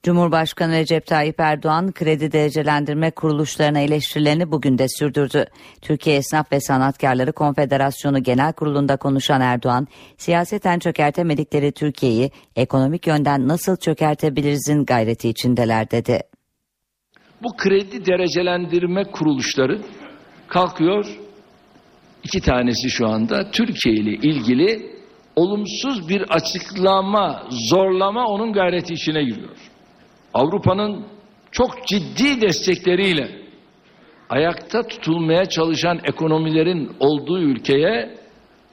Cumhurbaşkanı 0.05 0.73
Recep 0.73 1.05
Tayyip 1.05 1.39
Erdoğan 1.39 1.91
kredi 1.91 2.31
derecelendirme 2.31 3.11
kuruluşlarına 3.11 3.79
eleştirilerini 3.79 4.51
bugün 4.51 4.77
de 4.77 4.85
sürdürdü. 4.87 5.45
Türkiye 5.81 6.15
Esnaf 6.15 6.51
ve 6.51 6.59
Sanatkarları 6.59 7.33
Konfederasyonu 7.33 8.23
Genel 8.23 8.53
Kurulu'nda 8.53 8.97
konuşan 8.97 9.41
Erdoğan, 9.41 9.87
siyaseten 10.17 10.79
çökertemedikleri 10.79 11.71
Türkiye'yi 11.71 12.31
ekonomik 12.55 13.07
yönden 13.07 13.47
nasıl 13.47 13.77
çökertebilirizin 13.77 14.85
gayreti 14.85 15.29
içindeler 15.29 15.91
dedi. 15.91 16.19
Bu 17.43 17.57
kredi 17.57 18.05
derecelendirme 18.05 19.03
kuruluşları 19.03 19.81
kalkıyor, 20.47 21.05
iki 22.23 22.41
tanesi 22.41 22.89
şu 22.89 23.07
anda 23.07 23.51
Türkiye 23.51 23.95
ile 23.95 24.11
ilgili 24.11 24.95
olumsuz 25.35 26.09
bir 26.09 26.21
açıklama, 26.21 27.47
zorlama 27.69 28.25
onun 28.27 28.53
gayreti 28.53 28.93
içine 28.93 29.23
giriyor. 29.23 29.74
Avrupa'nın 30.35 31.05
çok 31.51 31.87
ciddi 31.87 32.41
destekleriyle 32.41 33.31
ayakta 34.29 34.87
tutulmaya 34.87 35.45
çalışan 35.45 35.99
ekonomilerin 36.03 36.91
olduğu 36.99 37.39
ülkeye 37.39 38.17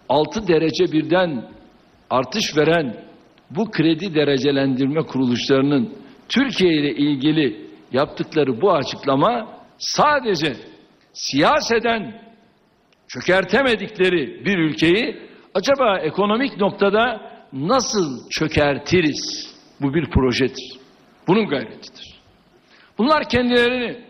6 0.08 0.48
derece 0.48 0.92
birden 0.92 1.50
artış 2.10 2.56
veren 2.56 3.04
bu 3.50 3.70
kredi 3.70 4.14
derecelendirme 4.14 5.02
kuruluşlarının 5.02 5.94
Türkiye 6.28 6.72
ile 6.74 6.94
ilgili 6.94 7.70
yaptıkları 7.92 8.60
bu 8.60 8.72
açıklama 8.72 9.48
sadece 9.78 10.56
siyaseten 11.12 12.22
çökertemedikleri 13.08 14.44
bir 14.44 14.58
ülkeyi 14.58 15.16
acaba 15.54 15.98
ekonomik 15.98 16.56
noktada 16.56 17.32
nasıl 17.52 18.28
çökertiriz? 18.30 19.52
Bu 19.80 19.94
bir 19.94 20.10
projedir. 20.10 20.81
Bunun 21.28 21.48
gayretidir. 21.48 22.20
Bunlar 22.98 23.28
kendilerini 23.28 24.04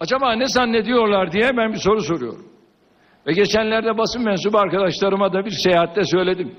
acaba 0.00 0.32
ne 0.32 0.46
zannediyorlar 0.46 1.32
diye 1.32 1.50
ben 1.56 1.72
bir 1.72 1.78
soru 1.78 2.00
soruyorum. 2.00 2.46
Ve 3.26 3.32
geçenlerde 3.32 3.98
basın 3.98 4.24
mensubu 4.24 4.58
arkadaşlarıma 4.58 5.32
da 5.32 5.44
bir 5.44 5.50
seyahatte 5.50 6.04
söyledim. 6.04 6.54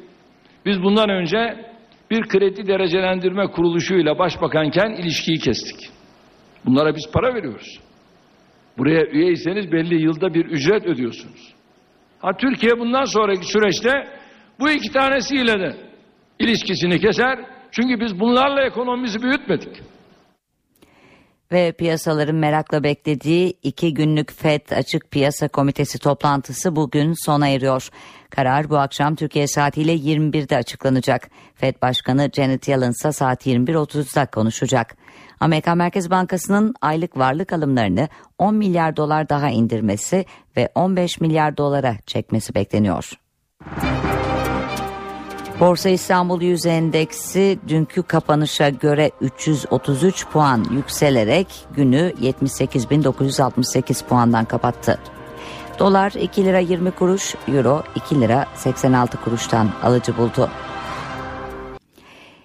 Biz 0.65 0.83
bundan 0.83 1.09
önce 1.09 1.65
bir 2.11 2.27
kredi 2.27 2.67
derecelendirme 2.67 3.47
kuruluşuyla 3.47 4.19
başbakanken 4.19 4.89
ilişkiyi 4.89 5.39
kestik. 5.39 5.89
Bunlara 6.65 6.95
biz 6.95 7.11
para 7.13 7.35
veriyoruz. 7.35 7.79
Buraya 8.77 9.05
üyeyseniz 9.05 9.71
belli 9.71 10.01
yılda 10.01 10.33
bir 10.33 10.45
ücret 10.45 10.85
ödüyorsunuz. 10.85 11.53
Ha 12.19 12.37
Türkiye 12.37 12.79
bundan 12.79 13.03
sonraki 13.03 13.45
süreçte 13.45 13.91
bu 14.59 14.69
iki 14.69 14.91
tanesiyle 14.91 15.59
de 15.59 15.75
ilişkisini 16.39 16.99
keser 16.99 17.39
çünkü 17.73 17.99
biz 17.99 18.19
bunlarla 18.19 18.61
ekonomimizi 18.61 19.21
büyütmedik. 19.21 19.81
Ve 21.51 21.71
piyasaların 21.71 22.35
merakla 22.35 22.83
beklediği 22.83 23.53
iki 23.63 23.93
günlük 23.93 24.31
FED 24.31 24.69
Açık 24.71 25.11
Piyasa 25.11 25.47
Komitesi 25.47 25.99
toplantısı 25.99 26.75
bugün 26.75 27.13
sona 27.25 27.47
eriyor. 27.47 27.89
Karar 28.29 28.69
bu 28.69 28.77
akşam 28.77 29.15
Türkiye 29.15 29.47
saatiyle 29.47 29.95
21'de 29.95 30.57
açıklanacak. 30.57 31.29
FED 31.55 31.75
Başkanı 31.81 32.29
Janet 32.33 32.67
Yellen 32.67 32.91
ise 32.91 33.11
saat 33.11 33.47
21.30'da 33.47 34.25
konuşacak. 34.25 34.95
Amerika 35.39 35.75
Merkez 35.75 36.09
Bankası'nın 36.09 36.73
aylık 36.81 37.17
varlık 37.17 37.53
alımlarını 37.53 38.07
10 38.37 38.55
milyar 38.55 38.97
dolar 38.97 39.29
daha 39.29 39.49
indirmesi 39.49 40.25
ve 40.57 40.69
15 40.75 41.21
milyar 41.21 41.57
dolara 41.57 41.95
çekmesi 42.05 42.55
bekleniyor. 42.55 43.11
Borsa 45.63 45.89
İstanbul 45.89 46.41
Yüz 46.41 46.65
Endeksi 46.65 47.59
dünkü 47.67 48.03
kapanışa 48.03 48.69
göre 48.69 49.11
333 49.21 50.27
puan 50.27 50.65
yükselerek 50.71 51.47
günü 51.75 52.13
78.968 52.21 54.05
puandan 54.05 54.45
kapattı. 54.45 54.99
Dolar 55.79 56.11
2 56.11 56.45
lira 56.45 56.59
20 56.59 56.91
kuruş, 56.91 57.35
euro 57.47 57.83
2 57.95 58.21
lira 58.21 58.45
86 58.55 59.21
kuruştan 59.21 59.69
alıcı 59.83 60.17
buldu. 60.17 60.49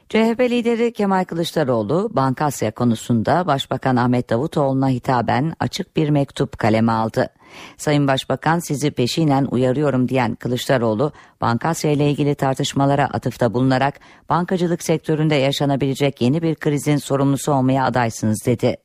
CHP 0.08 0.40
lideri 0.40 0.92
Kemal 0.92 1.24
Kılıçdaroğlu 1.24 2.10
Bankasya 2.12 2.70
konusunda 2.70 3.46
Başbakan 3.46 3.96
Ahmet 3.96 4.30
Davutoğlu'na 4.30 4.88
hitaben 4.88 5.52
açık 5.60 5.96
bir 5.96 6.10
mektup 6.10 6.58
kaleme 6.58 6.92
aldı. 6.92 7.30
Sayın 7.76 8.08
Başbakan 8.08 8.58
sizi 8.58 8.90
peşinen 8.90 9.44
uyarıyorum 9.50 10.08
diyen 10.08 10.34
Kılıçdaroğlu 10.34 11.12
Bankasya 11.40 11.90
ile 11.90 12.10
ilgili 12.10 12.34
tartışmalara 12.34 13.04
atıfta 13.04 13.54
bulunarak 13.54 14.00
bankacılık 14.28 14.82
sektöründe 14.82 15.34
yaşanabilecek 15.34 16.20
yeni 16.20 16.42
bir 16.42 16.54
krizin 16.54 16.96
sorumlusu 16.96 17.52
olmaya 17.52 17.84
adaysınız 17.84 18.46
dedi. 18.46 18.76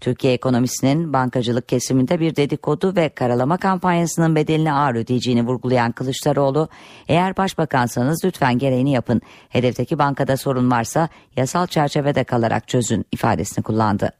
Türkiye 0.00 0.32
ekonomisinin 0.32 1.12
bankacılık 1.12 1.68
kesiminde 1.68 2.20
bir 2.20 2.36
dedikodu 2.36 2.96
ve 2.96 3.08
karalama 3.08 3.56
kampanyasının 3.56 4.34
bedelini 4.34 4.72
ağır 4.72 4.94
ödeyeceğini 4.94 5.46
vurgulayan 5.46 5.92
Kılıçdaroğlu, 5.92 6.68
eğer 7.08 7.36
başbakansanız 7.36 8.24
lütfen 8.24 8.58
gereğini 8.58 8.92
yapın. 8.92 9.20
Hedefteki 9.48 9.98
bankada 9.98 10.36
sorun 10.36 10.70
varsa 10.70 11.08
yasal 11.36 11.66
çerçevede 11.66 12.24
kalarak 12.24 12.68
çözün 12.68 13.04
ifadesini 13.12 13.62
kullandı. 13.62 14.12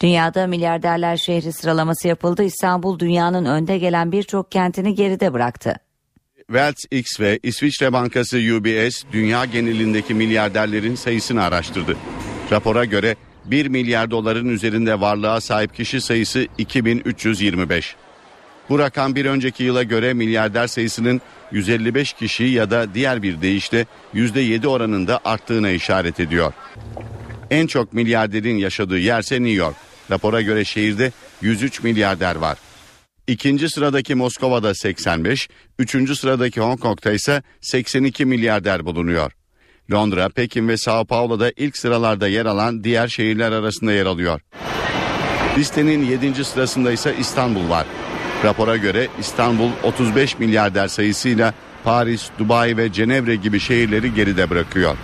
Dünyada 0.00 0.46
milyarderler 0.46 1.16
şehri 1.16 1.52
sıralaması 1.52 2.08
yapıldı. 2.08 2.42
İstanbul 2.42 2.98
dünyanın 2.98 3.44
önde 3.44 3.78
gelen 3.78 4.12
birçok 4.12 4.52
kentini 4.52 4.94
geride 4.94 5.32
bıraktı. 5.32 5.74
Wealth 6.46 6.80
X 6.90 7.20
ve 7.20 7.38
İsviçre 7.42 7.92
Bankası 7.92 8.36
UBS 8.36 9.04
dünya 9.12 9.44
genelindeki 9.44 10.14
milyarderlerin 10.14 10.94
sayısını 10.94 11.42
araştırdı. 11.42 11.96
Rapora 12.52 12.84
göre 12.84 13.16
1 13.44 13.66
milyar 13.66 14.10
doların 14.10 14.48
üzerinde 14.48 15.00
varlığa 15.00 15.40
sahip 15.40 15.74
kişi 15.74 16.00
sayısı 16.00 16.46
2325. 16.58 17.96
Bu 18.68 18.78
rakam 18.78 19.14
bir 19.14 19.24
önceki 19.26 19.64
yıla 19.64 19.82
göre 19.82 20.14
milyarder 20.14 20.66
sayısının 20.66 21.20
155 21.52 22.12
kişi 22.12 22.44
ya 22.44 22.70
da 22.70 22.94
diğer 22.94 23.22
bir 23.22 23.42
deyişle 23.42 23.86
%7 24.14 24.66
oranında 24.66 25.20
arttığına 25.24 25.70
işaret 25.70 26.20
ediyor. 26.20 26.52
En 27.50 27.66
çok 27.66 27.92
milyarderin 27.92 28.56
yaşadığı 28.56 28.98
yerse 28.98 29.34
New 29.34 29.50
York. 29.50 29.87
Rapora 30.10 30.42
göre 30.42 30.64
şehirde 30.64 31.12
103 31.40 31.82
milyarder 31.82 32.36
var. 32.36 32.58
İkinci 33.26 33.68
sıradaki 33.68 34.14
Moskova'da 34.14 34.74
85, 34.74 35.48
üçüncü 35.78 36.16
sıradaki 36.16 36.60
Hong 36.60 36.80
Kong'ta 36.80 37.12
ise 37.12 37.42
82 37.60 38.24
milyarder 38.24 38.86
bulunuyor. 38.86 39.32
Londra, 39.92 40.28
Pekin 40.28 40.68
ve 40.68 40.76
Sao 40.76 41.04
Paulo'da 41.04 41.52
ilk 41.56 41.76
sıralarda 41.78 42.28
yer 42.28 42.46
alan 42.46 42.84
diğer 42.84 43.08
şehirler 43.08 43.52
arasında 43.52 43.92
yer 43.92 44.06
alıyor. 44.06 44.40
Listenin 45.58 46.04
7. 46.04 46.44
sırasında 46.44 46.92
ise 46.92 47.14
İstanbul 47.20 47.68
var. 47.68 47.86
Rapora 48.44 48.76
göre 48.76 49.08
İstanbul 49.20 49.70
35 49.82 50.38
milyarder 50.38 50.88
sayısıyla 50.88 51.54
Paris, 51.84 52.28
Dubai 52.38 52.76
ve 52.76 52.92
Cenevre 52.92 53.36
gibi 53.36 53.60
şehirleri 53.60 54.14
geride 54.14 54.50
bırakıyor. 54.50 54.96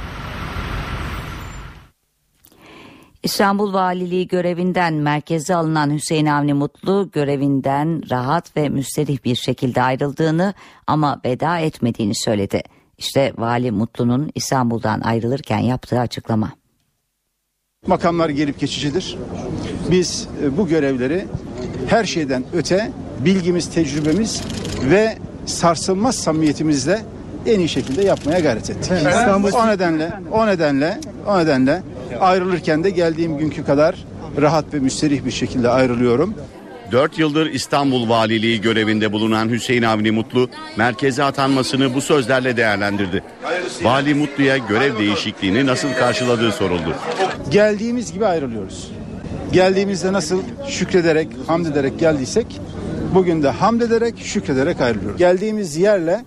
İstanbul 3.25 3.73
Valiliği 3.73 4.29
görevinden 4.29 4.95
merkeze 4.95 5.55
alınan 5.55 5.91
Hüseyin 5.95 6.27
Avni 6.27 6.55
Mutlu 6.55 7.11
görevinden 7.13 8.11
rahat 8.11 8.57
ve 8.57 8.69
müsterih 8.69 9.25
bir 9.25 9.37
şekilde 9.37 9.83
ayrıldığını 9.83 10.55
ama 10.87 11.21
veda 11.25 11.59
etmediğini 11.59 12.15
söyledi. 12.15 12.63
İşte 12.99 13.33
Vali 13.39 13.71
Mutlu'nun 13.71 14.31
İstanbul'dan 14.35 15.01
ayrılırken 15.01 15.59
yaptığı 15.59 16.01
açıklama. 16.01 16.53
Makamlar 17.87 18.29
gelip 18.29 18.61
geçicidir. 18.61 19.19
Biz 19.91 20.29
e, 20.43 20.57
bu 20.57 20.69
görevleri 20.69 21.27
her 21.89 22.05
şeyden 22.05 22.45
öte 22.53 22.93
bilgimiz, 23.21 23.71
tecrübemiz 23.71 24.43
ve 24.91 25.19
sarsılmaz 25.47 26.17
samimiyetimizle 26.17 27.05
en 27.47 27.59
iyi 27.59 27.69
şekilde 27.69 28.03
yapmaya 28.05 28.39
gayret 28.41 28.71
ettik. 28.71 28.93
İstanbul- 28.93 29.53
O 29.53 29.67
nedenle, 29.69 30.13
o 30.33 30.47
nedenle, 30.47 30.99
o 31.27 31.39
nedenle 31.39 31.83
ayrılırken 32.21 32.85
de 32.85 32.91
geldiğim 32.91 33.39
günkü 33.39 33.65
kadar 33.65 33.95
rahat 34.41 34.75
ve 34.75 34.79
müsterih 34.79 35.25
bir 35.25 35.31
şekilde 35.31 35.69
ayrılıyorum. 35.69 36.35
4 36.93 37.19
yıldır 37.19 37.47
İstanbul 37.47 38.09
Valiliği 38.09 38.61
görevinde 38.61 39.13
bulunan 39.13 39.49
Hüseyin 39.49 39.83
Avni 39.83 40.11
Mutlu 40.11 40.49
merkeze 40.77 41.25
atanmasını 41.25 41.95
bu 41.95 42.01
sözlerle 42.01 42.57
değerlendirdi. 42.57 43.23
Vali 43.83 44.15
Mutlu'ya 44.15 44.57
görev 44.57 44.99
değişikliğini 44.99 45.67
nasıl 45.67 45.89
karşıladığı 45.93 46.53
soruldu. 46.53 46.95
Geldiğimiz 47.51 48.13
gibi 48.13 48.27
ayrılıyoruz. 48.27 48.91
Geldiğimizde 49.53 50.13
nasıl 50.13 50.43
şükrederek, 50.69 51.29
hamd 51.47 51.67
ederek 51.67 51.99
geldiysek 51.99 52.47
bugün 53.15 53.43
de 53.43 53.49
hamd 53.51 53.81
ederek, 53.81 54.15
şükrederek 54.19 54.81
ayrılıyoruz. 54.81 55.19
Geldiğimiz 55.19 55.77
yerle 55.77 56.25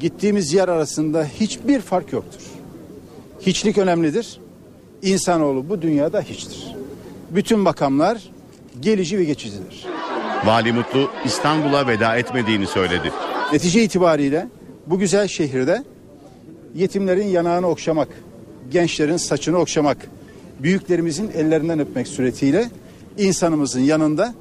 gittiğimiz 0.00 0.52
yer 0.52 0.68
arasında 0.68 1.24
hiçbir 1.24 1.80
fark 1.80 2.12
yoktur. 2.12 2.40
Hiçlik 3.40 3.78
önemlidir. 3.78 4.40
İnsanoğlu 5.02 5.68
bu 5.68 5.82
dünyada 5.82 6.20
hiçtir. 6.20 6.74
Bütün 7.30 7.58
makamlar 7.58 8.30
gelici 8.80 9.18
ve 9.18 9.24
geçicidir. 9.24 9.86
Vali 10.44 10.72
Mutlu 10.72 11.10
İstanbul'a 11.24 11.86
veda 11.86 12.16
etmediğini 12.16 12.66
söyledi. 12.66 13.12
Netice 13.52 13.82
itibariyle 13.82 14.48
bu 14.86 14.98
güzel 14.98 15.28
şehirde 15.28 15.84
yetimlerin 16.74 17.26
yanağını 17.26 17.66
okşamak, 17.66 18.08
gençlerin 18.70 19.16
saçını 19.16 19.58
okşamak, 19.58 19.96
büyüklerimizin 20.60 21.30
ellerinden 21.34 21.80
öpmek 21.80 22.08
suretiyle 22.08 22.70
insanımızın 23.18 23.80
yanında 23.80 24.34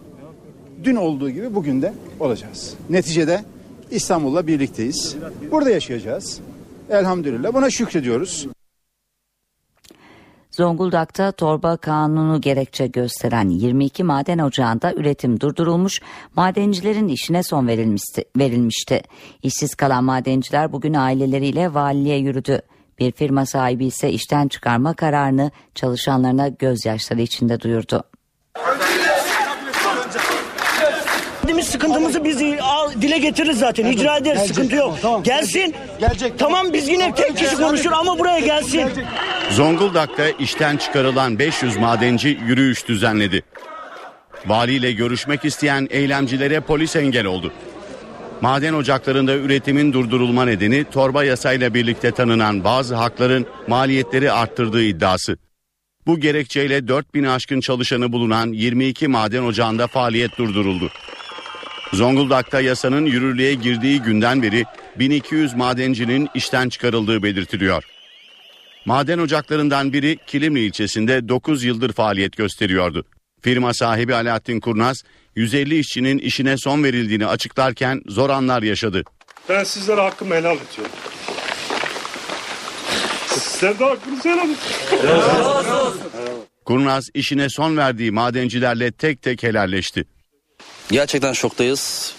dün 0.83 0.95
olduğu 0.95 1.29
gibi 1.29 1.55
bugün 1.55 1.81
de 1.81 1.93
olacağız. 2.19 2.73
Neticede 2.89 3.43
İstanbul'la 3.91 4.47
birlikteyiz. 4.47 5.15
Burada 5.51 5.69
yaşayacağız. 5.69 6.39
Elhamdülillah 6.89 7.53
buna 7.53 7.69
şükrediyoruz. 7.69 8.47
Zonguldak'ta 10.51 11.31
torba 11.31 11.77
kanunu 11.77 12.41
gerekçe 12.41 12.87
gösteren 12.87 13.49
22 13.49 14.03
maden 14.03 14.37
ocağında 14.37 14.93
üretim 14.93 15.39
durdurulmuş, 15.39 16.01
madencilerin 16.35 17.07
işine 17.07 17.43
son 17.43 17.67
verilmişti. 17.67 18.23
verilmişti. 18.37 19.01
İşsiz 19.43 19.75
kalan 19.75 20.03
madenciler 20.03 20.71
bugün 20.71 20.93
aileleriyle 20.93 21.73
valiliğe 21.73 22.17
yürüdü. 22.17 22.61
Bir 22.99 23.11
firma 23.11 23.45
sahibi 23.45 23.85
ise 23.85 24.11
işten 24.11 24.47
çıkarma 24.47 24.93
kararını 24.93 25.51
çalışanlarına 25.75 26.47
gözyaşları 26.47 27.21
içinde 27.21 27.59
duyurdu. 27.61 28.03
Sıkıntımızı 31.79 32.23
biz 32.23 32.41
al- 32.61 33.01
dile 33.01 33.17
getiririz 33.17 33.59
zaten. 33.59 33.85
İcra 33.85 34.17
ederiz. 34.17 34.41
Sıkıntı 34.41 34.75
yok. 34.75 34.99
gelsin. 35.23 35.75
Gelecek. 35.99 36.39
Tamam 36.39 36.73
biz 36.73 36.87
yine 36.87 37.15
tek 37.15 37.37
kişi 37.37 37.55
konuşur 37.55 37.91
ama 37.91 38.19
buraya 38.19 38.39
gelsin. 38.39 38.89
Zonguldak'ta 39.51 40.29
işten 40.29 40.77
çıkarılan 40.77 41.39
500 41.39 41.77
madenci 41.77 42.39
yürüyüş 42.47 42.87
düzenledi. 42.87 43.43
Valiyle 44.45 44.91
görüşmek 44.91 45.45
isteyen 45.45 45.87
eylemcilere 45.89 46.59
polis 46.59 46.95
engel 46.95 47.25
oldu. 47.25 47.53
Maden 48.41 48.73
ocaklarında 48.73 49.33
üretimin 49.33 49.93
durdurulma 49.93 50.45
nedeni 50.45 50.85
torba 50.91 51.23
yasayla 51.23 51.73
birlikte 51.73 52.11
tanınan 52.11 52.63
bazı 52.63 52.95
hakların 52.95 53.45
maliyetleri 53.67 54.31
arttırdığı 54.31 54.83
iddiası. 54.83 55.37
Bu 56.07 56.19
gerekçeyle 56.19 56.87
4000 56.87 57.23
aşkın 57.23 57.59
çalışanı 57.59 58.11
bulunan 58.11 58.47
22 58.53 59.07
maden 59.07 59.43
ocağında 59.43 59.87
faaliyet 59.87 60.37
durduruldu. 60.37 60.89
Zonguldak'ta 61.93 62.61
yasanın 62.61 63.05
yürürlüğe 63.05 63.53
girdiği 63.53 64.01
günden 64.01 64.43
beri 64.43 64.65
1200 64.99 65.53
madencinin 65.53 66.29
işten 66.35 66.69
çıkarıldığı 66.69 67.23
belirtiliyor. 67.23 67.83
Maden 68.85 69.19
ocaklarından 69.19 69.93
biri 69.93 70.17
Kilimli 70.27 70.59
ilçesinde 70.59 71.29
9 71.29 71.63
yıldır 71.63 71.93
faaliyet 71.93 72.37
gösteriyordu. 72.37 73.05
Firma 73.41 73.73
sahibi 73.73 74.15
Alaaddin 74.15 74.59
Kurnaz 74.59 75.03
150 75.35 75.79
işçinin 75.79 76.17
işine 76.17 76.57
son 76.57 76.83
verildiğini 76.83 77.25
açıklarken 77.25 78.01
zor 78.07 78.29
anlar 78.29 78.63
yaşadı. 78.63 79.03
Ben 79.49 79.63
sizlere 79.63 80.01
hakkımı 80.01 80.35
helal 80.35 80.55
ediyorum. 80.55 80.91
Sizler 83.27 83.79
de 83.79 83.83
hakkınızı 83.83 84.29
helal 84.29 84.45
edin. 84.45 84.57
Kurnaz 86.65 87.09
işine 87.13 87.49
son 87.49 87.77
verdiği 87.77 88.11
madencilerle 88.11 88.91
tek 88.91 89.21
tek 89.21 89.43
helalleşti. 89.43 90.05
Gerçekten 90.91 91.33
şoktayız. 91.33 92.15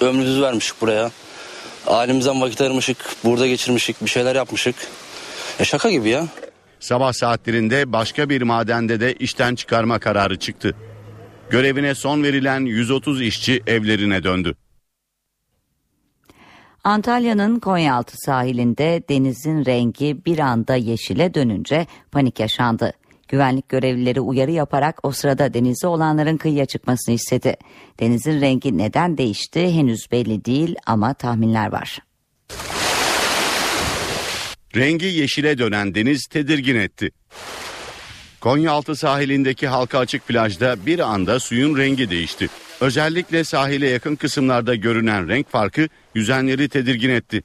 Ömrümüzü 0.00 0.42
vermişik 0.42 0.80
buraya. 0.80 1.10
Ailemizden 1.86 2.40
vakit 2.40 2.60
ayırmışık, 2.60 2.96
burada 3.24 3.46
geçirmişik, 3.46 4.04
bir 4.04 4.10
şeyler 4.10 4.36
yapmışık. 4.36 4.76
E 5.60 5.64
şaka 5.64 5.90
gibi 5.90 6.08
ya. 6.08 6.26
Sabah 6.80 7.12
saatlerinde 7.12 7.92
başka 7.92 8.28
bir 8.28 8.42
madende 8.42 9.00
de 9.00 9.14
işten 9.14 9.54
çıkarma 9.54 9.98
kararı 9.98 10.38
çıktı. 10.38 10.76
Görevine 11.50 11.94
son 11.94 12.22
verilen 12.22 12.60
130 12.60 13.22
işçi 13.22 13.62
evlerine 13.66 14.22
döndü. 14.22 14.56
Antalya'nın 16.84 17.60
Konyaaltı 17.60 18.16
sahilinde 18.16 19.02
denizin 19.08 19.64
rengi 19.64 20.24
bir 20.24 20.38
anda 20.38 20.74
yeşile 20.74 21.34
dönünce 21.34 21.86
panik 22.12 22.40
yaşandı. 22.40 22.92
Güvenlik 23.28 23.68
görevlileri 23.68 24.20
uyarı 24.20 24.50
yaparak 24.50 24.98
o 25.02 25.12
sırada 25.12 25.54
denizde 25.54 25.86
olanların 25.86 26.36
kıyıya 26.36 26.66
çıkmasını 26.66 27.14
istedi. 27.14 27.56
Denizin 28.00 28.40
rengi 28.40 28.78
neden 28.78 29.18
değişti 29.18 29.74
henüz 29.74 30.12
belli 30.12 30.44
değil 30.44 30.76
ama 30.86 31.14
tahminler 31.14 31.72
var. 31.72 31.98
Rengi 34.76 35.06
yeşile 35.06 35.58
dönen 35.58 35.94
deniz 35.94 36.26
tedirgin 36.26 36.76
etti. 36.76 37.10
Konyaaltı 38.40 38.96
sahilindeki 38.96 39.68
halka 39.68 39.98
açık 39.98 40.28
plajda 40.28 40.86
bir 40.86 40.98
anda 40.98 41.40
suyun 41.40 41.78
rengi 41.78 42.10
değişti. 42.10 42.48
Özellikle 42.80 43.44
sahile 43.44 43.88
yakın 43.88 44.16
kısımlarda 44.16 44.74
görünen 44.74 45.28
renk 45.28 45.50
farkı 45.50 45.88
yüzenleri 46.14 46.68
tedirgin 46.68 47.10
etti. 47.10 47.42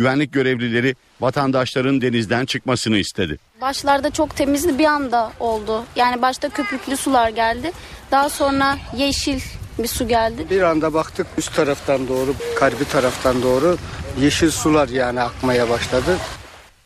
Güvenlik 0.00 0.32
görevlileri 0.32 0.94
vatandaşların 1.20 2.00
denizden 2.00 2.44
çıkmasını 2.44 2.96
istedi. 2.96 3.38
Başlarda 3.60 4.10
çok 4.10 4.36
temizdi 4.36 4.78
bir 4.78 4.84
anda 4.84 5.32
oldu. 5.40 5.84
Yani 5.96 6.22
başta 6.22 6.48
köpüklü 6.48 6.96
sular 6.96 7.28
geldi. 7.28 7.72
Daha 8.10 8.28
sonra 8.28 8.78
yeşil 8.96 9.40
bir 9.78 9.86
su 9.86 10.08
geldi. 10.08 10.46
Bir 10.50 10.62
anda 10.62 10.94
baktık 10.94 11.26
üst 11.38 11.56
taraftan 11.56 12.08
doğru, 12.08 12.34
karbi 12.58 12.84
taraftan 12.84 13.42
doğru 13.42 13.76
yeşil 14.20 14.50
sular 14.50 14.88
yani 14.88 15.20
akmaya 15.20 15.68
başladı. 15.68 16.16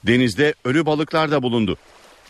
Denizde 0.07 0.55
ölü 0.65 0.87
balıklar 0.87 1.31
da 1.31 1.43
bulundu. 1.43 1.77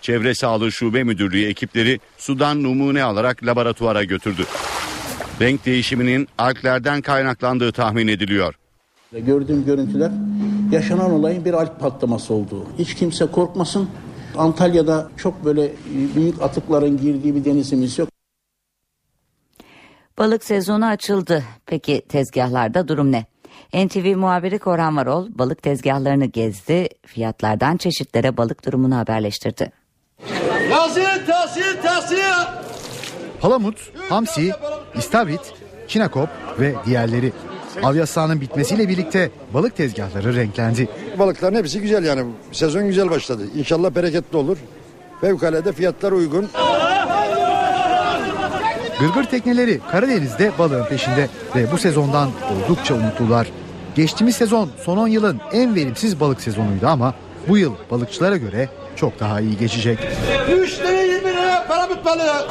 Çevre 0.00 0.34
Sağlığı 0.34 0.72
Şube 0.72 1.04
Müdürlüğü 1.04 1.46
ekipleri 1.46 2.00
sudan 2.18 2.62
numune 2.62 3.02
alarak 3.02 3.44
laboratuvara 3.44 4.04
götürdü. 4.04 4.44
Renk 5.40 5.66
değişiminin 5.66 6.28
alglerden 6.38 7.02
kaynaklandığı 7.02 7.72
tahmin 7.72 8.08
ediliyor. 8.08 8.54
Gördüğüm 9.12 9.64
görüntüler 9.64 10.10
yaşanan 10.70 11.10
olayın 11.10 11.44
bir 11.44 11.52
alp 11.52 11.80
patlaması 11.80 12.34
olduğu. 12.34 12.66
Hiç 12.78 12.94
kimse 12.94 13.26
korkmasın. 13.26 13.88
Antalya'da 14.38 15.08
çok 15.16 15.44
böyle 15.44 15.72
büyük 16.16 16.42
atıkların 16.42 16.96
girdiği 16.96 17.34
bir 17.34 17.44
denizimiz 17.44 17.98
yok. 17.98 18.08
Balık 20.18 20.44
sezonu 20.44 20.86
açıldı. 20.86 21.42
Peki 21.66 22.02
tezgahlarda 22.08 22.88
durum 22.88 23.12
ne? 23.12 23.26
NTV 23.74 24.16
muhabiri 24.16 24.58
Korhan 24.58 24.96
Varol 24.96 25.28
balık 25.30 25.62
tezgahlarını 25.62 26.24
gezdi, 26.24 26.88
fiyatlardan 27.06 27.76
çeşitlere 27.76 28.36
balık 28.36 28.66
durumunu 28.66 28.96
haberleştirdi. 28.96 29.72
Tahsil, 30.70 31.26
tahsil, 31.26 31.82
tahsil. 31.82 32.16
Palamut, 33.40 33.92
hamsi, 34.08 34.52
istavrit, 34.98 35.54
çinakop 35.88 36.28
ve 36.60 36.74
diğerleri. 36.86 37.32
Av 37.82 37.94
yasağının 37.94 38.40
bitmesiyle 38.40 38.88
birlikte 38.88 39.30
balık 39.54 39.76
tezgahları 39.76 40.36
renklendi. 40.36 40.88
Balıkların 41.18 41.54
hepsi 41.54 41.80
güzel 41.80 42.04
yani. 42.04 42.24
Sezon 42.52 42.86
güzel 42.86 43.10
başladı. 43.10 43.42
İnşallah 43.56 43.94
bereketli 43.94 44.36
olur. 44.36 44.56
Fevkalade 45.20 45.72
fiyatlar 45.72 46.12
uygun. 46.12 46.48
Gırgır 49.00 49.24
tekneleri 49.24 49.80
Karadeniz'de 49.90 50.52
balığın 50.58 50.84
peşinde 50.84 51.28
ve 51.56 51.72
bu 51.72 51.78
sezondan 51.78 52.30
oldukça 52.52 52.94
umutlular. 52.94 53.46
Geçtiğimiz 53.94 54.36
sezon 54.36 54.70
son 54.84 54.96
10 54.96 55.08
yılın 55.08 55.40
en 55.52 55.74
verimsiz 55.74 56.20
balık 56.20 56.40
sezonuydu 56.40 56.86
ama 56.86 57.14
bu 57.48 57.58
yıl 57.58 57.74
balıkçılara 57.90 58.36
göre 58.36 58.68
çok 58.96 59.20
daha 59.20 59.40
iyi 59.40 59.56
geçecek. 59.58 59.98
3 60.52 60.78
lira 60.80 60.90
20 61.02 61.28
lira 61.28 61.66
palamut 61.68 62.04
balığı. 62.04 62.46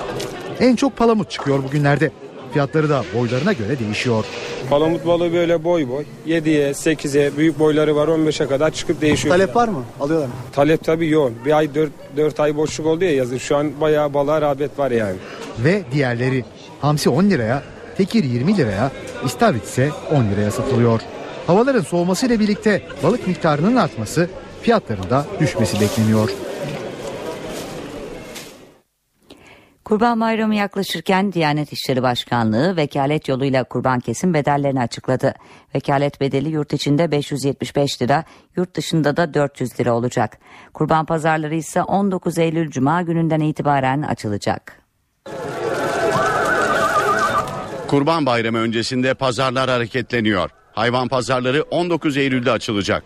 En 0.59 0.76
çok 0.76 0.97
palamut 0.97 1.32
çıkıyor 1.32 1.63
bugünlerde. 1.63 2.11
Fiyatları 2.54 2.89
da 2.89 3.04
boylarına 3.16 3.54
göre 3.54 3.80
değişiyor. 3.80 4.26
Palamut 4.70 5.08
balığı 5.08 5.34
böyle 5.34 5.64
boy 5.64 5.89
boy. 5.89 6.04
7'ye, 6.28 6.70
8'e, 6.72 7.38
büyük 7.38 7.60
boyları 7.60 7.95
var 7.95 8.08
15'e 8.08 8.47
kadar 8.47 8.72
çıkıp 8.72 9.01
değişiyor. 9.01 9.36
Talep 9.36 9.56
var 9.56 9.68
mı? 9.68 9.84
Alıyorlar 9.99 10.28
mı? 10.28 10.34
Talep 10.51 10.84
tabii 10.84 11.10
yoğun. 11.10 11.34
Bir 11.45 11.58
ay 11.58 11.76
4, 11.76 11.91
4 12.18 12.39
ay 12.39 12.56
boşluk 12.56 12.88
oldu 12.88 13.04
ya 13.04 13.16
yazın. 13.16 13.38
Şu 13.38 13.58
an 13.58 13.72
bayağı 13.82 14.14
balığa 14.14 14.41
rağbet 14.41 14.80
var 14.80 14.91
yani. 14.91 15.16
Ve 15.60 15.84
diğerleri. 15.91 16.45
Hamsi 16.82 17.10
10 17.10 17.24
liraya, 17.24 17.64
tekir 17.97 18.24
20 18.24 18.58
liraya, 18.58 18.91
istavrit 19.26 19.64
ise 19.64 19.89
10 20.12 20.24
liraya 20.24 20.51
satılıyor. 20.51 21.01
Havaların 21.47 21.82
soğumasıyla 21.82 22.39
birlikte 22.39 22.82
balık 23.04 23.28
miktarının 23.28 23.76
artması, 23.76 24.30
fiyatların 24.62 25.10
da 25.10 25.26
düşmesi 25.39 25.82
bekleniyor. 25.82 26.30
Kurban 29.86 30.19
Bayramı 30.19 30.55
yaklaşırken 30.55 31.34
Diyanet 31.34 31.73
İşleri 31.73 32.03
Başkanlığı 32.03 32.77
vekalet 32.77 33.27
yoluyla 33.27 33.63
kurban 33.63 33.99
kesim 33.99 34.34
bedellerini 34.34 34.81
açıkladı. 34.81 35.34
Vekalet 35.75 36.21
bedeli 36.21 36.49
yurt 36.49 36.73
içinde 36.73 37.11
575 37.11 38.01
lira, 38.01 38.23
yurt 38.55 38.75
dışında 38.75 39.17
da 39.17 39.34
400 39.34 39.79
lira 39.79 39.93
olacak. 39.93 40.38
Kurban 40.73 41.05
pazarları 41.05 41.55
ise 41.55 41.84
19 41.84 42.38
Eylül 42.38 42.69
Cuma 42.71 43.01
gününden 43.01 43.39
itibaren 43.39 44.01
açılacak. 44.01 44.81
Kurban 47.88 48.25
Bayramı 48.25 48.57
öncesinde 48.57 49.13
pazarlar 49.13 49.69
hareketleniyor. 49.69 50.49
Hayvan 50.73 51.07
pazarları 51.07 51.61
19 51.61 52.17
Eylül'de 52.17 52.51
açılacak. 52.51 53.03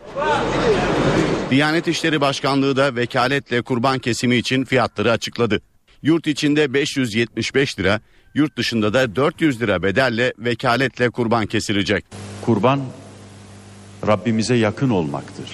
Diyanet 1.49 1.87
İşleri 1.87 2.21
Başkanlığı 2.21 2.75
da 2.75 2.95
vekaletle 2.95 3.61
kurban 3.61 3.99
kesimi 3.99 4.35
için 4.35 4.63
fiyatları 4.63 5.11
açıkladı. 5.11 5.61
Yurt 6.07 6.27
içinde 6.27 6.73
575 6.73 7.79
lira, 7.79 8.01
yurt 8.33 8.57
dışında 8.57 8.93
da 8.93 9.15
400 9.15 9.61
lira 9.61 9.83
bedelle 9.83 10.33
vekaletle 10.39 11.09
kurban 11.09 11.45
kesilecek. 11.45 12.05
Kurban 12.41 12.79
Rabbimize 14.07 14.55
yakın 14.55 14.89
olmaktır. 14.89 15.49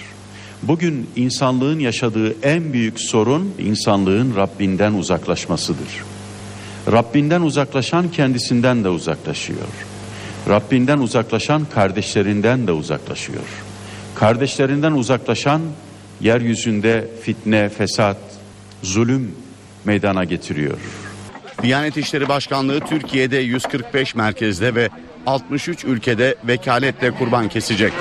Bugün 0.63 1.09
insanlığın 1.15 1.79
yaşadığı 1.79 2.35
en 2.43 2.73
büyük 2.73 2.99
sorun 2.99 3.53
insanlığın 3.59 4.35
Rabbinden 4.35 4.93
uzaklaşmasıdır. 4.93 6.03
Rabbinden 6.91 7.41
uzaklaşan 7.41 8.11
kendisinden 8.11 8.83
de 8.83 8.89
uzaklaşıyor. 8.89 9.67
Rabbinden 10.49 10.99
uzaklaşan 10.99 11.65
kardeşlerinden 11.65 12.67
de 12.67 12.71
uzaklaşıyor. 12.71 13.63
Kardeşlerinden 14.15 14.91
uzaklaşan 14.91 15.61
yeryüzünde 16.21 17.07
fitne, 17.23 17.69
fesat, 17.69 18.17
zulüm 18.83 19.42
meydana 19.85 20.23
getiriyor. 20.23 20.77
Diyanet 21.61 21.97
İşleri 21.97 22.29
Başkanlığı 22.29 22.79
Türkiye'de 22.79 23.37
145 23.37 24.15
merkezde 24.15 24.75
ve 24.75 24.89
63 25.25 25.85
ülkede 25.85 26.35
vekaletle 26.43 27.11
kurban 27.11 27.49
kesecek. 27.49 27.93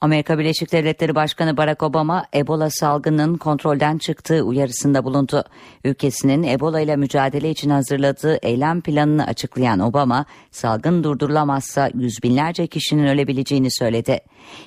Amerika 0.00 0.38
Birleşik 0.38 0.72
Devletleri 0.72 1.14
Başkanı 1.14 1.56
Barack 1.56 1.82
Obama 1.82 2.26
Ebola 2.34 2.70
salgının 2.70 3.36
kontrolden 3.36 3.98
çıktığı 3.98 4.42
uyarısında 4.42 5.04
bulundu. 5.04 5.44
Ülkesinin 5.84 6.42
Ebola 6.42 6.80
ile 6.80 6.96
mücadele 6.96 7.50
için 7.50 7.70
hazırladığı 7.70 8.36
eylem 8.36 8.80
planını 8.80 9.26
açıklayan 9.26 9.80
Obama, 9.80 10.26
salgın 10.50 11.04
durdurulamazsa 11.04 11.90
yüz 11.94 12.22
binlerce 12.22 12.66
kişinin 12.66 13.06
ölebileceğini 13.06 13.68
söyledi. 13.70 14.20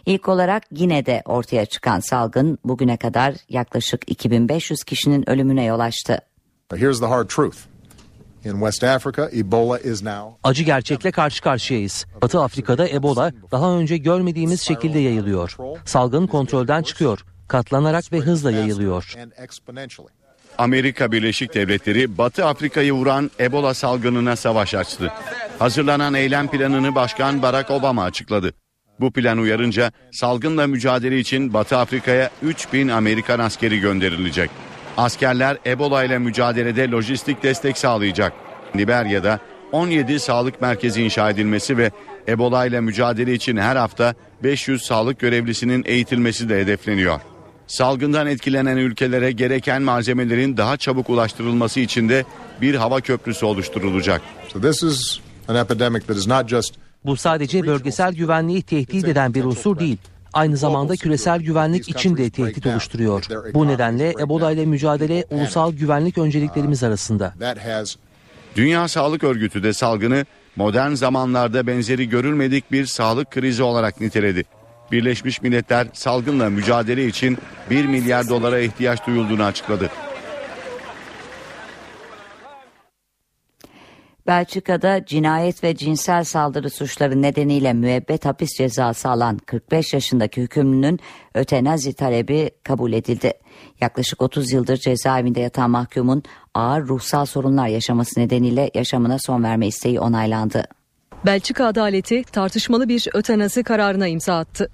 İlk 0.06 0.28
olarak 0.28 0.64
Gine'de 0.72 1.22
ortaya 1.26 1.66
çıkan 1.66 2.00
salgın 2.00 2.58
bugüne 2.66 2.98
kadar 2.98 3.36
yaklaşık 3.50 4.12
2500 4.12 4.84
kişinin 4.84 5.30
ölümüne 5.30 5.64
yol 5.64 5.80
açtı. 5.80 6.20
Here's 6.76 7.00
the 7.00 7.06
hard 7.06 7.28
truth. 7.28 7.69
Acı 10.44 10.64
gerçekle 10.64 11.12
karşı 11.12 11.42
karşıyayız. 11.42 12.06
Batı 12.22 12.40
Afrika'da 12.40 12.90
Ebola 12.90 13.32
daha 13.52 13.72
önce 13.72 13.98
görmediğimiz 13.98 14.62
şekilde 14.62 15.00
yayılıyor. 15.00 15.58
Salgın 15.86 16.28
kontrolden 16.28 16.84
çıkıyor. 16.84 17.26
Katlanarak 17.48 18.12
ve 18.12 18.20
hızla 18.20 18.52
yayılıyor. 18.52 19.14
Amerika 20.58 21.12
Birleşik 21.12 21.54
Devletleri 21.54 22.18
Batı 22.18 22.46
Afrika'yı 22.46 22.94
vuran 22.94 23.32
Ebola 23.40 23.74
salgınına 23.74 24.36
savaş 24.36 24.76
açtı. 24.76 25.12
Hazırlanan 25.60 26.14
eylem 26.14 26.48
planını 26.48 26.96
Başkan 26.96 27.42
Barack 27.42 27.72
Obama 27.72 28.04
açıkladı. 28.04 28.54
Bu 29.00 29.12
plan 29.12 29.38
uyarınca 29.38 29.92
salgınla 30.12 30.68
mücadele 30.68 31.20
için 31.20 31.54
Batı 31.54 31.78
Afrika'ya 31.78 32.30
3000 32.44 32.88
Amerikan 32.88 33.40
askeri 33.40 33.80
gönderilecek. 33.80 34.50
Askerler 35.00 35.58
Ebola 35.66 36.04
ile 36.04 36.18
mücadelede 36.18 36.92
lojistik 36.92 37.44
destek 37.44 37.78
sağlayacak. 37.78 38.34
Liberya'da 38.76 39.40
17 39.72 40.20
sağlık 40.20 40.62
merkezi 40.62 41.04
inşa 41.04 41.30
edilmesi 41.30 41.78
ve 41.78 41.92
Ebola 42.28 42.66
ile 42.66 42.82
mücadele 42.82 43.34
için 43.34 43.58
her 43.58 43.76
hafta 43.76 44.14
500 44.44 44.82
sağlık 44.82 45.20
görevlisinin 45.20 45.84
eğitilmesi 45.86 46.50
de 46.50 46.60
hedefleniyor. 46.62 47.20
Salgından 47.68 48.28
etkilenen 48.28 48.78
ülkelere 48.78 49.32
gereken 49.32 49.82
malzemelerin 49.82 50.58
daha 50.58 50.78
çabuk 50.78 51.10
ulaştırılması 51.10 51.80
için 51.80 52.10
de 52.10 52.26
bir 52.62 52.76
hava 52.76 53.02
köprüsü 53.02 53.46
oluşturulacak. 53.46 54.22
So 54.48 54.62
this 54.62 54.84
is 54.84 55.20
an 55.48 55.56
epidemic 55.56 56.02
that 56.06 56.18
is 56.18 56.28
not 56.28 56.50
just 56.50 56.76
Bu 57.06 57.18
sadece 57.18 57.68
bölgesel 57.68 58.14
güvenliği 58.14 58.62
tehdit 58.62 59.08
eden 59.08 59.34
bir 59.34 59.44
unsur 59.44 59.80
değil. 59.80 59.98
Aynı 60.34 60.58
zamanda 60.58 60.96
küresel 60.96 61.42
güvenlik 61.42 61.90
için 61.90 62.18
de 62.18 62.30
tehdit 62.30 62.66
oluşturuyor. 62.66 63.24
Bu 63.54 63.68
nedenle 63.68 64.14
Ebola 64.22 64.52
ile 64.52 64.66
mücadele 64.66 65.26
ulusal 65.30 65.74
güvenlik 65.74 66.18
önceliklerimiz 66.18 66.84
arasında. 66.84 67.34
that 67.40 67.58
has 67.58 67.96
Dünya 68.56 68.88
Sağlık 68.88 69.24
Örgütü 69.24 69.64
de 69.64 69.74
salgını 69.74 70.26
modern 70.56 70.94
zamanlarda 70.94 71.68
benzeri 71.68 72.10
görülmedik 72.10 72.72
bir 72.72 72.86
sağlık 72.86 73.32
krizi 73.32 73.64
olarak 73.64 74.02
niteledi. 74.02 74.44
Birleşmiş 74.92 75.42
Milletler 75.42 75.88
salgınla 75.94 76.50
mücadele 76.50 77.08
için 77.08 77.38
1 77.70 77.86
milyar 77.86 78.30
dolara 78.30 78.60
ihtiyaç 78.60 79.08
duyulduğunu 79.08 79.44
açıkladı. 79.44 79.90
Belçika'da 84.30 85.06
cinayet 85.06 85.64
ve 85.64 85.76
cinsel 85.76 86.24
saldırı 86.24 86.70
suçları 86.70 87.22
nedeniyle 87.22 87.74
müebbet 87.74 88.26
hapis 88.26 88.50
cezası 88.58 89.10
alan 89.10 89.38
45 89.38 89.94
yaşındaki 89.94 90.42
hükümlünün 90.42 91.00
ötenazi 91.36 91.94
talebi 91.94 92.52
kabul 92.64 92.94
edildi. 92.94 93.34
Yaklaşık 93.82 94.22
30 94.22 94.52
yıldır 94.52 94.78
cezaevinde 94.78 95.40
yatan 95.40 95.70
mahkumun 95.70 96.24
ağır 96.54 96.88
ruhsal 96.88 97.26
sorunlar 97.26 97.68
yaşaması 97.68 98.20
nedeniyle 98.20 98.72
yaşamına 98.74 99.18
son 99.20 99.44
verme 99.44 99.68
isteği 99.68 100.00
onaylandı. 100.00 100.64
Belçika 101.26 101.66
adaleti 101.66 102.24
tartışmalı 102.24 102.90
bir 102.90 103.08
ötenazi 103.14 103.64
kararına 103.64 104.08
imza 104.08 104.38
attı. 104.38 104.72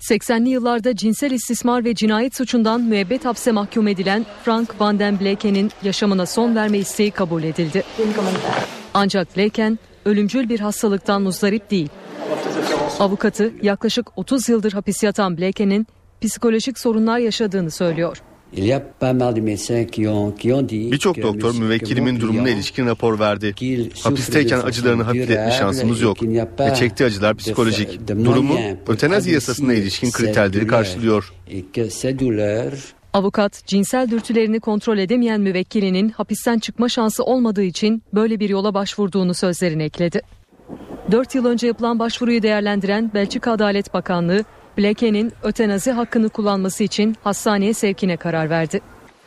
80'li 0.00 0.48
yıllarda 0.48 0.96
cinsel 0.96 1.30
istismar 1.30 1.84
ve 1.84 1.94
cinayet 1.94 2.36
suçundan 2.36 2.80
müebbet 2.80 3.24
hapse 3.24 3.52
mahkum 3.52 3.88
edilen 3.88 4.26
Frank 4.44 4.80
van 4.80 4.98
den 4.98 5.20
Bleken'in 5.20 5.70
yaşamına 5.82 6.26
son 6.26 6.56
verme 6.56 6.78
isteği 6.78 7.10
kabul 7.10 7.42
edildi. 7.42 7.82
Ancak 8.94 9.36
Bleken 9.36 9.78
ölümcül 10.04 10.48
bir 10.48 10.60
hastalıktan 10.60 11.22
muzdarip 11.22 11.70
değil. 11.70 11.88
Avukatı 12.98 13.52
yaklaşık 13.62 14.18
30 14.18 14.48
yıldır 14.48 14.72
hapis 14.72 15.02
yatan 15.02 15.38
Bleken'in 15.38 15.86
psikolojik 16.20 16.78
sorunlar 16.78 17.18
yaşadığını 17.18 17.70
söylüyor. 17.70 18.22
Birçok 20.92 21.22
doktor 21.22 21.54
müvekkilimin 21.54 22.20
durumuna 22.20 22.50
ilişkin 22.50 22.86
rapor 22.86 23.18
verdi. 23.18 23.54
Hapisteyken 24.00 24.60
acılarını 24.60 25.02
hafifletme 25.02 25.50
şansımız 25.50 26.00
yok. 26.00 26.22
Ve 26.60 26.74
çektiği 26.74 27.04
acılar 27.04 27.36
psikolojik. 27.36 28.08
Durumu 28.08 28.58
ötenazi 28.88 29.30
yasasına 29.30 29.74
ilişkin 29.74 30.10
kriterleri 30.10 30.66
karşılıyor. 30.66 31.32
Avukat 33.12 33.66
cinsel 33.66 34.10
dürtülerini 34.10 34.60
kontrol 34.60 34.98
edemeyen 34.98 35.40
müvekkilinin 35.40 36.08
hapisten 36.08 36.58
çıkma 36.58 36.88
şansı 36.88 37.24
olmadığı 37.24 37.62
için 37.62 38.02
böyle 38.14 38.40
bir 38.40 38.48
yola 38.48 38.74
başvurduğunu 38.74 39.34
sözlerine 39.34 39.84
ekledi. 39.84 40.20
4 41.10 41.34
yıl 41.34 41.44
önce 41.44 41.66
yapılan 41.66 41.98
başvuruyu 41.98 42.42
değerlendiren 42.42 43.10
Belçika 43.14 43.52
Adalet 43.52 43.94
Bakanlığı, 43.94 44.44
Bleken'in 44.78 45.32
ötenazi 45.42 45.90
hakkını 45.90 46.28
kullanması 46.28 46.84
için 46.84 47.16
hastaneye 47.24 47.74
sevkine 47.74 48.16
karar 48.16 48.50
verdi. 48.50 48.80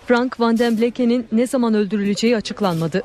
Frank 0.08 0.40
van 0.40 0.60
den 0.60 0.78
Bleken'in 0.78 1.28
ne 1.32 1.48
zaman 1.48 1.74
öldürüleceği 1.74 2.38
açıklanmadı. 2.38 3.04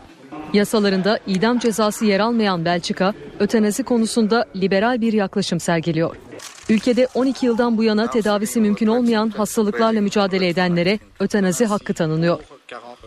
Yasalarında 0.53 1.19
idam 1.27 1.59
cezası 1.59 2.05
yer 2.05 2.21
almayan 2.21 2.65
Belçika, 2.65 3.15
ötenazi 3.41 3.83
konusunda 3.83 4.47
liberal 4.57 5.01
bir 5.01 5.13
yaklaşım 5.13 5.61
sergiliyor. 5.61 6.17
Ülkede 6.69 7.09
12 7.15 7.47
yıldan 7.47 7.79
bu 7.79 7.85
yana 7.85 8.11
tedavisi 8.11 8.61
mümkün 8.61 8.87
olmayan 8.87 9.29
hastalıklarla 9.29 10.01
mücadele 10.01 10.49
edenlere 10.49 10.99
ötenazi 11.21 11.65
hakkı 11.65 11.95
tanınıyor. 11.95 12.41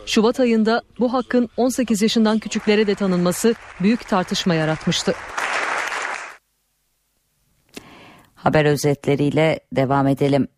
Şubat 0.06 0.40
ayında 0.40 0.82
bu 0.98 1.12
hakkın 1.12 1.48
18 1.56 2.02
yaşından 2.02 2.38
küçüklere 2.38 2.86
de 2.86 2.94
tanınması 2.94 3.54
büyük 3.80 4.08
tartışma 4.08 4.54
yaratmıştı. 4.54 5.14
Haber 8.38 8.64
özetleriyle 8.64 9.60
devam 9.72 10.06
edelim. 10.06 10.48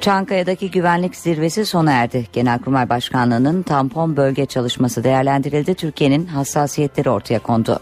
Çankaya'daki 0.00 0.70
güvenlik 0.70 1.16
zirvesi 1.16 1.66
sona 1.66 1.92
erdi. 1.92 2.26
Genelkurmay 2.32 2.88
Başkanlığı'nın 2.88 3.62
tampon 3.62 4.16
bölge 4.16 4.46
çalışması 4.46 5.04
değerlendirildi. 5.04 5.74
Türkiye'nin 5.74 6.26
hassasiyetleri 6.26 7.10
ortaya 7.10 7.38
kondu. 7.38 7.80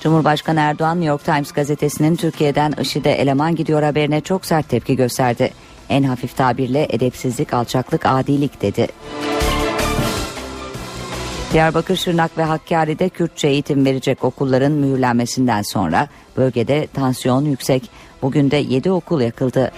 Cumhurbaşkanı 0.00 0.60
Erdoğan 0.60 0.96
New 0.96 1.08
York 1.08 1.24
Times 1.24 1.52
gazetesinin 1.52 2.16
Türkiye'den 2.16 2.72
IŞİD'e 2.80 3.10
eleman 3.10 3.54
gidiyor 3.54 3.82
haberine 3.82 4.20
çok 4.20 4.46
sert 4.46 4.68
tepki 4.68 4.96
gösterdi. 4.96 5.50
En 5.88 6.02
hafif 6.02 6.36
tabirle 6.36 6.86
edepsizlik, 6.90 7.54
alçaklık, 7.54 8.06
adilik 8.06 8.62
dedi. 8.62 8.86
Diyarbakır, 11.52 11.96
Şırnak 11.96 12.38
ve 12.38 12.42
Hakkari'de 12.42 13.08
Kürtçe 13.08 13.48
eğitim 13.48 13.84
verecek 13.84 14.24
okulların 14.24 14.72
mühürlenmesinden 14.72 15.62
sonra 15.62 16.08
bölgede 16.36 16.86
tansiyon 16.86 17.44
yüksek. 17.44 17.90
Bugün 18.22 18.50
de 18.50 18.56
7 18.56 18.90
okul 18.90 19.20
yakıldı. 19.20 19.72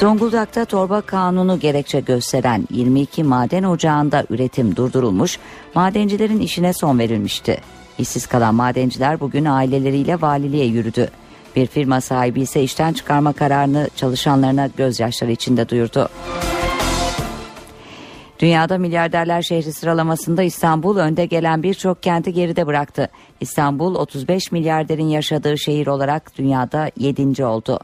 Zonguldak'ta 0.00 0.64
torba 0.64 1.00
kanunu 1.00 1.60
gerekçe 1.60 2.00
gösteren 2.00 2.68
22 2.70 3.24
maden 3.24 3.62
ocağında 3.62 4.24
üretim 4.30 4.76
durdurulmuş, 4.76 5.38
madencilerin 5.74 6.40
işine 6.40 6.72
son 6.72 6.98
verilmişti. 6.98 7.60
İşsiz 7.98 8.26
kalan 8.26 8.54
madenciler 8.54 9.20
bugün 9.20 9.44
aileleriyle 9.44 10.20
valiliğe 10.20 10.66
yürüdü. 10.66 11.10
Bir 11.56 11.66
firma 11.66 12.00
sahibi 12.00 12.40
ise 12.40 12.62
işten 12.62 12.92
çıkarma 12.92 13.32
kararını 13.32 13.88
çalışanlarına 13.96 14.68
gözyaşları 14.76 15.30
içinde 15.30 15.68
duyurdu. 15.68 16.08
Dünyada 18.42 18.78
milyarderler 18.78 19.42
şehri 19.42 19.72
sıralamasında 19.72 20.42
İstanbul 20.42 20.96
önde 20.96 21.26
gelen 21.26 21.62
birçok 21.62 22.02
kenti 22.02 22.32
geride 22.32 22.66
bıraktı. 22.66 23.08
İstanbul 23.40 23.94
35 23.94 24.52
milyarderin 24.52 25.06
yaşadığı 25.06 25.58
şehir 25.58 25.86
olarak 25.86 26.38
dünyada 26.38 26.90
7. 26.96 27.44
oldu. 27.44 27.80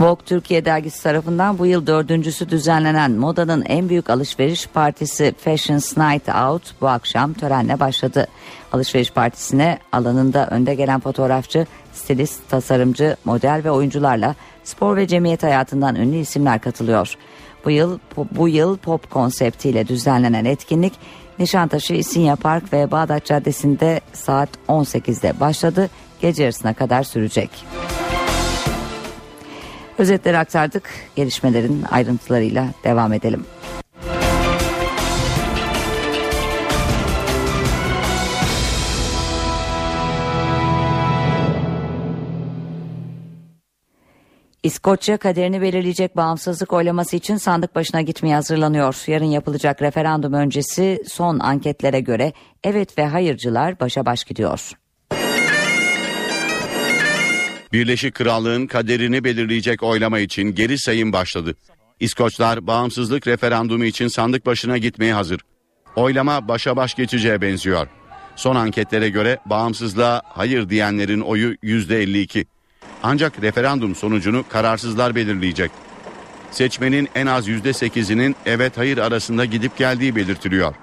Vogue 0.00 0.24
Türkiye 0.26 0.64
dergisi 0.64 1.02
tarafından 1.02 1.58
bu 1.58 1.66
yıl 1.66 1.86
dördüncüsü 1.86 2.48
düzenlenen 2.48 3.10
modanın 3.12 3.64
en 3.68 3.88
büyük 3.88 4.10
alışveriş 4.10 4.66
partisi 4.66 5.34
Fashions 5.38 5.96
Night 5.96 6.28
Out 6.28 6.80
bu 6.80 6.88
akşam 6.88 7.32
törenle 7.32 7.80
başladı. 7.80 8.26
Alışveriş 8.72 9.10
partisine 9.10 9.78
alanında 9.92 10.48
önde 10.50 10.74
gelen 10.74 11.00
fotoğrafçı, 11.00 11.66
stilist, 11.92 12.48
tasarımcı, 12.48 13.16
model 13.24 13.60
ve 13.64 13.70
oyuncularla 13.70 14.34
spor 14.70 14.96
ve 14.96 15.06
cemiyet 15.06 15.42
hayatından 15.42 15.96
ünlü 15.96 16.16
isimler 16.16 16.60
katılıyor. 16.60 17.14
Bu 17.64 17.70
yıl 17.70 17.98
bu 18.30 18.48
yıl 18.48 18.76
pop 18.76 19.10
konseptiyle 19.10 19.88
düzenlenen 19.88 20.44
etkinlik 20.44 20.92
Nişantaşı 21.38 21.94
İstinye 21.94 22.34
Park 22.34 22.72
ve 22.72 22.90
Bağdat 22.90 23.24
Caddesi'nde 23.24 24.00
saat 24.12 24.48
18'de 24.68 25.40
başladı. 25.40 25.90
Gece 26.20 26.42
yarısına 26.42 26.74
kadar 26.74 27.02
sürecek. 27.02 27.50
Özetleri 29.98 30.38
aktardık. 30.38 30.90
Gelişmelerin 31.16 31.84
ayrıntılarıyla 31.90 32.66
devam 32.84 33.12
edelim. 33.12 33.44
İskoçya 44.62 45.16
kaderini 45.16 45.62
belirleyecek 45.62 46.16
bağımsızlık 46.16 46.72
oylaması 46.72 47.16
için 47.16 47.36
sandık 47.36 47.74
başına 47.74 48.02
gitmeye 48.02 48.34
hazırlanıyor. 48.34 49.04
Yarın 49.06 49.24
yapılacak 49.24 49.82
referandum 49.82 50.32
öncesi 50.32 51.02
son 51.08 51.38
anketlere 51.38 52.00
göre 52.00 52.32
evet 52.64 52.98
ve 52.98 53.06
hayırcılar 53.06 53.80
başa 53.80 54.06
baş 54.06 54.24
gidiyor. 54.24 54.72
Birleşik 57.72 58.14
Krallığın 58.14 58.66
kaderini 58.66 59.24
belirleyecek 59.24 59.82
oylama 59.82 60.18
için 60.18 60.54
geri 60.54 60.78
sayım 60.78 61.12
başladı. 61.12 61.54
İskoçlar 62.00 62.66
bağımsızlık 62.66 63.26
referandumu 63.26 63.84
için 63.84 64.08
sandık 64.08 64.46
başına 64.46 64.78
gitmeye 64.78 65.14
hazır. 65.14 65.40
Oylama 65.96 66.48
başa 66.48 66.76
baş 66.76 66.94
geçeceğe 66.94 67.40
benziyor. 67.40 67.86
Son 68.36 68.56
anketlere 68.56 69.08
göre 69.08 69.38
bağımsızlığa 69.46 70.22
hayır 70.24 70.68
diyenlerin 70.68 71.20
oyu 71.20 71.54
%52. 71.54 72.46
Ancak 73.02 73.42
referandum 73.42 73.94
sonucunu 73.94 74.44
kararsızlar 74.48 75.14
belirleyecek. 75.14 75.70
Seçmenin 76.50 77.08
en 77.14 77.26
az 77.26 77.48
%8'inin 77.48 78.36
evet 78.46 78.78
hayır 78.78 78.98
arasında 78.98 79.44
gidip 79.44 79.76
geldiği 79.76 80.16
belirtiliyor. 80.16 80.74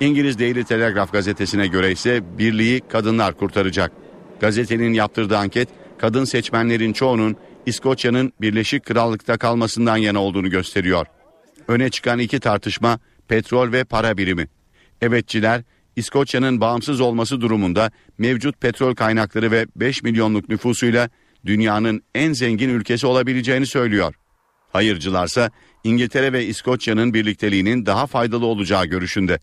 İngiliz 0.00 0.38
Daily 0.38 0.64
Telegraph 0.64 1.12
gazetesine 1.12 1.66
göre 1.66 1.92
ise 1.92 2.38
birliği 2.38 2.80
kadınlar 2.80 3.34
kurtaracak. 3.34 3.92
Gazetenin 4.40 4.92
yaptırdığı 4.92 5.38
anket 5.38 5.68
kadın 5.98 6.24
seçmenlerin 6.24 6.92
çoğunun 6.92 7.36
İskoçya'nın 7.66 8.32
Birleşik 8.40 8.84
Krallık'ta 8.84 9.38
kalmasından 9.38 9.96
yana 9.96 10.22
olduğunu 10.22 10.50
gösteriyor. 10.50 11.06
Öne 11.68 11.90
çıkan 11.90 12.18
iki 12.18 12.40
tartışma 12.40 12.98
petrol 13.28 13.72
ve 13.72 13.84
para 13.84 14.16
birimi. 14.16 14.48
Evetçiler 15.00 15.62
İskoçya'nın 15.96 16.60
bağımsız 16.60 17.00
olması 17.00 17.40
durumunda 17.40 17.90
mevcut 18.18 18.60
petrol 18.60 18.94
kaynakları 18.94 19.50
ve 19.50 19.66
5 19.76 20.02
milyonluk 20.02 20.48
nüfusuyla 20.48 21.08
dünyanın 21.46 22.02
en 22.14 22.32
zengin 22.32 22.68
ülkesi 22.68 23.06
olabileceğini 23.06 23.66
söylüyor. 23.66 24.14
Hayırcılarsa 24.72 25.50
İngiltere 25.84 26.32
ve 26.32 26.46
İskoçya'nın 26.46 27.14
birlikteliğinin 27.14 27.86
daha 27.86 28.06
faydalı 28.06 28.46
olacağı 28.46 28.86
görüşünde. 28.86 29.38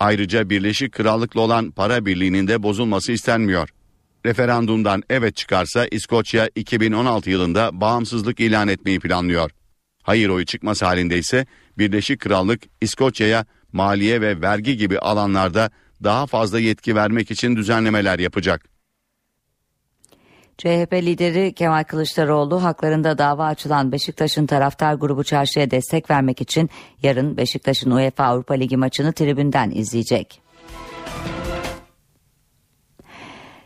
Ayrıca 0.00 0.50
Birleşik 0.50 0.92
Krallık'la 0.92 1.40
olan 1.40 1.70
para 1.70 2.06
birliğinin 2.06 2.48
de 2.48 2.62
bozulması 2.62 3.12
istenmiyor. 3.12 3.68
Referandumdan 4.26 5.02
evet 5.10 5.36
çıkarsa 5.36 5.86
İskoçya 5.86 6.50
2016 6.54 7.30
yılında 7.30 7.80
bağımsızlık 7.80 8.40
ilan 8.40 8.68
etmeyi 8.68 9.00
planlıyor. 9.00 9.50
Hayır 10.02 10.28
oyu 10.28 10.44
çıkması 10.44 10.84
halinde 10.84 11.18
ise 11.18 11.46
Birleşik 11.78 12.20
Krallık 12.20 12.62
İskoçya'ya 12.80 13.46
maliye 13.72 14.20
ve 14.20 14.40
vergi 14.40 14.76
gibi 14.76 14.98
alanlarda 14.98 15.70
daha 16.04 16.26
fazla 16.26 16.60
yetki 16.60 16.94
vermek 16.94 17.30
için 17.30 17.56
düzenlemeler 17.56 18.18
yapacak. 18.18 18.69
CHP 20.60 20.92
lideri 20.92 21.52
Kemal 21.52 21.84
Kılıçdaroğlu 21.84 22.62
haklarında 22.62 23.18
dava 23.18 23.46
açılan 23.46 23.92
Beşiktaş'ın 23.92 24.46
taraftar 24.46 24.94
grubu 24.94 25.24
çarşıya 25.24 25.70
destek 25.70 26.10
vermek 26.10 26.40
için 26.40 26.70
yarın 27.02 27.36
Beşiktaş'ın 27.36 27.90
UEFA 27.90 28.24
Avrupa 28.24 28.54
Ligi 28.54 28.76
maçını 28.76 29.12
tribünden 29.12 29.70
izleyecek. 29.70 30.42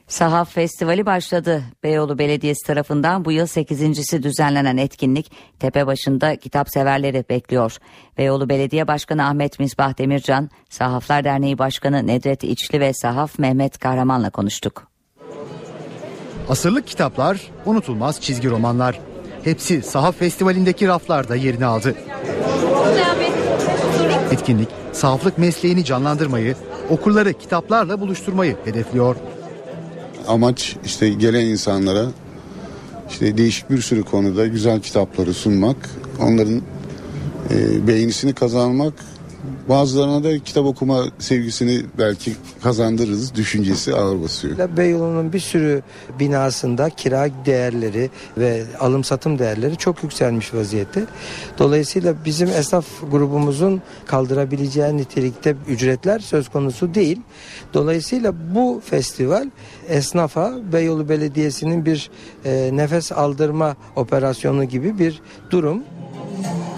Sahaf 0.07 0.55
Festivali 0.55 1.07
başladı. 1.07 1.62
Beyoğlu 1.82 2.18
Belediyesi 2.18 2.66
tarafından 2.66 3.24
bu 3.24 3.32
yıl 3.32 3.47
8.si 3.47 4.22
düzenlenen 4.22 4.76
etkinlik 4.76 5.32
Tepebaşı'nda 5.59 6.36
kitap 6.36 6.70
severleri 6.70 7.24
bekliyor. 7.30 7.76
Beyoğlu 8.18 8.49
Belediye 8.49 8.88
Başkanı 8.88 9.26
Ahmet 9.26 9.61
Misbah 9.61 9.99
Demircan, 9.99 10.51
Sahaflar 10.70 11.24
Derneği 11.24 11.59
Başkanı 11.59 12.07
Nedret 12.07 12.45
İçli 12.45 12.80
ve 12.80 12.92
Sahaf 12.95 13.38
Mehmet 13.38 13.78
Kahraman'la 13.78 14.30
konuştuk. 14.30 14.93
Asırlık 16.49 16.86
kitaplar, 16.86 17.40
unutulmaz 17.66 18.20
çizgi 18.20 18.51
romanlar. 18.51 19.01
Hepsi 19.45 19.82
Sahaf 19.82 20.18
Festivali'ndeki 20.18 20.86
raflarda 20.88 21.36
yerini 21.36 21.64
aldı. 21.64 21.95
Etkinlik, 24.32 24.68
sahaflık 24.92 25.38
mesleğini 25.38 25.84
canlandırmayı, 25.84 26.57
okurları 26.90 27.32
kitaplarla 27.32 28.01
buluşturmayı 28.01 28.57
hedefliyor. 28.64 29.16
Amaç 30.28 30.76
işte 30.84 31.09
gelen 31.09 31.47
insanlara 31.47 32.07
işte 33.11 33.36
değişik 33.36 33.70
bir 33.70 33.82
sürü 33.82 34.03
konuda 34.03 34.47
güzel 34.47 34.80
kitapları 34.80 35.34
sunmak, 35.34 35.90
onların 36.20 36.62
e, 37.51 37.86
beğenisini 37.86 38.34
kazanmak, 38.34 38.95
bazılarına 39.69 40.25
da 40.25 40.39
kitap 40.39 40.67
okuma 40.67 41.05
sevgisini 41.19 41.83
belki 41.99 42.33
kazandırırız 42.62 43.35
düşüncesi 43.35 43.95
ağır 43.95 44.23
basıyor. 44.23 44.77
Beyoğlu'nun 44.77 45.33
bir 45.33 45.41
sürü 45.41 45.83
binasında 46.21 46.91
kira 46.91 47.29
değerleri 47.47 48.11
ve 48.39 48.62
alım 48.81 49.05
satım 49.05 49.39
değerleri 49.39 49.77
çok 49.77 50.03
yükselmiş 50.03 50.55
vaziyette. 50.55 51.05
Dolayısıyla 51.59 52.15
bizim 52.25 52.49
esnaf 52.49 52.87
grubumuzun 53.11 53.83
kaldırabileceği 54.07 54.97
nitelikte 54.97 55.57
ücretler 55.69 56.19
söz 56.19 56.49
konusu 56.49 56.95
değil. 56.95 57.21
Dolayısıyla 57.75 58.35
bu 58.55 58.83
festival 58.85 59.51
esnafa 59.89 60.53
Beyoğlu 60.73 61.09
Belediyesi'nin 61.09 61.87
bir 61.87 62.11
e, 62.45 62.71
nefes 62.73 63.12
aldırma 63.12 63.77
operasyonu 63.97 64.65
gibi 64.65 64.99
bir 64.99 65.23
durum. 65.51 65.83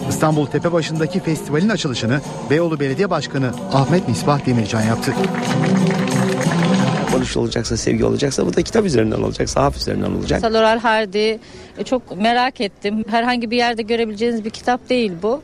İstanbul 0.08 0.46
Tepebaşı'ndaki 0.46 1.20
festivalin 1.20 1.68
açılışını 1.68 2.20
Beyoğlu 2.50 2.80
Belediye 2.80 3.10
Başkanı 3.10 3.50
Ahmet 3.72 4.08
Misbah 4.08 4.46
Demircan 4.46 4.82
yaptı. 4.82 5.12
Barış 7.14 7.36
olacaksa, 7.36 7.76
sevgi 7.76 8.04
olacaksa 8.04 8.46
bu 8.46 8.56
da 8.56 8.62
kitap 8.62 8.84
üzerinden 8.84 9.22
olacak, 9.22 9.50
sahaf 9.50 9.76
üzerinden 9.76 10.10
olacak. 10.10 10.40
Saloral 10.40 10.78
Hardy 10.78 11.30
e, 11.78 11.84
çok 11.84 12.16
merak 12.16 12.60
ettim. 12.60 13.04
Herhangi 13.08 13.50
bir 13.50 13.56
yerde 13.56 13.82
görebileceğiniz 13.82 14.44
bir 14.44 14.50
kitap 14.50 14.88
değil 14.88 15.12
bu. 15.22 15.42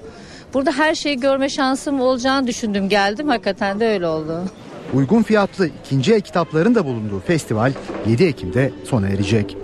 Burada 0.54 0.72
her 0.72 0.94
şeyi 0.94 1.20
görme 1.20 1.48
şansım 1.48 2.00
olacağını 2.00 2.46
düşündüm 2.46 2.88
geldim. 2.88 3.28
Hakikaten 3.28 3.80
de 3.80 3.88
öyle 3.88 4.06
oldu. 4.06 4.40
Uygun 4.94 5.22
fiyatlı 5.22 5.68
ikinci 5.84 6.14
el 6.14 6.20
kitapların 6.20 6.74
da 6.74 6.86
bulunduğu 6.86 7.20
festival 7.20 7.72
7 8.06 8.24
Ekim'de 8.24 8.72
sona 8.84 9.08
erecek. 9.08 9.56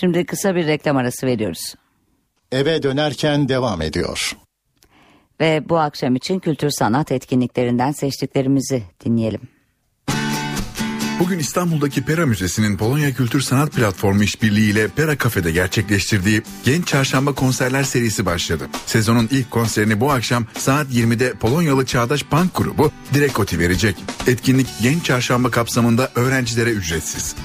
Şimdi 0.00 0.26
kısa 0.26 0.54
bir 0.54 0.66
reklam 0.66 0.96
arası 0.96 1.26
veriyoruz. 1.26 1.74
Eve 2.52 2.82
dönerken 2.82 3.48
devam 3.48 3.82
ediyor. 3.82 4.36
Ve 5.40 5.68
bu 5.68 5.78
akşam 5.78 6.16
için 6.16 6.38
kültür 6.38 6.70
sanat 6.70 7.12
etkinliklerinden 7.12 7.92
seçtiklerimizi 7.92 8.82
dinleyelim. 9.04 9.40
Bugün 11.20 11.38
İstanbul'daki 11.38 12.04
Pera 12.04 12.26
Müzesi'nin 12.26 12.76
Polonya 12.76 13.12
Kültür 13.12 13.40
Sanat 13.40 13.72
Platformu 13.72 14.22
işbirliğiyle 14.22 14.88
Pera 14.88 15.18
Kafe'de 15.18 15.50
gerçekleştirdiği 15.50 16.42
Genç 16.64 16.86
Çarşamba 16.86 17.34
konserler 17.34 17.82
serisi 17.82 18.26
başladı. 18.26 18.68
Sezonun 18.86 19.28
ilk 19.30 19.50
konserini 19.50 20.00
bu 20.00 20.10
akşam 20.10 20.46
saat 20.58 20.86
20'de 20.86 21.32
Polonyalı 21.32 21.86
Çağdaş 21.86 22.22
Punk 22.22 22.54
grubu 22.54 22.92
Direkoti 23.14 23.58
verecek. 23.58 23.96
Etkinlik 24.26 24.66
Genç 24.82 25.04
Çarşamba 25.04 25.50
kapsamında 25.50 26.10
öğrencilere 26.14 26.70
ücretsiz. 26.70 27.36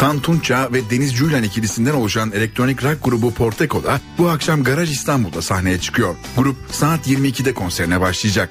Tan 0.00 0.20
Tunça 0.20 0.72
ve 0.72 0.90
Deniz 0.90 1.16
Cüylan 1.16 1.42
ikilisinden 1.42 1.94
oluşan 1.94 2.32
elektronik 2.32 2.84
rock 2.84 3.04
grubu 3.04 3.34
Porteko'da 3.34 4.00
bu 4.18 4.28
akşam 4.28 4.64
Garaj 4.64 4.90
İstanbul'da 4.90 5.42
sahneye 5.42 5.80
çıkıyor. 5.80 6.16
Grup 6.36 6.56
saat 6.70 7.08
22'de 7.08 7.54
konserine 7.54 8.00
başlayacak. 8.00 8.50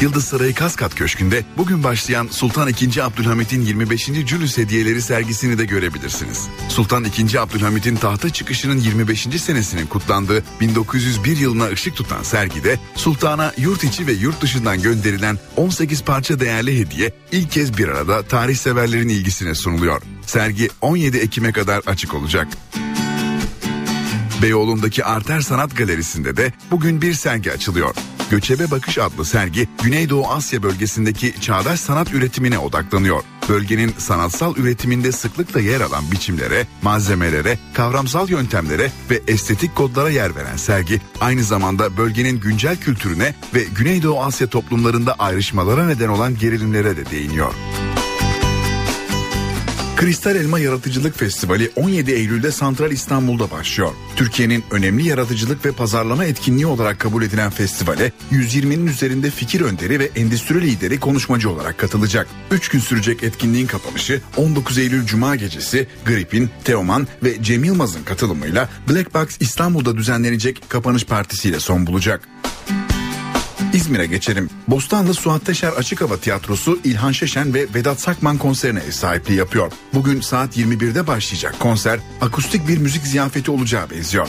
Yıldız 0.00 0.24
Sarayı 0.24 0.54
Kaskat 0.54 0.94
Köşkü'nde 0.94 1.44
bugün 1.56 1.84
başlayan 1.84 2.28
Sultan 2.30 2.68
II. 2.68 3.02
Abdülhamit'in 3.02 3.60
25. 3.60 4.06
Cülüs 4.06 4.58
hediyeleri 4.58 5.02
sergisini 5.02 5.58
de 5.58 5.64
görebilirsiniz. 5.64 6.48
Sultan 6.68 7.04
II. 7.04 7.38
Abdülhamit'in 7.38 7.96
tahta 7.96 8.30
çıkışının 8.30 8.80
25. 8.80 9.20
senesinin 9.20 9.86
kutlandığı 9.86 10.44
1901 10.60 11.36
yılına 11.36 11.66
ışık 11.66 11.96
tutan 11.96 12.22
sergide 12.22 12.78
Sultan'a 12.94 13.52
yurt 13.58 13.84
içi 13.84 14.06
ve 14.06 14.12
yurt 14.12 14.40
dışından 14.42 14.82
gönderilen 14.82 15.38
18 15.56 16.02
parça 16.02 16.40
değerli 16.40 16.78
hediye 16.78 17.12
ilk 17.32 17.50
kez 17.50 17.78
bir 17.78 17.88
arada 17.88 18.22
tarih 18.22 18.56
severlerin 18.56 19.08
ilgisine 19.08 19.54
sunuluyor. 19.54 20.02
Sergi 20.26 20.70
17 20.80 21.18
Ekim'e 21.18 21.52
kadar 21.52 21.82
açık 21.86 22.14
olacak. 22.14 22.48
Beyoğlu'ndaki 24.42 25.04
Arter 25.04 25.40
Sanat 25.40 25.76
Galerisi'nde 25.76 26.36
de 26.36 26.52
bugün 26.70 27.02
bir 27.02 27.14
sergi 27.14 27.52
açılıyor. 27.52 27.94
Göçebe 28.30 28.70
Bakış 28.70 28.98
adlı 28.98 29.24
sergi 29.24 29.68
Güneydoğu 29.82 30.26
Asya 30.26 30.62
bölgesindeki 30.62 31.40
çağdaş 31.40 31.80
sanat 31.80 32.14
üretimine 32.14 32.58
odaklanıyor. 32.58 33.22
Bölgenin 33.48 33.94
sanatsal 33.98 34.56
üretiminde 34.56 35.12
sıklıkla 35.12 35.60
yer 35.60 35.80
alan 35.80 36.04
biçimlere, 36.12 36.66
malzemelere, 36.82 37.58
kavramsal 37.74 38.28
yöntemlere 38.28 38.90
ve 39.10 39.20
estetik 39.28 39.76
kodlara 39.76 40.10
yer 40.10 40.36
veren 40.36 40.56
sergi 40.56 41.00
aynı 41.20 41.42
zamanda 41.42 41.96
bölgenin 41.96 42.40
güncel 42.40 42.76
kültürüne 42.76 43.34
ve 43.54 43.64
Güneydoğu 43.76 44.20
Asya 44.22 44.46
toplumlarında 44.46 45.14
ayrışmalara 45.18 45.86
neden 45.86 46.08
olan 46.08 46.38
gerilimlere 46.38 46.96
de 46.96 47.10
değiniyor. 47.10 47.54
Kristal 50.00 50.36
Elma 50.36 50.58
Yaratıcılık 50.58 51.18
Festivali 51.18 51.70
17 51.76 52.12
Eylül'de 52.12 52.52
Santral 52.52 52.90
İstanbul'da 52.90 53.50
başlıyor. 53.50 53.90
Türkiye'nin 54.16 54.64
önemli 54.70 55.08
yaratıcılık 55.08 55.66
ve 55.66 55.72
pazarlama 55.72 56.24
etkinliği 56.24 56.66
olarak 56.66 56.98
kabul 56.98 57.22
edilen 57.22 57.50
festivale 57.50 58.12
120'nin 58.32 58.86
üzerinde 58.86 59.30
fikir 59.30 59.60
önderi 59.60 59.98
ve 59.98 60.10
endüstri 60.16 60.62
lideri 60.62 61.00
konuşmacı 61.00 61.50
olarak 61.50 61.78
katılacak. 61.78 62.28
3 62.50 62.68
gün 62.68 62.78
sürecek 62.78 63.22
etkinliğin 63.22 63.66
kapanışı 63.66 64.20
19 64.36 64.78
Eylül 64.78 65.06
Cuma 65.06 65.36
gecesi 65.36 65.86
Grip'in, 66.06 66.50
Teoman 66.64 67.06
ve 67.22 67.42
Cem 67.42 67.64
Yılmaz'ın 67.64 68.02
katılımıyla 68.02 68.68
Black 68.90 69.14
Box 69.14 69.36
İstanbul'da 69.40 69.96
düzenlenecek 69.96 70.62
kapanış 70.68 71.04
partisiyle 71.04 71.60
son 71.60 71.86
bulacak. 71.86 72.28
İzmir'e 73.72 74.06
geçelim. 74.06 74.50
Bostanlı 74.68 75.14
Suat 75.14 75.46
Teşer 75.46 75.72
Açık 75.72 76.00
Hava 76.00 76.16
Tiyatrosu 76.16 76.78
İlhan 76.84 77.12
Şeşen 77.12 77.54
ve 77.54 77.66
Vedat 77.74 78.00
Sakman 78.00 78.38
konserine 78.38 78.80
ev 78.88 78.90
sahipliği 78.90 79.34
yapıyor. 79.34 79.72
Bugün 79.94 80.20
saat 80.20 80.56
21'de 80.56 81.06
başlayacak 81.06 81.54
konser 81.60 82.00
akustik 82.20 82.68
bir 82.68 82.78
müzik 82.78 83.06
ziyafeti 83.06 83.50
olacağı 83.50 83.90
benziyor. 83.90 84.28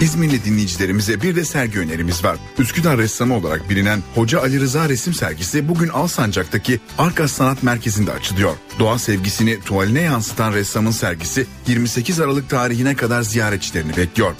İzmirli 0.00 0.44
dinleyicilerimize 0.44 1.22
bir 1.22 1.36
de 1.36 1.44
sergi 1.44 1.78
önerimiz 1.78 2.24
var. 2.24 2.36
Üsküdar 2.58 2.98
ressamı 2.98 3.36
olarak 3.36 3.70
bilinen 3.70 4.02
Hoca 4.14 4.40
Ali 4.40 4.60
Rıza 4.60 4.88
resim 4.88 5.14
sergisi 5.14 5.68
bugün 5.68 5.88
Alsancak'taki 5.88 6.80
Arkas 6.98 7.32
Sanat 7.32 7.62
Merkezi'nde 7.62 8.12
açılıyor. 8.12 8.56
Doğa 8.78 8.98
sevgisini 8.98 9.60
tuvaline 9.60 10.00
yansıtan 10.00 10.52
ressamın 10.52 10.90
sergisi 10.90 11.46
28 11.66 12.20
Aralık 12.20 12.50
tarihine 12.50 12.94
kadar 12.94 13.22
ziyaretçilerini 13.22 13.96
bekliyor. 13.96 14.34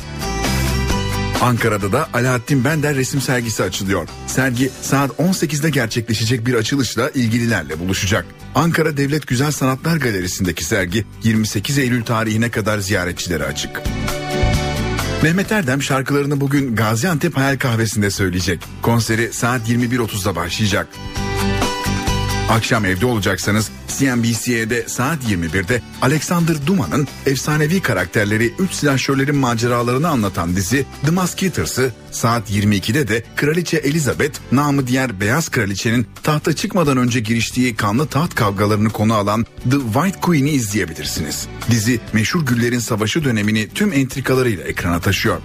Ankara'da 1.41 1.93
da 1.93 2.09
Alaaddin 2.15 2.65
Bender 2.65 2.97
resim 2.97 3.21
sergisi 3.21 3.63
açılıyor. 3.63 4.09
Sergi 4.27 4.71
saat 4.83 5.11
18'de 5.11 5.71
gerçekleşecek 5.71 6.47
bir 6.47 6.55
açılışla 6.55 7.11
ilgililerle 7.11 7.79
buluşacak. 7.79 8.27
Ankara 8.55 8.97
Devlet 8.97 9.27
Güzel 9.27 9.53
Sanatlar 9.53 9.97
Galerisi'ndeki 9.97 10.65
sergi 10.65 11.05
28 11.23 11.79
Eylül 11.79 12.05
tarihine 12.05 12.51
kadar 12.51 12.79
ziyaretçilere 12.79 13.45
açık. 13.45 13.83
Mehmet 15.23 15.53
Erdem 15.53 15.83
şarkılarını 15.83 16.41
bugün 16.41 16.77
Gaziantep 16.77 17.37
Hayal 17.37 17.59
Kahvesi'nde 17.59 18.11
söyleyecek. 18.11 18.61
Konseri 18.83 19.33
saat 19.33 19.69
21.30'da 19.69 20.37
başlayacak. 20.37 20.89
Akşam 22.51 22.85
evde 22.85 23.07
olacaksanız 23.07 23.71
CNBC'de 23.99 24.89
saat 24.89 25.25
21'de 25.25 25.83
Alexander 26.03 26.67
Duman'ın 26.67 27.09
efsanevi 27.27 27.83
karakterleri 27.83 28.53
3 28.59 28.73
silahşörlerin 28.73 29.37
maceralarını 29.37 30.09
anlatan 30.09 30.57
dizi 30.57 30.87
The 31.05 31.11
Musketeers'ı 31.11 31.93
saat 32.11 32.51
22'de 32.51 33.09
de 33.09 33.25
Kraliçe 33.37 33.77
Elizabeth 33.77 34.39
namı 34.53 34.87
diğer 34.87 35.21
Beyaz 35.21 35.49
Kraliçenin 35.49 36.07
tahta 36.23 36.53
çıkmadan 36.53 36.97
önce 36.97 37.21
giriştiği 37.21 37.77
kanlı 37.77 38.07
taht 38.07 38.35
kavgalarını 38.35 38.91
konu 38.91 39.15
alan 39.15 39.47
The 39.71 39.79
White 39.95 40.21
Queen'i 40.21 40.51
izleyebilirsiniz. 40.51 41.47
Dizi 41.71 42.01
meşhur 42.13 42.47
Güllerin 42.47 42.79
Savaşı 42.79 43.25
dönemini 43.25 43.69
tüm 43.69 43.93
entrikalarıyla 43.93 44.65
ekrana 44.65 45.01
taşıyor. 45.01 45.41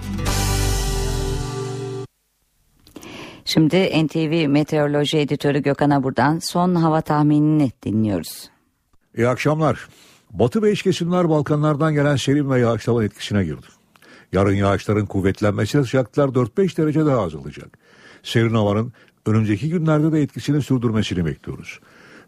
Şimdi 3.48 4.06
NTV 4.06 4.48
Meteoroloji 4.48 5.18
Editörü 5.18 5.62
Gökhan 5.62 5.90
Abur'dan 5.90 6.38
son 6.38 6.74
hava 6.74 7.00
tahminini 7.00 7.72
dinliyoruz. 7.82 8.50
İyi 9.16 9.28
akşamlar. 9.28 9.88
Batı 10.30 10.62
ve 10.62 10.72
iç 10.72 10.82
kesimler 10.82 11.28
Balkanlardan 11.28 11.94
gelen 11.94 12.16
serin 12.16 12.50
ve 12.50 12.60
yağış 12.60 12.88
hava 12.88 13.04
etkisine 13.04 13.44
girdi. 13.44 13.66
Yarın 14.32 14.54
yağışların 14.54 15.06
kuvvetlenmesiyle 15.06 15.84
sıcaklıklar 15.84 16.28
4-5 16.28 16.76
derece 16.76 17.06
daha 17.06 17.20
azalacak. 17.20 17.78
Serin 18.22 18.54
havanın 18.54 18.92
önümüzdeki 19.26 19.68
günlerde 19.68 20.12
de 20.12 20.22
etkisini 20.22 20.62
sürdürmesini 20.62 21.26
bekliyoruz. 21.26 21.80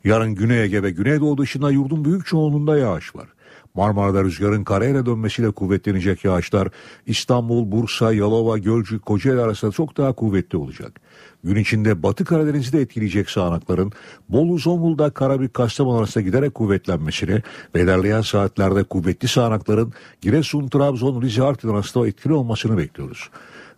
Yarın 0.04 0.34
Güney 0.34 0.62
Ege 0.62 0.82
ve 0.82 0.90
Güneydoğu 0.90 1.38
dışında 1.38 1.70
yurdun 1.70 2.04
büyük 2.04 2.26
çoğunluğunda 2.26 2.78
yağış 2.78 3.16
var. 3.16 3.28
Marmara'da 3.74 4.24
rüzgarın 4.24 4.64
karayla 4.64 5.06
dönmesiyle 5.06 5.50
kuvvetlenecek 5.50 6.24
yağışlar 6.24 6.68
İstanbul, 7.06 7.72
Bursa, 7.72 8.12
Yalova, 8.12 8.58
Gölcük, 8.58 9.06
Kocaeli 9.06 9.40
arasında 9.40 9.70
çok 9.70 9.96
daha 9.96 10.12
kuvvetli 10.12 10.58
olacak. 10.58 11.00
Gün 11.44 11.56
içinde 11.56 12.02
Batı 12.02 12.24
Karadeniz'i 12.24 12.72
de 12.72 12.80
etkileyecek 12.80 13.30
sağanakların 13.30 13.92
Bolu, 14.28 14.58
Zonguldak, 14.58 15.14
Karabük, 15.14 15.54
Kastamonu 15.54 15.98
arasında 15.98 16.24
giderek 16.24 16.54
kuvvetlenmesini 16.54 17.42
ve 17.74 17.82
ilerleyen 17.82 18.20
saatlerde 18.20 18.84
kuvvetli 18.84 19.28
sağanakların 19.28 19.92
Giresun, 20.20 20.68
Trabzon, 20.68 21.22
Rize, 21.22 21.42
Artvin 21.42 21.70
arasında 21.70 22.08
etkili 22.08 22.32
olmasını 22.32 22.78
bekliyoruz. 22.78 23.30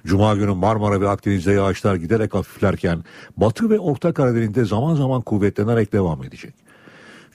Cuma 0.07 0.35
günü 0.35 0.55
Marmara 0.55 1.01
ve 1.01 1.09
Akdeniz'de 1.09 1.53
yağışlar 1.53 1.97
giderek 1.97 2.35
hafiflerken 2.35 3.05
Batı 3.37 3.71
ve 3.71 3.79
Orta 3.79 4.13
Karadeniz'de 4.13 4.65
zaman 4.65 4.95
zaman 4.95 5.23
kuvvetlenerek 5.23 5.93
devam 5.93 6.25
edecek. 6.25 6.55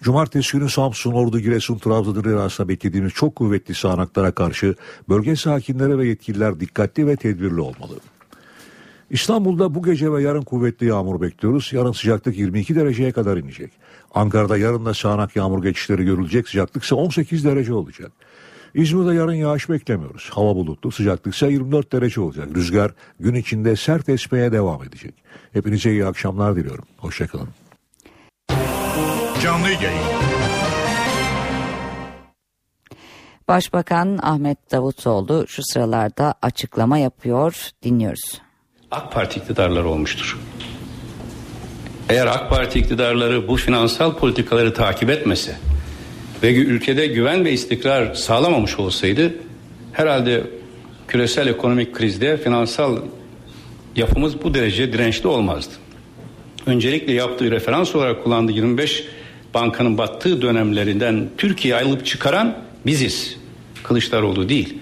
Cumartesi 0.01 0.57
günü 0.57 0.69
Samsun, 0.69 1.11
Ordu, 1.11 1.39
Giresun, 1.39 1.77
Trabzon 1.77 2.23
arasında 2.23 2.67
beklediğimiz 2.67 3.13
çok 3.13 3.35
kuvvetli 3.35 3.75
sağanaklara 3.75 4.31
karşı 4.31 4.75
bölge 5.09 5.35
sakinleri 5.35 5.97
ve 5.97 6.07
yetkililer 6.07 6.59
dikkatli 6.59 7.07
ve 7.07 7.15
tedbirli 7.15 7.61
olmalı. 7.61 7.99
İstanbul'da 9.09 9.75
bu 9.75 9.83
gece 9.83 10.11
ve 10.11 10.21
yarın 10.21 10.41
kuvvetli 10.41 10.85
yağmur 10.87 11.21
bekliyoruz. 11.21 11.69
Yarın 11.73 11.91
sıcaklık 11.91 12.37
22 12.37 12.75
dereceye 12.75 13.11
kadar 13.11 13.37
inecek. 13.37 13.71
Ankara'da 14.13 14.57
yarın 14.57 14.85
da 14.85 14.93
sağanak 14.93 15.35
yağmur 15.35 15.63
geçişleri 15.63 16.05
görülecek. 16.05 16.47
Sıcaklık 16.47 16.83
ise 16.83 16.95
18 16.95 17.45
derece 17.45 17.73
olacak. 17.73 18.11
İzmir'de 18.73 19.13
yarın 19.15 19.33
yağış 19.33 19.69
beklemiyoruz. 19.69 20.29
Hava 20.33 20.55
bulutlu, 20.55 20.91
sıcaklık 20.91 21.35
ise 21.35 21.47
24 21.47 21.91
derece 21.91 22.21
olacak. 22.21 22.47
Rüzgar 22.55 22.91
gün 23.19 23.33
içinde 23.33 23.75
sert 23.75 24.09
esmeye 24.09 24.51
devam 24.51 24.83
edecek. 24.83 25.13
Hepinize 25.53 25.91
iyi 25.91 26.05
akşamlar 26.05 26.55
diliyorum. 26.55 26.85
Hoşçakalın. 26.97 27.49
Canlı 29.43 29.69
yayın. 29.69 30.01
Başbakan 33.47 34.19
Ahmet 34.21 34.71
Davutoğlu 34.71 35.45
şu 35.47 35.61
sıralarda 35.63 36.33
açıklama 36.41 36.97
yapıyor. 36.97 37.69
Dinliyoruz. 37.83 38.46
AK 38.91 39.11
Parti 39.11 39.39
iktidarları 39.39 39.87
olmuştur. 39.87 40.37
Eğer 42.09 42.27
AK 42.27 42.49
Parti 42.49 42.79
iktidarları 42.79 43.47
bu 43.47 43.55
finansal 43.55 44.17
politikaları 44.17 44.73
takip 44.73 45.09
etmese 45.09 45.55
ve 46.43 46.53
ülkede 46.53 47.07
güven 47.07 47.45
ve 47.45 47.51
istikrar 47.51 48.13
sağlamamış 48.13 48.79
olsaydı 48.79 49.35
herhalde 49.93 50.43
küresel 51.07 51.47
ekonomik 51.47 51.95
krizde 51.95 52.37
finansal 52.37 52.97
yapımız 53.95 54.43
bu 54.43 54.53
derece 54.53 54.93
dirençli 54.93 55.27
olmazdı. 55.27 55.73
Öncelikle 56.65 57.13
yaptığı 57.13 57.51
referans 57.51 57.95
olarak 57.95 58.23
kullandığı 58.23 58.51
25 58.51 59.03
bankanın 59.53 59.97
battığı 59.97 60.41
dönemlerinden 60.41 61.29
Türkiye 61.37 61.75
ayrılıp 61.75 62.05
çıkaran 62.05 62.57
biziz. 62.85 63.37
Kılıçdaroğlu 63.83 64.49
değil. 64.49 64.77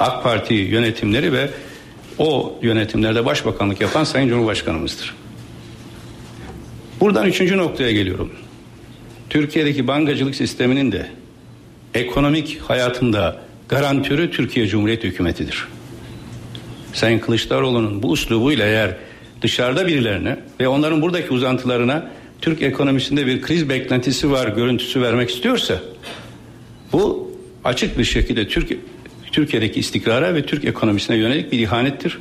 AK 0.00 0.22
Parti 0.22 0.54
yönetimleri 0.54 1.32
ve 1.32 1.50
o 2.18 2.58
yönetimlerde 2.62 3.24
başbakanlık 3.24 3.80
yapan 3.80 4.04
Sayın 4.04 4.28
Cumhurbaşkanımızdır. 4.28 5.14
Buradan 7.00 7.26
üçüncü 7.26 7.56
noktaya 7.56 7.92
geliyorum. 7.92 8.32
Türkiye'deki 9.30 9.86
bankacılık 9.86 10.34
sisteminin 10.34 10.92
de 10.92 11.06
ekonomik 11.94 12.60
hayatında 12.60 13.40
garantörü 13.68 14.30
Türkiye 14.30 14.66
Cumhuriyeti 14.66 15.08
Hükümeti'dir. 15.08 15.68
Sayın 16.92 17.18
Kılıçdaroğlu'nun 17.18 18.02
bu 18.02 18.10
uslubuyla 18.10 18.66
eğer 18.66 18.96
dışarıda 19.42 19.86
birilerine 19.86 20.38
ve 20.60 20.68
onların 20.68 21.02
buradaki 21.02 21.32
uzantılarına 21.32 22.10
Türk 22.40 22.62
ekonomisinde 22.62 23.26
bir 23.26 23.42
kriz 23.42 23.68
beklentisi 23.68 24.30
var 24.30 24.48
görüntüsü 24.48 25.02
vermek 25.02 25.30
istiyorsa 25.30 25.80
bu 26.92 27.32
açık 27.64 27.98
bir 27.98 28.04
şekilde 28.04 28.48
Türk 28.48 28.72
Türkiye'deki 29.32 29.80
istikrara 29.80 30.34
ve 30.34 30.46
Türk 30.46 30.64
ekonomisine 30.64 31.16
yönelik 31.16 31.52
bir 31.52 31.58
ihanettir. 31.58 32.18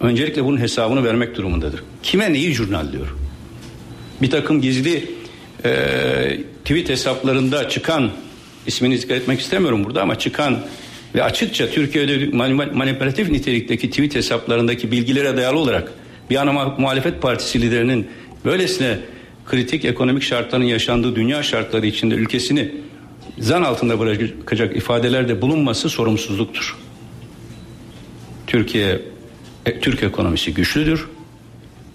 Öncelikle 0.00 0.44
bunun 0.44 0.60
hesabını 0.60 1.04
vermek 1.04 1.36
durumundadır. 1.36 1.82
Kime 2.02 2.32
neyi 2.32 2.52
jurnal 2.52 2.92
diyor? 2.92 3.06
Bir 4.22 4.30
takım 4.30 4.60
gizli 4.60 5.04
e, 5.64 5.70
tweet 6.64 6.88
hesaplarında 6.88 7.68
çıkan 7.68 8.10
ismini 8.66 8.98
zikretmek 8.98 9.22
etmek 9.22 9.40
istemiyorum 9.40 9.84
burada 9.84 10.02
ama 10.02 10.18
çıkan 10.18 10.58
ve 11.14 11.22
açıkça 11.22 11.70
Türkiye'de 11.70 12.26
manipülatif 12.72 13.30
nitelikteki 13.30 13.90
tweet 13.90 14.14
hesaplarındaki 14.14 14.92
bilgilere 14.92 15.36
dayalı 15.36 15.58
olarak 15.58 15.92
bir 16.30 16.36
ana 16.36 16.52
muhalefet 16.52 17.22
partisi 17.22 17.62
liderinin 17.62 18.06
böylesine 18.44 18.98
kritik 19.46 19.84
ekonomik 19.84 20.22
şartların 20.22 20.64
yaşandığı 20.64 21.16
dünya 21.16 21.42
şartları 21.42 21.86
içinde 21.86 22.14
ülkesini 22.14 22.70
zan 23.38 23.62
altında 23.62 23.98
bırakacak 23.98 24.76
ifadelerde 24.76 25.42
bulunması 25.42 25.88
sorumsuzluktur. 25.88 26.76
Türkiye 28.46 29.00
e, 29.66 29.80
Türk 29.80 30.02
ekonomisi 30.02 30.54
güçlüdür. 30.54 31.06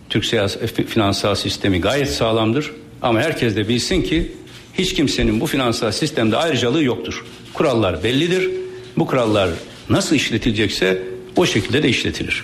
Türk 0.09 0.26
siyasi, 0.26 0.59
e, 0.59 0.68
finansal 0.68 1.35
sistemi 1.35 1.81
gayet 1.81 2.09
sağlamdır. 2.09 2.72
Ama 3.01 3.19
herkes 3.19 3.55
de 3.55 3.68
bilsin 3.68 4.01
ki 4.01 4.31
hiç 4.73 4.93
kimsenin 4.93 5.41
bu 5.41 5.45
finansal 5.45 5.91
sistemde 5.91 6.38
ayrıcalığı 6.38 6.84
yoktur. 6.84 7.26
Kurallar 7.53 8.03
bellidir. 8.03 8.49
Bu 8.97 9.07
kurallar 9.07 9.49
nasıl 9.89 10.15
işletilecekse 10.15 11.01
o 11.35 11.45
şekilde 11.45 11.84
de 11.84 11.89
işletilir. 11.89 12.43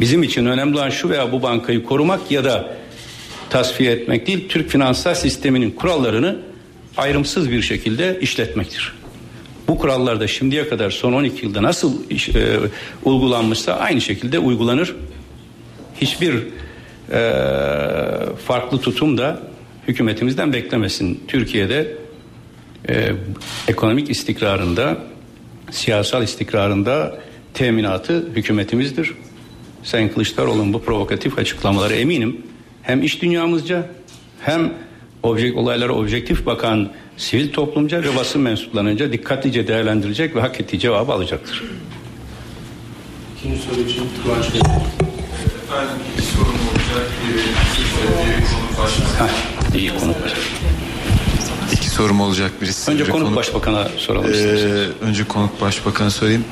Bizim 0.00 0.22
için 0.22 0.46
önemli 0.46 0.76
olan 0.76 0.90
şu 0.90 1.08
veya 1.08 1.32
bu 1.32 1.42
bankayı 1.42 1.84
korumak 1.84 2.30
ya 2.30 2.44
da 2.44 2.76
tasfiye 3.50 3.92
etmek 3.92 4.26
değil, 4.26 4.48
Türk 4.48 4.70
finansal 4.70 5.14
sisteminin 5.14 5.70
kurallarını 5.70 6.38
ayrımsız 6.96 7.50
bir 7.50 7.62
şekilde 7.62 8.18
işletmektir. 8.20 8.92
Bu 9.68 9.78
kurallar 9.78 10.20
da 10.20 10.26
şimdiye 10.26 10.68
kadar 10.68 10.90
son 10.90 11.12
12 11.12 11.46
yılda 11.46 11.62
nasıl 11.62 12.10
iş, 12.10 12.28
e, 12.28 12.58
uygulanmışsa 13.04 13.72
aynı 13.74 14.00
şekilde 14.00 14.38
uygulanır. 14.38 14.94
Hiçbir 16.00 16.34
e, 17.12 17.20
farklı 18.46 18.80
tutum 18.80 19.18
da 19.18 19.42
hükümetimizden 19.88 20.52
beklemesin. 20.52 21.24
Türkiye'de 21.28 21.96
e, 22.88 23.12
ekonomik 23.68 24.10
istikrarında, 24.10 24.98
siyasal 25.70 26.22
istikrarında 26.22 27.20
teminatı 27.54 28.28
hükümetimizdir. 28.36 29.14
Sayın 29.82 30.08
Kılıçdaroğlu'nun 30.08 30.72
bu 30.72 30.82
provokatif 30.82 31.38
açıklamaları 31.38 31.94
eminim 31.94 32.42
hem 32.82 33.02
iş 33.02 33.22
dünyamızca 33.22 33.86
hem 34.40 34.72
objek, 35.24 35.56
olaylara 35.56 35.92
objektif 35.92 36.46
bakan 36.46 36.90
sivil 37.16 37.52
toplumca 37.52 38.02
ve 38.02 38.16
basın 38.16 38.42
mensuplarınca 38.42 39.12
dikkatlice 39.12 39.68
değerlendirecek 39.68 40.36
ve 40.36 40.40
hak 40.40 40.60
ettiği 40.60 40.78
cevabı 40.78 41.12
alacaktır. 41.12 41.64
İkinci 43.38 43.62
soru 43.62 43.80
için 43.80 44.08
Kıvanç 44.22 44.54
Bey. 44.54 44.60
Efendim 44.60 45.96
bir 46.16 46.22
sorun 46.22 46.46
olacak. 46.46 47.10
Bir 47.28 48.76
konu 48.76 48.84
başlığı. 48.84 49.78
İyi 49.78 49.90
konu 49.98 50.14
İki 51.72 51.88
sorum 51.88 52.20
olacak 52.20 52.52
birisi. 52.62 52.90
Önce 52.90 53.04
konuk 53.04 53.36
başbakana 53.36 53.88
soralım 53.96 54.26
ee, 54.26 54.34
isterseniz. 54.34 54.88
Önce 55.02 55.24
konuk 55.24 55.60
başbakana 55.60 56.10
sorayım. 56.10 56.44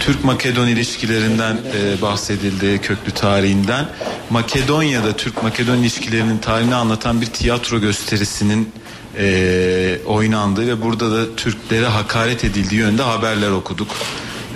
Türk-Makedon 0.00 0.66
ilişkilerinden 0.66 1.56
e, 1.56 2.02
bahsedildi, 2.02 2.80
köklü 2.80 3.12
tarihinden. 3.12 3.88
Makedonya'da 4.30 5.16
Türk-Makedon 5.16 5.76
ilişkilerinin 5.76 6.38
tarihini 6.38 6.74
anlatan 6.74 7.20
bir 7.20 7.26
tiyatro 7.26 7.80
gösterisinin 7.80 8.72
e, 9.18 9.98
oynandığı 10.06 10.66
ve 10.66 10.82
burada 10.82 11.12
da 11.12 11.36
Türklere 11.36 11.86
hakaret 11.86 12.44
edildiği 12.44 12.80
yönde 12.80 13.02
haberler 13.02 13.50
okuduk. 13.50 13.88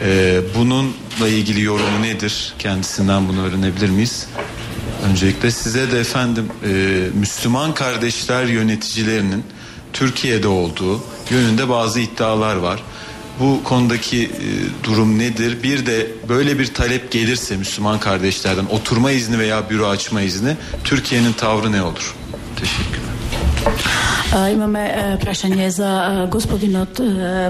E, 0.04 0.40
bununla 0.58 1.28
ilgili 1.28 1.62
yorumu 1.62 2.02
nedir? 2.02 2.54
Kendisinden 2.58 3.28
bunu 3.28 3.42
öğrenebilir 3.46 3.90
miyiz? 3.90 4.26
Öncelikle 5.10 5.50
size 5.50 5.92
de 5.92 6.00
efendim 6.00 6.48
e, 6.64 6.68
Müslüman 7.14 7.74
kardeşler 7.74 8.44
yöneticilerinin 8.44 9.44
Türkiye'de 9.92 10.48
olduğu 10.48 11.00
yönünde 11.30 11.68
bazı 11.68 12.00
iddialar 12.00 12.56
var. 12.56 12.80
Bu 13.40 13.64
konudaki 13.64 14.24
e, 14.24 14.84
durum 14.84 15.18
nedir? 15.18 15.62
Bir 15.62 15.86
de 15.86 16.06
böyle 16.28 16.58
bir 16.58 16.74
talep 16.74 17.10
gelirse 17.12 17.56
Müslüman 17.56 18.00
kardeşlerden 18.00 18.66
oturma 18.66 19.10
izni 19.10 19.38
veya 19.38 19.70
büro 19.70 19.86
açma 19.86 20.22
izni 20.22 20.56
Türkiye'nin 20.84 21.32
tavrı 21.32 21.72
ne 21.72 21.82
olur? 21.82 22.14
Teşekkürler. 22.56 23.10
Имаме 24.31 25.19
прашање 25.19 25.69
за 25.74 26.27
господинот 26.31 27.01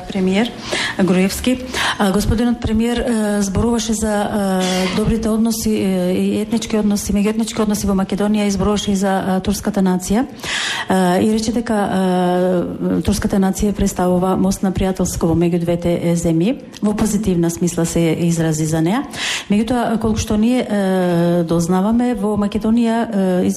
премиер 0.09 0.49
Груевски. 0.97 1.59
Господинот 2.13 2.61
премиер 2.61 3.05
зборуваше 3.41 3.93
за 3.93 4.15
добрите 4.97 5.29
односи 5.29 5.71
и 5.71 6.41
етнички 6.41 6.79
односи, 6.81 7.13
меѓуетнички 7.13 7.61
односи 7.61 7.87
во 7.87 7.93
Македонија 7.99 8.47
и 8.49 8.55
зборуваше 8.55 8.95
и 8.95 8.97
за 8.97 9.41
турската 9.45 9.85
нација. 9.85 10.25
И 11.21 11.29
рече 11.29 11.53
дека 11.53 11.77
турската 13.05 13.37
нација 13.37 13.77
представува 13.77 14.33
мост 14.41 14.65
на 14.65 14.73
пријателство 14.73 15.29
во 15.29 15.37
меѓу 15.37 15.61
двете 15.61 16.17
земји. 16.17 16.57
Во 16.81 16.97
позитивна 16.97 17.51
смисла 17.51 17.85
се 17.85 18.17
изрази 18.25 18.65
за 18.65 18.81
неа. 18.81 19.05
Меѓутоа, 19.53 20.01
колку 20.01 20.17
што 20.17 20.41
ние 20.41 20.65
дознаваме, 21.45 22.15
во 22.17 22.39
Македонија 22.41 23.05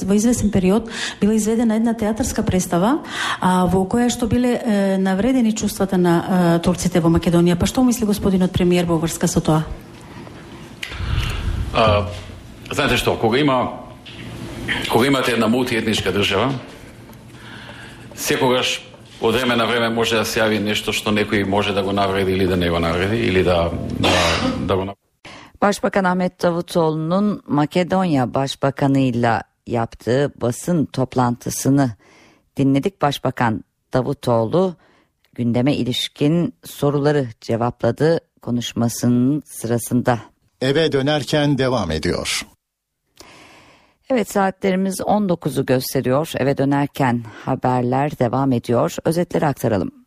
во 0.04 0.14
извесен 0.14 0.52
период 0.52 0.92
била 1.20 1.32
изведена 1.32 1.80
една 1.80 1.96
театарска 1.96 2.43
представа 2.44 2.98
а, 3.40 3.66
во 3.66 3.84
која 3.88 4.10
што 4.12 4.26
биле 4.26 4.54
е, 4.54 4.98
навредени 4.98 5.52
чувствата 5.52 5.98
на 5.98 6.14
е, 6.16 6.58
турците 6.64 7.00
во 7.00 7.10
Македонија. 7.10 7.58
Па 7.58 7.66
што 7.66 7.84
мисли 7.84 8.06
господинот 8.06 8.52
премиер 8.52 8.86
во 8.86 8.98
врска 8.98 9.28
со 9.28 9.40
тоа? 9.40 9.64
А, 11.74 12.06
знаете 12.70 12.96
што, 12.96 13.16
кога 13.16 13.38
има 13.38 13.84
кога 14.88 15.06
имате 15.06 15.32
една 15.32 15.48
мултиетничка 15.48 16.12
држава, 16.12 16.52
секогаш 18.14 18.80
од 19.20 19.34
време 19.34 19.56
на 19.56 19.66
време 19.66 19.88
може 19.88 20.16
да 20.16 20.24
се 20.24 20.40
јави 20.40 20.60
нешто 20.60 20.92
што 20.92 21.10
некој 21.10 21.44
може 21.48 21.72
да 21.72 21.82
го 21.82 21.92
навреди 21.92 22.32
или 22.32 22.46
да 22.46 22.56
не 22.56 22.70
го 22.70 22.78
навреди 22.78 23.16
или 23.16 23.44
да 23.44 23.70
да, 23.98 24.10
да 24.60 24.76
го 24.76 24.94
Başbakan 25.64 26.04
Ahmet 26.04 26.42
Davutoğlu'nun 26.42 27.42
Makedonya 27.46 28.34
Başbakanı'yla 28.34 29.42
yaptığı 29.66 30.32
basın 30.40 30.84
toplantısını 30.84 31.90
dinledik. 32.56 33.02
Başbakan 33.02 33.64
Davutoğlu 33.92 34.76
gündeme 35.34 35.74
ilişkin 35.74 36.54
soruları 36.64 37.28
cevapladı 37.40 38.20
konuşmasının 38.42 39.42
sırasında. 39.46 40.18
Eve 40.60 40.92
dönerken 40.92 41.58
devam 41.58 41.90
ediyor. 41.90 42.46
Evet 44.10 44.30
saatlerimiz 44.30 45.00
19'u 45.00 45.66
gösteriyor. 45.66 46.32
Eve 46.36 46.56
dönerken 46.56 47.24
haberler 47.44 48.18
devam 48.18 48.52
ediyor. 48.52 48.96
Özetleri 49.04 49.46
aktaralım. 49.46 50.03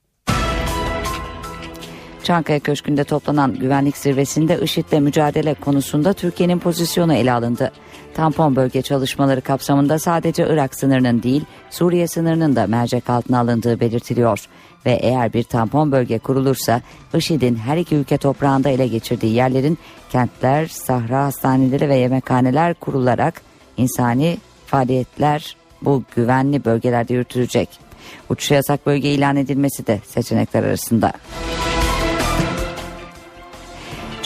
Çankaya 2.27 2.59
Köşkü'nde 2.59 3.03
toplanan 3.03 3.55
güvenlik 3.55 3.97
zirvesinde 3.97 4.59
IŞİD'le 4.61 4.99
mücadele 4.99 5.53
konusunda 5.53 6.13
Türkiye'nin 6.13 6.59
pozisyonu 6.59 7.13
ele 7.13 7.33
alındı. 7.33 7.71
Tampon 8.13 8.55
bölge 8.55 8.81
çalışmaları 8.81 9.41
kapsamında 9.41 9.99
sadece 9.99 10.47
Irak 10.49 10.75
sınırının 10.75 11.23
değil, 11.23 11.45
Suriye 11.69 12.07
sınırının 12.07 12.55
da 12.55 12.67
mercek 12.67 13.09
altına 13.09 13.39
alındığı 13.39 13.79
belirtiliyor. 13.79 14.45
Ve 14.85 14.91
eğer 14.91 15.33
bir 15.33 15.43
tampon 15.43 15.91
bölge 15.91 16.19
kurulursa 16.19 16.81
IŞİD'in 17.13 17.55
her 17.55 17.77
iki 17.77 17.95
ülke 17.95 18.17
toprağında 18.17 18.69
ele 18.69 18.87
geçirdiği 18.87 19.33
yerlerin 19.33 19.77
kentler, 20.09 20.67
sahra 20.67 21.25
hastaneleri 21.25 21.89
ve 21.89 21.95
yemekhaneler 21.95 22.73
kurularak 22.73 23.41
insani 23.77 24.37
faaliyetler 24.65 25.55
bu 25.81 26.03
güvenli 26.15 26.65
bölgelerde 26.65 27.13
yürütülecek. 27.13 27.69
Uçuş 28.29 28.51
yasak 28.51 28.85
bölge 28.85 29.09
ilan 29.09 29.35
edilmesi 29.35 29.87
de 29.87 29.99
seçenekler 30.05 30.63
arasında. 30.63 31.13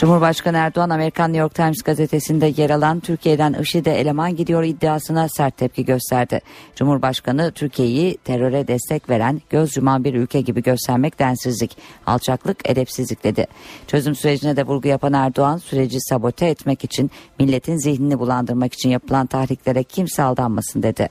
Cumhurbaşkanı 0.02 0.56
Erdoğan 0.56 0.90
Amerikan 0.90 1.30
New 1.30 1.40
York 1.40 1.54
Times 1.54 1.82
gazetesinde 1.84 2.52
yer 2.56 2.70
alan 2.70 3.00
Türkiye'den 3.00 3.52
IŞİD'e 3.52 3.90
eleman 3.90 4.36
gidiyor 4.36 4.62
iddiasına 4.62 5.28
sert 5.28 5.56
tepki 5.56 5.84
gösterdi. 5.84 6.40
Cumhurbaşkanı 6.76 7.52
Türkiye'yi 7.52 8.16
teröre 8.16 8.68
destek 8.68 9.10
veren 9.10 9.42
göz 9.50 9.76
yuman 9.76 10.04
bir 10.04 10.14
ülke 10.14 10.40
gibi 10.40 10.62
göstermek 10.62 11.18
densizlik, 11.18 11.76
alçaklık, 12.06 12.70
edepsizlik 12.70 13.24
dedi. 13.24 13.46
Çözüm 13.86 14.14
sürecine 14.14 14.56
de 14.56 14.66
vurgu 14.66 14.88
yapan 14.88 15.12
Erdoğan 15.12 15.56
süreci 15.56 16.00
sabote 16.00 16.46
etmek 16.46 16.84
için 16.84 17.10
milletin 17.38 17.76
zihnini 17.76 18.18
bulandırmak 18.18 18.74
için 18.74 18.90
yapılan 18.90 19.26
tahriklere 19.26 19.82
kimse 19.82 20.22
aldanmasın 20.22 20.82
dedi. 20.82 21.08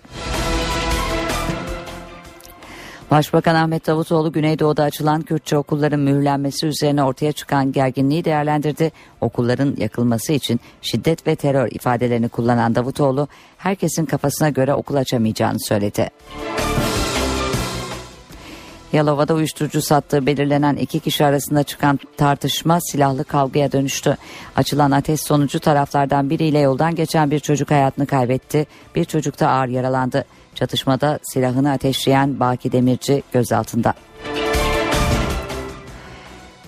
Başbakan 3.12 3.56
Ahmet 3.56 3.88
Davutoğlu 3.88 4.32
Güneydoğu'da 4.32 4.84
açılan 4.84 5.22
Kürtçe 5.22 5.58
okulların 5.58 6.00
mühürlenmesi 6.00 6.68
üzerine 6.68 7.04
ortaya 7.04 7.32
çıkan 7.32 7.72
gerginliği 7.72 8.26
değerlendirdi. 8.26 8.92
Okulların 9.22 9.76
yakılması 9.78 10.34
için 10.34 10.60
şiddet 10.82 11.28
ve 11.28 11.36
terör 11.36 11.68
ifadelerini 11.72 12.30
kullanan 12.30 12.76
Davutoğlu 12.76 13.28
herkesin 13.58 14.06
kafasına 14.06 14.50
göre 14.50 14.74
okul 14.74 14.96
açamayacağını 14.96 15.60
söyledi. 15.60 16.10
Yalova'da 18.94 19.34
uyuşturucu 19.34 19.82
sattığı 19.82 20.26
belirlenen 20.26 20.76
iki 20.76 21.00
kişi 21.00 21.26
arasında 21.26 21.64
çıkan 21.64 22.00
tartışma 22.18 22.80
silahlı 22.82 23.24
kavgaya 23.24 23.72
dönüştü. 23.72 24.18
Açılan 24.56 24.92
ateş 24.92 25.22
sonucu 25.22 25.60
taraflardan 25.60 26.30
biriyle 26.30 26.60
yoldan 26.60 26.96
geçen 26.96 27.32
bir 27.32 27.40
çocuk 27.40 27.72
hayatını 27.72 28.06
kaybetti. 28.06 28.68
Bir 28.96 29.06
çocuk 29.06 29.40
da 29.40 29.50
ağır 29.50 29.68
yaralandı. 29.68 30.26
Çatışmada 30.56 31.20
silahını 31.24 31.72
ateşleyen 31.72 32.40
Baki 32.40 32.72
Demirci 32.72 33.24
gözaltında. 33.34 33.94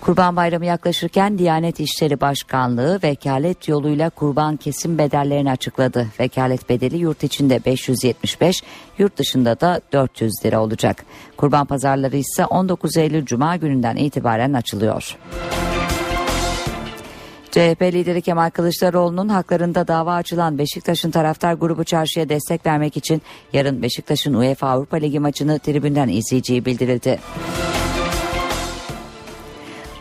Kurban 0.04 0.36
Bayramı 0.36 0.66
yaklaşırken 0.66 1.38
Diyanet 1.38 1.80
İşleri 1.80 2.22
Başkanlığı 2.22 3.00
vekalet 3.04 3.68
yoluyla 3.68 4.10
kurban 4.10 4.58
kesim 4.58 4.98
bedellerini 4.98 5.52
açıkladı. 5.52 6.08
Vekalet 6.20 6.70
bedeli 6.70 6.98
yurt 6.98 7.24
içinde 7.24 7.66
575, 7.66 8.64
yurt 8.98 9.18
dışında 9.18 9.60
da 9.60 9.82
400 9.94 10.32
lira 10.46 10.62
olacak. 10.62 11.06
Kurban 11.38 11.66
pazarları 11.66 12.18
ise 12.18 12.46
19 12.46 12.98
Eylül 12.98 13.26
Cuma 13.26 13.56
gününden 13.56 13.96
itibaren 13.96 14.54
açılıyor. 14.54 15.18
CHP 17.52 17.82
lideri 17.82 18.22
Kemal 18.22 18.50
Kılıçdaroğlu'nun 18.50 19.30
haklarında 19.30 19.88
dava 19.88 20.16
açılan 20.16 20.58
Beşiktaş'ın 20.58 21.12
taraftar 21.12 21.54
grubu 21.54 21.84
çarşıya 21.84 22.30
destek 22.30 22.66
vermek 22.66 22.98
için 22.98 23.22
yarın 23.54 23.82
Beşiktaş'ın 23.82 24.34
UEFA 24.34 24.68
Avrupa 24.70 24.98
Ligi 24.98 25.20
maçını 25.20 25.60
tribünden 25.60 26.08
izleyeceği 26.08 26.66
bildirildi. 26.66 27.20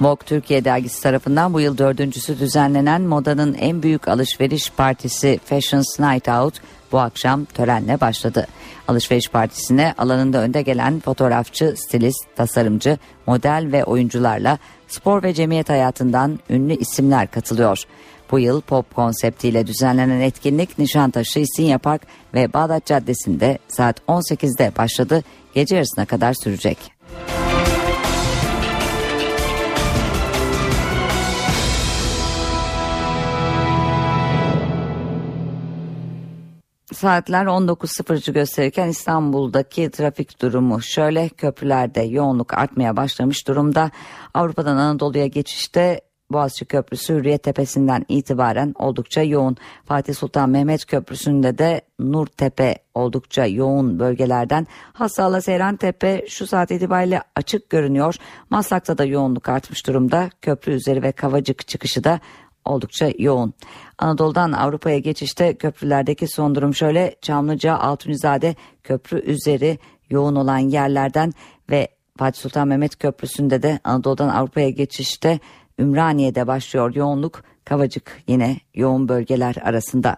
Vogue 0.03 0.27
Türkiye 0.27 0.65
dergisi 0.65 1.03
tarafından 1.03 1.55
bu 1.55 1.61
yıl 1.61 1.79
dördüncüsü 1.79 2.39
düzenlenen 2.39 3.03
modanın 3.03 3.55
en 3.55 3.83
büyük 3.83 4.09
alışveriş 4.09 4.71
partisi 4.71 5.41
Fashions 5.45 6.01
Night 6.01 6.29
Out 6.29 6.55
bu 6.93 6.99
akşam 6.99 7.45
törenle 7.45 8.01
başladı. 8.01 8.47
Alışveriş 8.89 9.29
partisine 9.29 9.95
alanında 9.99 10.39
önde 10.39 10.63
gelen 10.63 11.01
fotoğrafçı, 11.01 11.75
stilist, 11.77 12.37
tasarımcı, 12.37 12.99
model 13.27 13.69
ve 13.73 13.85
oyuncularla 13.85 14.59
spor 14.89 15.23
ve 15.23 15.35
cemiyet 15.35 15.69
hayatından 15.69 16.39
ünlü 16.51 16.77
isimler 16.77 17.31
katılıyor. 17.31 17.85
Bu 18.31 18.39
yıl 18.39 18.61
pop 18.61 18.95
konseptiyle 18.95 19.67
düzenlenen 19.67 20.21
etkinlik 20.21 20.79
Nişantaşı, 20.79 21.39
İstinye 21.39 21.79
Park 21.79 22.03
ve 22.35 22.53
Bağdat 22.53 22.87
Caddesi'nde 22.87 23.59
saat 23.69 24.01
18'de 24.09 24.73
başladı. 24.77 25.23
Gece 25.55 25.75
yarısına 25.77 26.05
kadar 26.05 26.35
sürecek. 26.35 26.92
Saatler 37.03 37.45
19.00 37.45 38.33
gösterirken 38.33 38.89
İstanbul'daki 38.89 39.91
trafik 39.91 40.43
durumu 40.43 40.83
şöyle 40.83 41.29
köprülerde 41.29 42.01
yoğunluk 42.01 42.55
artmaya 42.55 42.97
başlamış 42.97 43.49
durumda. 43.49 43.91
Avrupa'dan 44.35 44.77
Anadolu'ya 44.77 45.27
geçişte 45.27 46.01
Boğaziçi 46.33 46.65
Köprüsü 46.65 47.15
Hürriyet 47.15 47.43
Tepesi'nden 47.43 48.05
itibaren 48.09 48.75
oldukça 48.79 49.23
yoğun. 49.23 49.57
Fatih 49.85 50.15
Sultan 50.15 50.51
Mehmet 50.51 50.87
Köprüsü'nde 50.87 51.59
de 51.59 51.81
Nurtepe 51.99 52.79
oldukça 52.95 53.47
yoğun 53.47 53.99
bölgelerden. 53.99 54.67
Hassala 54.93 55.41
Seyran 55.41 55.77
Tepe 55.77 56.25
şu 56.29 56.47
saat 56.47 56.71
itibariyle 56.71 57.23
açık 57.37 57.71
görünüyor. 57.71 58.15
Maslak'ta 58.51 58.99
da 58.99 59.05
yoğunluk 59.05 59.49
artmış 59.49 59.87
durumda. 59.87 60.31
Köprü 60.43 60.73
üzeri 60.73 61.03
ve 61.03 61.13
Kavacık 61.13 61.69
çıkışı 61.69 62.05
da 62.05 62.21
oldukça 62.65 63.13
yoğun. 63.19 63.55
Anadolu'dan 63.99 64.53
Avrupa'ya 64.53 64.99
geçişte 64.99 65.55
köprülerdeki 65.55 66.29
son 66.29 66.55
durum 66.55 66.75
şöyle. 66.75 67.17
Çamlıca, 67.23 67.77
Altunizade 67.77 68.55
köprü 68.83 69.21
üzeri 69.21 69.79
yoğun 70.11 70.37
olan 70.37 70.59
yerlerden 70.59 71.33
ve 71.71 71.89
Fatih 72.19 72.41
Sultan 72.41 72.69
Mehmet 72.69 72.99
Köprüsü'nde 72.99 73.63
de 73.63 73.81
Anadolu'dan 73.85 74.29
Avrupa'ya 74.29 74.71
geçişte 74.71 75.39
Ümraniye'de 75.79 76.47
başlıyor 76.47 76.95
yoğunluk. 76.95 77.43
Kavacık 77.65 78.23
yine 78.29 78.57
yoğun 78.75 79.09
bölgeler 79.09 79.57
arasında. 79.63 80.17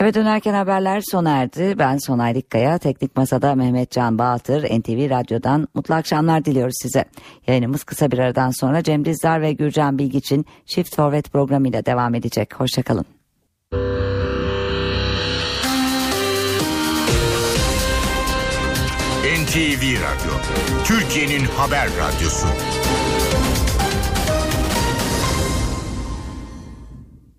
Eve 0.00 0.14
dönerken 0.14 0.54
haberler 0.54 1.02
sona 1.10 1.30
erdi. 1.30 1.74
Ben 1.78 1.98
Sonay 1.98 2.34
Dikkaya, 2.34 2.78
Teknik 2.78 3.16
Masa'da 3.16 3.54
Mehmet 3.54 3.90
Can 3.90 4.18
Bağatır, 4.18 4.62
NTV 4.64 5.10
Radyo'dan 5.10 5.68
mutlu 5.74 5.94
akşamlar 5.94 6.44
diliyoruz 6.44 6.74
size. 6.82 7.04
Yayınımız 7.46 7.84
kısa 7.84 8.10
bir 8.10 8.18
aradan 8.18 8.50
sonra 8.50 8.82
Cem 8.82 9.04
Dizdar 9.04 9.42
ve 9.42 9.52
Gürcan 9.52 9.98
Bilgiç'in 9.98 10.46
Shift 10.66 10.96
Forward 10.96 11.24
programıyla 11.24 11.86
devam 11.86 12.14
edecek. 12.14 12.60
Hoşçakalın. 12.60 13.04
NTV 19.42 19.82
Radyo, 19.82 20.32
Türkiye'nin 20.84 21.44
haber 21.44 21.86
radyosu. 21.86 22.46